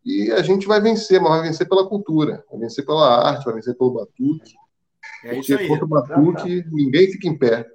[0.04, 3.56] e a gente vai vencer, mas vai vencer pela cultura, vai vencer pela arte, vai
[3.56, 4.56] vencer pelo batuque.
[5.24, 7.68] É porque aí, contra o batuque, ninguém fica em pé,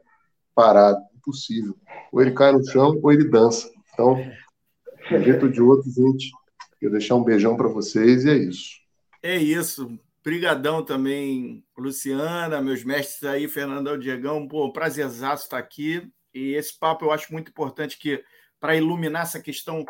[0.54, 1.76] parado, impossível.
[2.10, 3.70] Ou ele cai no chão, ou ele dança.
[3.92, 4.16] Então,
[5.08, 6.32] de um jeito ou de outro, gente,
[6.80, 8.70] quero deixar um beijão para vocês e é isso.
[9.22, 9.96] É isso.
[10.26, 14.48] Brigadão também, Luciana, meus mestres aí, Fernandão Diegão.
[14.48, 16.10] Pô, prazerzaço estar aqui.
[16.34, 18.24] E esse papo eu acho muito importante que
[18.58, 19.84] para iluminar essa questão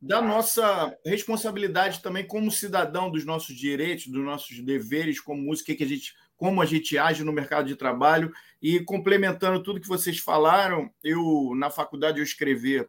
[0.00, 5.84] da nossa responsabilidade também como cidadão dos nossos direitos, dos nossos deveres como música, que
[5.84, 8.32] a gente, como a gente age no mercado de trabalho.
[8.62, 12.88] E complementando tudo que vocês falaram, eu na faculdade eu escrevi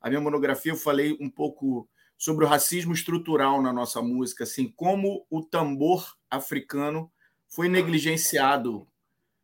[0.00, 1.88] a minha monografia, eu falei um pouco
[2.22, 7.10] sobre o racismo estrutural na nossa música, assim, como o tambor africano
[7.48, 8.86] foi negligenciado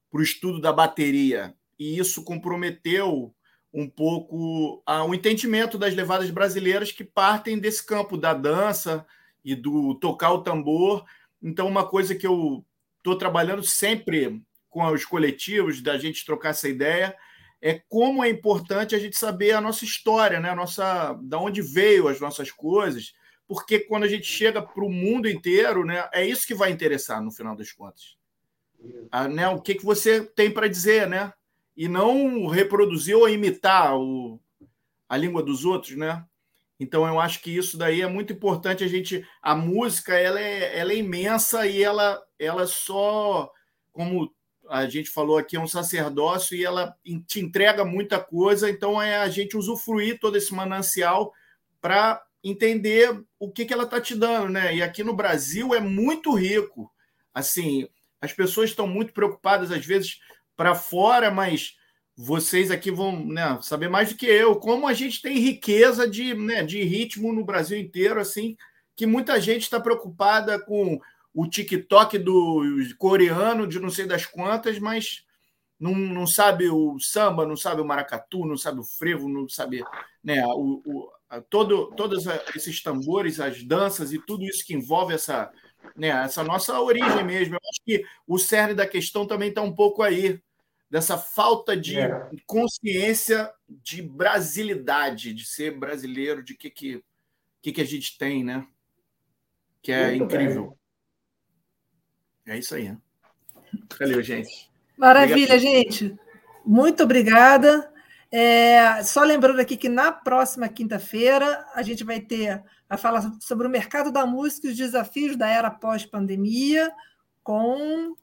[0.09, 1.57] para o estudo da bateria.
[1.77, 3.35] E isso comprometeu
[3.75, 9.05] um pouco ah, o entendimento das levadas brasileiras que partem desse campo da dança
[9.45, 11.05] e do tocar o tambor.
[11.43, 12.65] Então, uma coisa que eu
[12.99, 14.41] estou trabalhando sempre
[14.71, 17.17] com os coletivos, da gente trocar essa ideia,
[17.61, 20.51] é como é importante a gente saber a nossa história, né?
[20.51, 23.13] A nossa, da onde veio as nossas coisas,
[23.47, 27.23] porque quando a gente chega para o mundo inteiro, né, é isso que vai interessar
[27.23, 28.17] no final das contas.
[29.11, 31.33] Ah, né, o que, que você tem para dizer, né?
[31.77, 34.39] E não reproduzir ou imitar o,
[35.09, 36.25] a língua dos outros, né?
[36.79, 38.85] Então eu acho que isso daí é muito importante.
[38.85, 43.51] A gente, a música, ela é, ela é imensa e ela, ela só,
[43.91, 44.33] como
[44.69, 46.97] a gente falou aqui, é um sacerdócio e ela
[47.27, 51.33] te entrega muita coisa, então é a gente usufruir todo esse manancial
[51.81, 54.75] para entender o que, que ela está te dando, né?
[54.77, 56.93] E aqui no Brasil é muito rico.
[57.35, 57.89] Assim,
[58.21, 60.19] as pessoas estão muito preocupadas, às vezes,
[60.57, 61.77] para fora, mas
[62.17, 66.35] vocês aqui vão né, saber mais do que eu, como a gente tem riqueza de,
[66.35, 68.57] né, de ritmo no Brasil inteiro, assim,
[68.97, 71.01] que muita gente está preocupada com
[71.39, 72.65] o TikTok do
[72.99, 75.25] coreano de não sei das quantas, mas
[75.79, 79.85] não, não sabe o samba, não sabe o maracatu, não sabe o frevo, não sabe
[80.21, 81.13] né, o, o,
[81.49, 85.53] todo, todos esses tambores, as danças e tudo isso que envolve essa,
[85.95, 87.55] né, essa nossa origem mesmo.
[87.55, 90.43] Eu acho que o cerne da questão também está um pouco aí,
[90.91, 92.31] dessa falta de é.
[92.49, 97.05] consciência de brasilidade, de ser brasileiro, de que, que,
[97.63, 98.67] que, que a gente tem, né?
[99.81, 100.71] Que é Muito incrível.
[100.71, 100.88] Bem.
[102.49, 102.97] É isso aí.
[104.01, 104.71] Valeu, gente.
[104.97, 105.61] Maravilha, Obrigado.
[105.61, 106.19] gente.
[106.65, 107.93] Muito obrigada.
[108.33, 113.67] É, só lembrando aqui que na próxima quinta-feira a gente vai ter a falar sobre
[113.67, 116.91] o mercado da música e os desafios da era pós-pandemia
[117.43, 118.15] com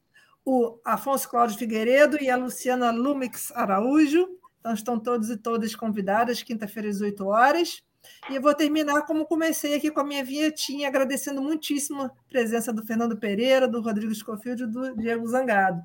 [0.44, 4.28] o Afonso Cláudio Figueiredo e a Luciana Lumix Araújo.
[4.60, 7.84] Então estão todos e todas convidadas, quinta-feira às 8 horas.
[8.30, 12.72] E eu vou terminar como comecei aqui com a minha vinhetinha, agradecendo muitíssimo a presença
[12.74, 15.82] do Fernando Pereira, do Rodrigo Scofield e do Diego Zangado.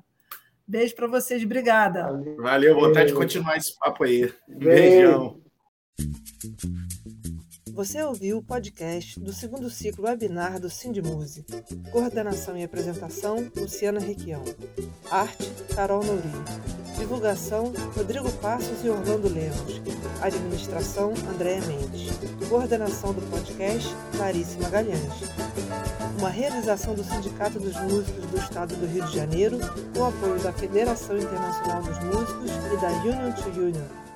[0.67, 2.07] Beijo para vocês, obrigada.
[2.37, 4.33] Valeu, vontade de continuar esse papo aí.
[4.47, 5.41] Beijão.
[7.73, 11.45] Você ouviu o podcast do segundo ciclo webinar do Sindmuse.
[11.91, 14.43] Coordenação e apresentação, Luciana Requião.
[15.09, 16.43] Arte, Carol Nourinho.
[16.97, 19.81] Divulgação, Rodrigo Passos e Orlando Lemos.
[20.21, 22.09] Administração, Andréa Mendes.
[22.49, 23.87] Coordenação do podcast,
[24.17, 25.01] Clarice Magalhães.
[26.19, 29.57] Uma realização do Sindicato dos Músicos do Estado do Rio de Janeiro,
[29.95, 34.10] com apoio da Federação Internacional dos Músicos e da Union to Union.